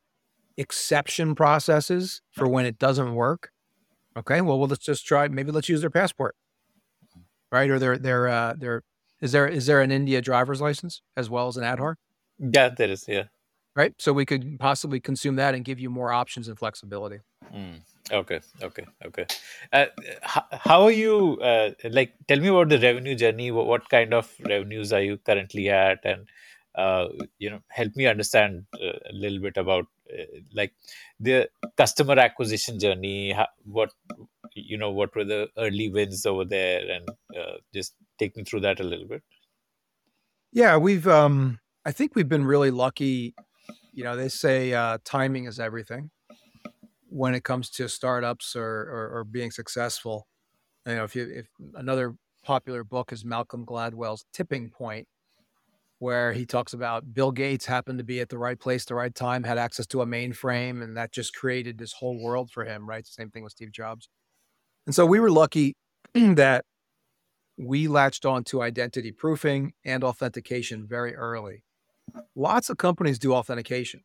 exception 0.57 1.36
processes 1.36 2.21
for 2.32 2.47
when 2.47 2.65
it 2.65 2.78
doesn't 2.78 3.15
work. 3.15 3.51
Okay, 4.15 4.41
well, 4.41 4.59
well, 4.59 4.67
let's 4.67 4.86
just 4.86 5.07
try. 5.07 5.28
Maybe 5.28 5.51
let's 5.51 5.69
use 5.69 5.82
their 5.82 5.89
passport, 5.89 6.36
right? 7.54 7.70
Or 7.70 7.80
their 7.80 7.97
their 7.97 8.28
uh, 8.28 8.54
their 8.58 8.84
is 9.22 9.32
there 9.32 9.47
is 9.47 9.66
there 9.68 9.80
an 9.80 9.91
India 9.91 10.20
driver's 10.22 10.60
license 10.60 11.01
as 11.16 11.30
well 11.30 11.47
as 11.47 11.56
an 11.56 11.64
Aadhaar? 11.64 11.95
Yeah, 12.38 12.68
there 12.70 12.89
is. 12.89 13.06
Yeah 13.08 13.26
right? 13.76 13.93
So 13.97 14.14
we 14.14 14.26
could 14.26 14.60
possibly 14.60 14.99
consume 14.99 15.36
that 15.38 15.56
and 15.56 15.66
give 15.66 15.80
you 15.80 15.89
more 15.89 16.12
options 16.12 16.47
and 16.47 16.58
flexibility. 16.58 17.20
Mm. 17.54 17.82
Okay, 18.12 18.41
okay, 18.62 18.86
okay. 19.06 19.26
Uh, 19.72 19.86
how, 20.22 20.43
how, 20.51 20.84
are 20.84 20.91
you? 20.91 21.39
Uh, 21.41 21.72
like, 21.89 22.14
tell 22.28 22.39
me 22.39 22.49
about 22.49 22.70
the 22.70 22.80
revenue 22.80 23.16
journey. 23.16 23.49
What, 23.51 23.66
what, 23.66 23.89
kind 23.89 24.14
of 24.14 24.30
revenues 24.45 24.91
are 24.91 25.01
you 25.01 25.18
currently 25.18 25.70
at, 25.70 25.99
and 26.04 26.28
uh, 26.76 27.08
you 27.39 27.49
know, 27.49 27.60
help 27.70 27.95
me 27.95 28.06
understand 28.06 28.66
uh, 28.76 28.97
a 29.10 29.14
little 29.14 29.39
bit 29.39 29.56
about 29.56 29.86
uh, 30.12 30.24
like 30.54 30.74
the 31.22 31.49
customer 31.78 32.20
acquisition 32.20 32.78
journey. 32.78 33.32
How, 33.32 33.47
what 33.64 33.91
you 34.74 34.78
know, 34.82 34.91
what 34.99 35.15
were 35.15 35.28
the 35.34 35.41
early 35.65 35.89
wins 35.97 36.26
over 36.26 36.45
there, 36.45 36.82
and 36.95 37.09
uh, 37.41 37.57
just 37.78 37.95
take 38.19 38.38
me 38.38 38.43
through 38.43 38.63
that 38.67 38.80
a 38.86 38.89
little 38.91 39.09
bit. 39.15 39.24
Yeah, 40.51 40.78
we've. 40.78 41.07
um 41.07 41.59
I 41.86 41.91
think 41.91 42.15
we've 42.15 42.30
been 42.36 42.45
really 42.45 42.71
lucky 42.71 43.36
you 43.93 44.03
know, 44.03 44.15
they 44.15 44.30
say 44.30 44.74
uh, 44.74 44.97
timing 45.05 45.45
is 45.45 45.59
everything 45.59 46.09
when 47.09 47.36
it 47.36 47.43
comes 47.43 47.69
to 47.69 47.88
startups 47.88 48.55
or, 48.55 48.65
or, 48.65 49.19
or 49.19 49.24
being 49.24 49.51
successful. 49.51 50.28
You 50.88 50.95
know, 50.95 51.03
if 51.03 51.15
you 51.15 51.28
if 51.32 51.47
another 51.76 52.15
popular 52.43 52.84
book 52.84 53.13
is 53.13 53.24
Malcolm 53.24 53.65
Gladwell's 53.65 54.26
Tipping 54.34 54.69
Point, 54.69 55.07
where 55.99 56.34
he 56.34 56.45
talks 56.45 56.74
about 56.74 57.13
Bill 57.13 57.32
Gates 57.32 57.65
happened 57.67 57.99
to 57.99 58.03
be 58.03 58.19
at 58.19 58.30
the 58.30 58.38
right 58.38 58.59
place, 58.59 58.84
the 58.84 58.95
right 58.95 59.13
time, 59.13 59.43
had 59.43 59.57
access 59.57 59.86
to 59.88 60.01
a 60.01 60.05
mainframe, 60.05 60.84
and 60.84 60.97
that 60.97 61.13
just 61.13 61.36
created 61.36 61.78
this 61.78 61.93
whole 61.93 62.21
world 62.21 62.51
for 62.51 62.65
him. 62.65 62.89
Right, 62.89 63.05
same 63.05 63.30
thing 63.30 63.43
with 63.43 63.53
Steve 63.53 63.71
Jobs. 63.71 64.09
And 64.86 64.93
so 64.93 65.05
we 65.05 65.19
were 65.19 65.31
lucky 65.31 65.75
that 66.13 66.65
we 67.57 67.88
latched 67.88 68.25
on 68.25 68.43
to 68.45 68.61
identity 68.61 69.11
proofing 69.11 69.73
and 69.86 70.03
authentication 70.03 70.88
very 70.88 71.15
early. 71.15 71.63
Lots 72.36 72.69
of 72.69 72.77
companies 72.77 73.19
do 73.19 73.34
authentication. 73.34 74.01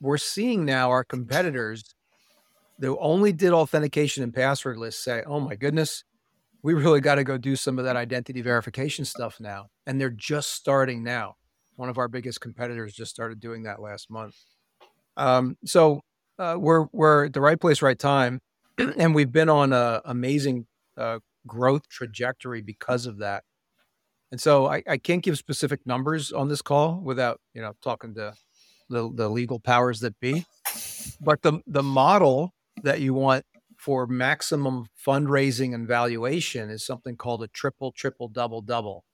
We're 0.00 0.18
seeing 0.18 0.64
now 0.64 0.90
our 0.90 1.04
competitors 1.04 1.94
that 2.78 2.96
only 2.98 3.32
did 3.32 3.52
authentication 3.52 4.22
and 4.22 4.32
passwordless 4.32 4.94
say, 4.94 5.22
oh 5.26 5.40
my 5.40 5.54
goodness, 5.54 6.04
we 6.62 6.74
really 6.74 7.00
got 7.00 7.16
to 7.16 7.24
go 7.24 7.38
do 7.38 7.56
some 7.56 7.78
of 7.78 7.84
that 7.84 7.96
identity 7.96 8.40
verification 8.40 9.04
stuff 9.04 9.38
now. 9.38 9.68
And 9.86 10.00
they're 10.00 10.10
just 10.10 10.52
starting 10.52 11.04
now. 11.04 11.36
One 11.76 11.88
of 11.88 11.98
our 11.98 12.08
biggest 12.08 12.40
competitors 12.40 12.94
just 12.94 13.10
started 13.10 13.40
doing 13.40 13.64
that 13.64 13.80
last 13.80 14.10
month. 14.10 14.36
Um, 15.16 15.56
so 15.64 16.00
uh, 16.38 16.56
we're 16.58 16.86
we're 16.92 17.26
at 17.26 17.32
the 17.32 17.40
right 17.40 17.60
place, 17.60 17.82
right 17.82 17.98
time, 17.98 18.40
and 18.96 19.14
we've 19.14 19.32
been 19.32 19.48
on 19.48 19.72
a 19.72 20.00
amazing 20.04 20.66
uh, 20.96 21.18
growth 21.46 21.88
trajectory 21.88 22.60
because 22.62 23.06
of 23.06 23.18
that. 23.18 23.44
And 24.30 24.40
so 24.40 24.66
I, 24.66 24.82
I 24.88 24.96
can't 24.96 25.22
give 25.22 25.38
specific 25.38 25.86
numbers 25.86 26.32
on 26.32 26.48
this 26.48 26.62
call 26.62 27.00
without, 27.00 27.40
you 27.52 27.62
know, 27.62 27.74
talking 27.82 28.14
to 28.14 28.34
the, 28.88 29.10
the 29.14 29.28
legal 29.28 29.60
powers 29.60 30.00
that 30.00 30.18
be. 30.18 30.44
But 31.20 31.42
the 31.42 31.60
the 31.66 31.82
model 31.82 32.54
that 32.82 33.00
you 33.00 33.14
want 33.14 33.44
for 33.78 34.06
maximum 34.06 34.86
fundraising 35.06 35.74
and 35.74 35.86
valuation 35.86 36.70
is 36.70 36.84
something 36.84 37.16
called 37.16 37.42
a 37.42 37.48
triple, 37.48 37.92
triple, 37.92 38.28
double, 38.28 38.62
double. 38.62 39.04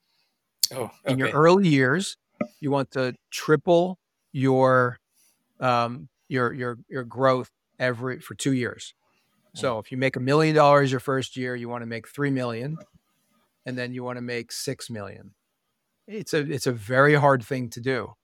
Oh, 0.73 0.85
okay. 0.85 0.93
In 1.07 1.19
your 1.19 1.31
early 1.31 1.69
years, 1.69 2.17
you 2.61 2.71
want 2.71 2.93
to 2.93 3.15
triple 3.31 3.99
your 4.33 4.99
um, 5.59 6.09
your 6.29 6.53
your 6.53 6.79
your 6.89 7.05
growth 7.05 7.51
every 7.79 8.21
for 8.21 8.35
two 8.35 8.53
years. 8.53 8.95
So 9.55 9.79
if 9.79 9.91
you 9.91 9.99
make 9.99 10.17
a 10.17 10.21
million 10.21 10.55
dollars 10.55 10.91
your 10.91 11.01
first 11.01 11.37
year, 11.37 11.57
you 11.57 11.69
want 11.69 11.83
to 11.83 11.87
make 11.87 12.07
three 12.07 12.31
million 12.31 12.79
and 13.67 13.77
then 13.77 13.93
you 13.93 14.03
want 14.03 14.17
to 14.17 14.23
make 14.23 14.53
6 14.53 14.91
million. 14.91 15.33
It's 16.07 16.35
a 16.35 16.39
it's 16.39 16.67
a 16.67 16.73
very 16.73 17.15
hard 17.15 17.45
thing 17.45 17.69
to 17.71 17.81
do. 17.81 18.15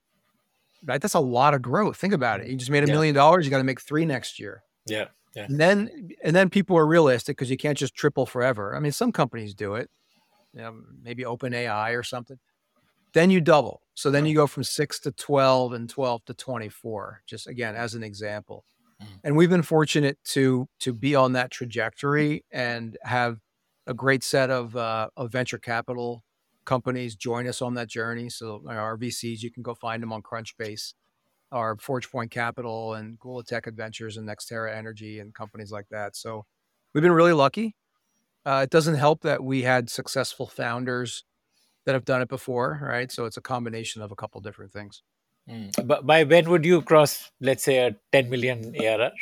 Right? 0.85 1.01
That's 1.01 1.15
a 1.15 1.21
lot 1.21 1.55
of 1.55 1.63
growth. 1.63 1.97
Think 1.97 2.13
about 2.13 2.41
it. 2.41 2.49
You 2.49 2.57
just 2.57 2.71
made 2.71 2.85
a 2.85 2.87
million 2.87 3.15
dollars, 3.15 3.45
you 3.45 3.51
got 3.51 3.59
to 3.59 3.65
make 3.65 3.81
3 3.81 4.05
next 4.07 4.39
year. 4.39 4.63
Yeah. 4.87 5.07
Yeah. 5.35 5.45
And 5.45 5.61
then 5.61 6.11
and 6.23 6.35
then 6.35 6.51
people 6.51 6.77
are 6.79 6.87
realistic 6.87 7.37
because 7.37 7.51
you 7.51 7.57
can't 7.57 7.79
just 7.79 7.95
triple 7.95 8.27
forever. 8.27 8.75
I 8.75 8.81
mean, 8.81 8.93
some 8.93 9.13
companies 9.13 9.55
do 9.55 9.75
it. 9.75 9.91
You 10.53 10.63
know, 10.63 10.75
maybe 11.03 11.25
OpenAI 11.25 11.97
or 11.97 12.03
something. 12.03 12.39
Then 13.13 13.31
you 13.31 13.41
double. 13.41 13.83
So 13.95 14.11
then 14.11 14.27
you 14.27 14.35
go 14.35 14.47
from 14.47 14.65
6 14.65 15.01
to 15.01 15.13
12 15.13 15.73
and 15.73 15.89
12 15.89 16.25
to 16.27 16.35
24, 16.35 17.23
just 17.27 17.47
again 17.47 17.75
as 17.75 17.95
an 17.95 18.03
example. 18.03 18.65
Mm. 19.03 19.07
And 19.25 19.37
we've 19.37 19.51
been 19.51 19.63
fortunate 19.63 20.19
to 20.25 20.69
to 20.81 20.93
be 20.93 21.15
on 21.15 21.33
that 21.33 21.51
trajectory 21.51 22.45
and 22.51 22.97
have 23.03 23.39
a 23.87 23.95
great 23.95 24.25
set 24.25 24.51
of, 24.51 24.77
uh, 24.77 25.09
of 25.17 25.31
venture 25.31 25.59
capital 25.59 26.25
companies 26.65 27.15
join 27.15 27.47
us 27.47 27.63
on 27.63 27.75
that 27.75 27.89
journey. 27.89 28.29
So 28.29 28.63
our 28.69 28.99
VCs, 28.99 29.43
you 29.43 29.51
can 29.51 29.63
go 29.63 29.75
find 29.75 30.03
them 30.03 30.13
on 30.13 30.21
Crunchbase, 30.21 30.95
our 31.53 31.77
ForgePoint 31.77 32.31
Capital 32.31 32.95
and 32.95 33.19
Gula 33.19 33.45
Tech 33.45 33.67
Adventures 33.67 34.17
and 34.17 34.29
Nextera 34.29 34.75
Energy 34.77 35.21
and 35.21 35.33
companies 35.33 35.71
like 35.71 35.87
that. 35.91 36.17
So 36.17 36.45
we've 36.93 37.03
been 37.03 37.13
really 37.13 37.33
lucky. 37.33 37.77
Uh, 38.45 38.61
it 38.65 38.71
doesn't 38.71 38.97
help 38.97 39.23
that 39.23 39.43
we 39.43 39.63
had 39.63 39.89
successful 39.89 40.47
founders 40.47 41.25
that 41.85 41.95
have 41.95 42.05
done 42.05 42.21
it 42.21 42.29
before, 42.29 42.81
right? 42.83 43.11
So 43.11 43.25
it's 43.25 43.37
a 43.37 43.41
combination 43.41 44.03
of 44.03 44.11
a 44.11 44.17
couple 44.17 44.41
different 44.41 44.73
things. 44.73 45.03
Mm. 45.49 45.87
But 45.87 46.07
by 46.07 46.25
when 46.25 46.51
would 46.51 46.65
you 46.65 46.83
cross, 46.83 47.31
let's 47.41 47.63
say, 47.63 47.79
a 47.79 47.97
10 48.13 48.31
million 48.31 48.75
ARR? 48.79 49.13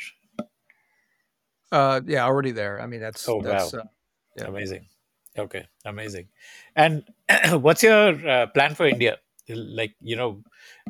Uh, 1.70 2.01
yeah, 2.07 2.25
already 2.25 2.53
there. 2.53 2.81
I 2.81 2.87
mean, 2.87 3.01
that's 3.01 3.29
oh, 3.29 3.43
that's 3.43 3.72
wow. 3.72 3.81
uh, 3.81 3.85
yeah. 4.37 4.47
Amazing. 4.47 4.87
Okay, 5.37 5.66
amazing. 5.85 6.29
And 6.77 7.05
what's 7.51 7.83
your 7.83 8.14
uh, 8.29 8.47
plan 8.47 8.75
for 8.75 8.87
India? 8.87 9.18
Like, 9.49 9.95
you 10.01 10.16
know, 10.16 10.43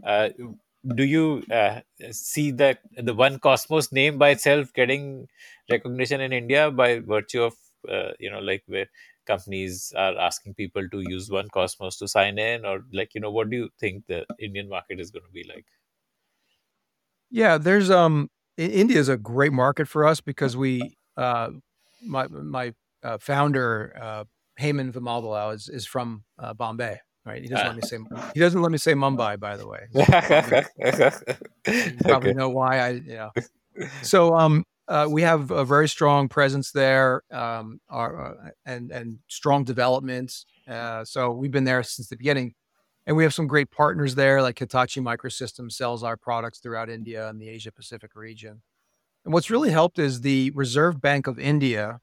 uh, 0.05 0.29
do 0.95 1.05
you 1.05 1.43
uh, 1.51 1.81
see 2.11 2.51
that 2.53 2.81
the 2.97 3.15
1Kosmos 3.15 3.91
name 3.91 4.19
by 4.19 4.31
itself 4.31 4.73
getting 4.75 5.27
recognition 5.71 6.21
in 6.21 6.33
India 6.33 6.71
by 6.71 6.99
virtue 7.01 7.43
of, 7.43 7.55
uh, 7.91 8.13
you 8.21 8.31
know, 8.31 8.41
like 8.41 8.63
where 8.67 8.87
companies 9.27 9.93
are 9.97 10.17
asking 10.19 10.55
people 10.55 10.89
to 10.89 11.01
use 11.01 11.31
1Kosmos 11.31 11.99
to 11.99 12.09
sign 12.09 12.39
in, 12.39 12.65
or 12.65 12.85
like, 12.93 13.15
you 13.15 13.21
know, 13.21 13.31
what 13.31 13.51
do 13.51 13.57
you 13.57 13.69
think 13.79 14.07
the 14.07 14.27
Indian 14.39 14.69
market 14.69 15.01
is 15.01 15.11
going 15.11 15.25
to 15.25 15.33
be 15.33 15.45
like? 15.49 15.67
Yeah, 17.31 17.59
there's 17.59 17.91
um 17.91 18.31
India 18.57 18.99
is 18.99 19.09
a 19.09 19.17
great 19.17 19.53
market 19.53 19.89
for 19.89 20.07
us 20.07 20.21
because 20.21 20.57
we 20.57 20.97
uh 21.17 21.51
my 22.07 22.29
my 22.29 22.75
uh, 23.03 23.19
founder 23.19 23.97
uh 24.01 24.25
Hemen 24.61 24.93
Vimadalal 24.93 25.55
is 25.55 25.69
is 25.69 25.87
from 25.87 26.25
uh, 26.39 26.55
Bombay, 26.55 27.01
right? 27.27 27.43
He 27.43 27.49
doesn't 27.49 27.67
let 27.67 27.77
me 27.77 27.83
say 27.83 27.99
he 28.35 28.41
doesn't 28.41 28.63
let 28.63 28.71
me 28.71 28.79
say 28.79 28.95
Mumbai, 28.95 29.41
by 29.41 29.57
the 29.57 29.67
way. 29.67 29.89
you 31.67 31.97
probably 32.03 32.31
okay. 32.31 32.39
know 32.39 32.51
why 32.51 32.79
I 32.79 32.89
you 32.91 33.15
know. 33.15 33.31
So 34.03 34.37
um 34.37 34.65
uh, 34.87 35.07
we 35.11 35.23
have 35.23 35.51
a 35.51 35.65
very 35.65 35.89
strong 35.89 36.29
presence 36.29 36.71
there, 36.71 37.23
um, 37.33 37.81
our, 37.89 38.33
uh, 38.33 38.51
and 38.67 38.91
and 38.91 39.19
strong 39.29 39.65
developments. 39.65 40.45
Uh, 40.69 41.05
so 41.05 41.31
we've 41.31 41.51
been 41.51 41.65
there 41.65 41.83
since 41.83 42.09
the 42.09 42.17
beginning, 42.17 42.55
and 43.07 43.17
we 43.17 43.23
have 43.23 43.33
some 43.33 43.47
great 43.47 43.71
partners 43.71 44.15
there. 44.15 44.43
Like 44.43 44.59
Hitachi 44.59 45.01
Microsystems 45.01 45.73
sells 45.73 46.03
our 46.03 46.17
products 46.17 46.59
throughout 46.59 46.91
India 46.91 47.29
and 47.29 47.41
the 47.41 47.49
Asia 47.49 47.73
Pacific 47.73 48.11
region. 48.15 48.63
And 49.25 49.33
what's 49.33 49.51
really 49.51 49.71
helped 49.71 49.99
is 49.99 50.21
the 50.21 50.51
Reserve 50.55 51.01
Bank 51.01 51.27
of 51.27 51.39
India 51.39 52.01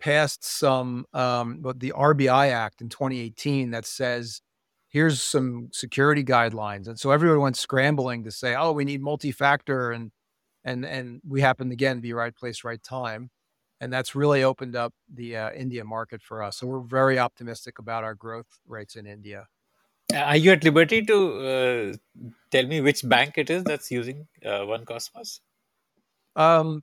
passed 0.00 0.44
some, 0.44 1.06
um, 1.14 1.62
the 1.76 1.92
RBI 1.96 2.50
Act 2.50 2.80
in 2.80 2.88
2018 2.88 3.70
that 3.70 3.86
says 3.86 4.42
here's 4.88 5.22
some 5.22 5.68
security 5.72 6.24
guidelines, 6.24 6.88
and 6.88 6.98
so 6.98 7.12
everyone 7.12 7.40
went 7.40 7.56
scrambling 7.56 8.24
to 8.24 8.32
say, 8.32 8.56
oh, 8.56 8.72
we 8.72 8.84
need 8.84 9.00
multi-factor 9.00 9.92
and 9.92 10.10
and 10.66 10.84
and 10.84 11.22
we 11.26 11.40
happened 11.40 11.72
again 11.72 12.00
be 12.00 12.12
right 12.12 12.34
place, 12.34 12.64
right 12.64 12.82
time, 12.82 13.30
and 13.80 13.90
that's 13.92 14.14
really 14.14 14.42
opened 14.42 14.76
up 14.76 14.92
the 15.08 15.36
uh, 15.36 15.52
India 15.52 15.84
market 15.84 16.20
for 16.22 16.42
us. 16.42 16.58
So 16.58 16.66
we're 16.66 16.80
very 16.80 17.18
optimistic 17.18 17.78
about 17.78 18.04
our 18.04 18.14
growth 18.14 18.58
rates 18.66 18.96
in 18.96 19.06
India. 19.06 19.46
Are 20.14 20.36
you 20.36 20.52
at 20.52 20.64
liberty 20.64 21.02
to 21.06 21.18
uh, 21.46 22.18
tell 22.50 22.66
me 22.66 22.80
which 22.80 23.08
bank 23.08 23.38
it 23.38 23.48
is 23.50 23.64
that's 23.64 23.90
using 23.90 24.26
uh, 24.44 24.60
1Kosmos? 24.60 25.40
Um, 26.36 26.82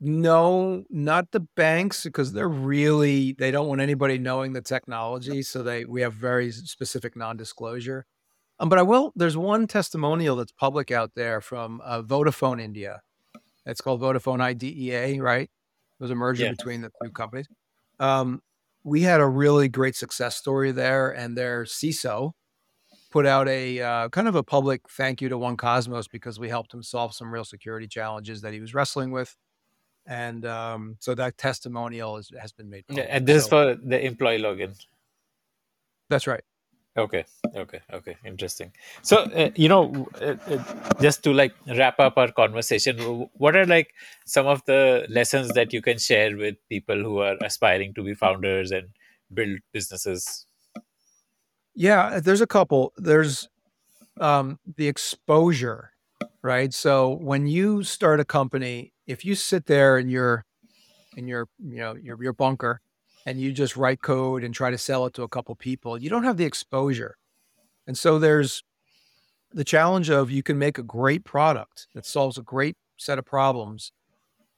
no, 0.00 0.84
not 0.90 1.30
the 1.30 1.40
banks 1.40 2.04
because 2.04 2.32
they're 2.32 2.48
really 2.48 3.32
they 3.38 3.50
don't 3.50 3.68
want 3.68 3.80
anybody 3.80 4.18
knowing 4.18 4.52
the 4.52 4.60
technology. 4.60 5.42
So 5.42 5.62
they 5.62 5.84
we 5.84 6.00
have 6.00 6.14
very 6.14 6.50
specific 6.50 7.16
non-disclosure. 7.16 8.06
Um, 8.60 8.68
but 8.68 8.78
I 8.78 8.82
will. 8.82 9.12
There's 9.16 9.36
one 9.36 9.66
testimonial 9.66 10.36
that's 10.36 10.52
public 10.52 10.90
out 10.90 11.12
there 11.14 11.40
from 11.40 11.80
uh, 11.84 12.02
Vodafone 12.02 12.60
India. 12.60 13.00
It's 13.66 13.80
called 13.80 14.00
Vodafone 14.00 14.40
IDEA, 14.40 15.20
right? 15.22 15.50
It 15.50 16.02
was 16.02 16.10
a 16.10 16.14
merger 16.14 16.44
yeah. 16.44 16.50
between 16.50 16.82
the 16.82 16.90
two 17.02 17.10
companies. 17.10 17.48
Um, 17.98 18.42
we 18.84 19.02
had 19.02 19.20
a 19.20 19.26
really 19.26 19.68
great 19.68 19.96
success 19.96 20.36
story 20.36 20.70
there, 20.70 21.10
and 21.10 21.36
their 21.36 21.64
CISO 21.64 22.32
put 23.10 23.26
out 23.26 23.48
a 23.48 23.80
uh, 23.80 24.08
kind 24.10 24.28
of 24.28 24.34
a 24.34 24.42
public 24.42 24.82
thank 24.90 25.22
you 25.22 25.28
to 25.28 25.36
1Kosmos 25.36 26.10
because 26.10 26.38
we 26.38 26.48
helped 26.48 26.74
him 26.74 26.82
solve 26.82 27.14
some 27.14 27.32
real 27.32 27.44
security 27.44 27.86
challenges 27.86 28.42
that 28.42 28.52
he 28.52 28.60
was 28.60 28.74
wrestling 28.74 29.10
with. 29.10 29.34
And 30.06 30.44
um, 30.44 30.96
so 30.98 31.14
that 31.14 31.38
testimonial 31.38 32.18
is, 32.18 32.30
has 32.38 32.52
been 32.52 32.68
made. 32.68 32.86
Public. 32.86 33.06
Yeah, 33.06 33.14
and 33.14 33.26
this 33.26 33.46
so, 33.46 33.68
is 33.68 33.78
for 33.78 33.88
the 33.88 34.04
employee 34.04 34.38
login. 34.38 34.76
That's 36.10 36.26
right. 36.26 36.42
Okay, 36.96 37.24
okay, 37.56 37.80
okay. 37.92 38.16
Interesting. 38.24 38.70
So, 39.02 39.22
uh, 39.34 39.50
you 39.56 39.68
know, 39.68 40.06
uh, 40.20 40.36
uh, 40.46 40.62
just 41.00 41.24
to 41.24 41.32
like 41.32 41.52
wrap 41.66 41.98
up 41.98 42.16
our 42.16 42.30
conversation, 42.30 43.28
what 43.34 43.56
are 43.56 43.66
like 43.66 43.92
some 44.26 44.46
of 44.46 44.62
the 44.66 45.04
lessons 45.10 45.52
that 45.54 45.72
you 45.72 45.82
can 45.82 45.98
share 45.98 46.36
with 46.36 46.54
people 46.68 46.96
who 47.02 47.18
are 47.18 47.36
aspiring 47.42 47.94
to 47.94 48.04
be 48.04 48.14
founders 48.14 48.70
and 48.70 48.90
build 49.32 49.58
businesses? 49.72 50.46
Yeah, 51.74 52.20
there's 52.20 52.40
a 52.40 52.46
couple. 52.46 52.92
There's 52.96 53.48
um, 54.20 54.60
the 54.76 54.86
exposure, 54.86 55.90
right? 56.42 56.72
So 56.72 57.10
when 57.10 57.46
you 57.48 57.82
start 57.82 58.20
a 58.20 58.24
company, 58.24 58.92
if 59.06 59.24
you 59.24 59.34
sit 59.34 59.66
there 59.66 59.98
in 59.98 60.08
your 60.08 60.44
in 61.16 61.28
your 61.28 61.48
you 61.58 61.78
know 61.78 61.94
your 61.94 62.22
your 62.22 62.32
bunker 62.32 62.80
and 63.26 63.40
you 63.40 63.52
just 63.52 63.76
write 63.76 64.02
code 64.02 64.44
and 64.44 64.54
try 64.54 64.70
to 64.70 64.78
sell 64.78 65.06
it 65.06 65.14
to 65.14 65.22
a 65.22 65.28
couple 65.28 65.54
people, 65.54 65.98
you 65.98 66.10
don't 66.10 66.24
have 66.24 66.36
the 66.36 66.44
exposure. 66.44 67.16
And 67.86 67.96
so 67.96 68.18
there's 68.18 68.62
the 69.52 69.64
challenge 69.64 70.10
of 70.10 70.30
you 70.30 70.42
can 70.42 70.58
make 70.58 70.78
a 70.78 70.82
great 70.82 71.24
product 71.24 71.86
that 71.94 72.04
solves 72.04 72.38
a 72.38 72.42
great 72.42 72.76
set 72.96 73.18
of 73.18 73.24
problems, 73.24 73.92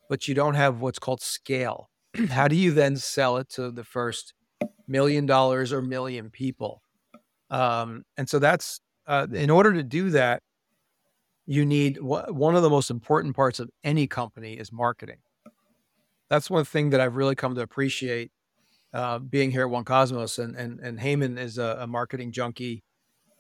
but 0.09 0.27
you 0.27 0.35
don't 0.35 0.55
have 0.55 0.81
what's 0.81 0.99
called 0.99 1.21
scale. 1.21 1.91
How 2.31 2.49
do 2.49 2.57
you 2.57 2.73
then 2.73 2.97
sell 2.97 3.37
it 3.37 3.49
to 3.51 3.71
the 3.71 3.85
first 3.85 4.35
million 4.89 5.27
dollars 5.27 5.73
or 5.73 5.83
million 5.83 6.31
people? 6.31 6.83
Um, 7.51 8.05
and 8.17 8.29
so 8.29 8.39
that's 8.39 8.81
uh, 9.07 9.27
in 9.33 9.51
order 9.51 9.73
to 9.73 9.83
do 9.83 10.11
that, 10.11 10.43
you 11.47 11.65
need 11.65 12.01
one 12.01 12.57
of 12.57 12.63
the 12.63 12.71
most 12.71 12.91
important 12.91 13.37
parts 13.37 13.61
of 13.61 13.71
any 13.85 14.09
company 14.09 14.55
is 14.55 14.73
marketing. 14.73 15.19
That's 16.29 16.51
one 16.51 16.65
thing 16.65 16.91
that 16.91 17.01
I've 17.01 17.15
really 17.15 17.37
come 17.37 17.55
to 17.55 17.61
appreciate 17.61 18.33
uh, 18.93 19.19
being 19.19 19.51
here 19.51 19.67
at 19.67 19.73
1Kosmos, 19.73 20.39
and 20.43 20.57
and 20.57 20.81
and 20.81 20.99
Hemen 20.99 21.39
is 21.39 21.59
a, 21.59 21.79
a, 21.81 21.87
marketing 21.87 22.33
junkie, 22.33 22.83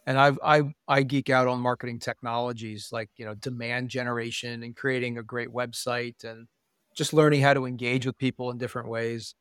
and 0.06 0.18
I've 0.18 0.38
I 0.44 0.62
I 0.88 1.02
geek 1.02 1.30
out 1.30 1.48
on 1.48 1.60
marketing 1.60 1.98
technologies 1.98 2.90
like 2.92 3.10
you 3.16 3.24
know 3.24 3.34
demand 3.34 3.88
generation 3.88 4.62
and 4.62 4.76
creating 4.76 5.18
a 5.18 5.22
great 5.22 5.48
website 5.48 6.24
and 6.24 6.46
just 6.94 7.12
learning 7.12 7.42
how 7.42 7.54
to 7.54 7.66
engage 7.66 8.06
with 8.06 8.18
people 8.18 8.50
in 8.50 8.58
different 8.58 8.88
ways. 8.88 9.34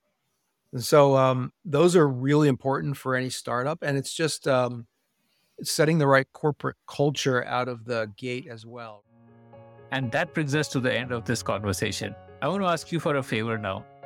And 0.74 0.84
so 0.84 1.16
um, 1.16 1.54
those 1.64 1.96
are 1.96 2.08
really 2.08 2.50
important 2.50 2.98
for 2.98 3.16
any 3.16 3.30
startup, 3.30 3.80
and 3.82 3.98
it's 3.98 4.14
just 4.14 4.48
um, 4.48 4.88
setting 5.64 5.98
the 5.98 6.08
right 6.08 6.28
corporate 6.34 6.76
culture 6.88 7.46
out 7.46 7.68
of 7.68 7.86
the 7.86 8.12
gate 8.18 8.48
as 8.50 8.66
well. 8.66 9.04
And 9.92 10.12
that 10.12 10.34
brings 10.34 10.56
us 10.56 10.68
to 10.70 10.80
the 10.80 10.94
end 10.94 11.12
of 11.12 11.26
this 11.26 11.42
conversation. 11.42 12.16
I 12.42 12.48
want 12.48 12.62
to 12.62 12.68
ask 12.68 12.92
you 12.92 13.00
for 13.00 13.16
a 13.16 13.24
favor 13.24 13.58
now. 13.58 13.86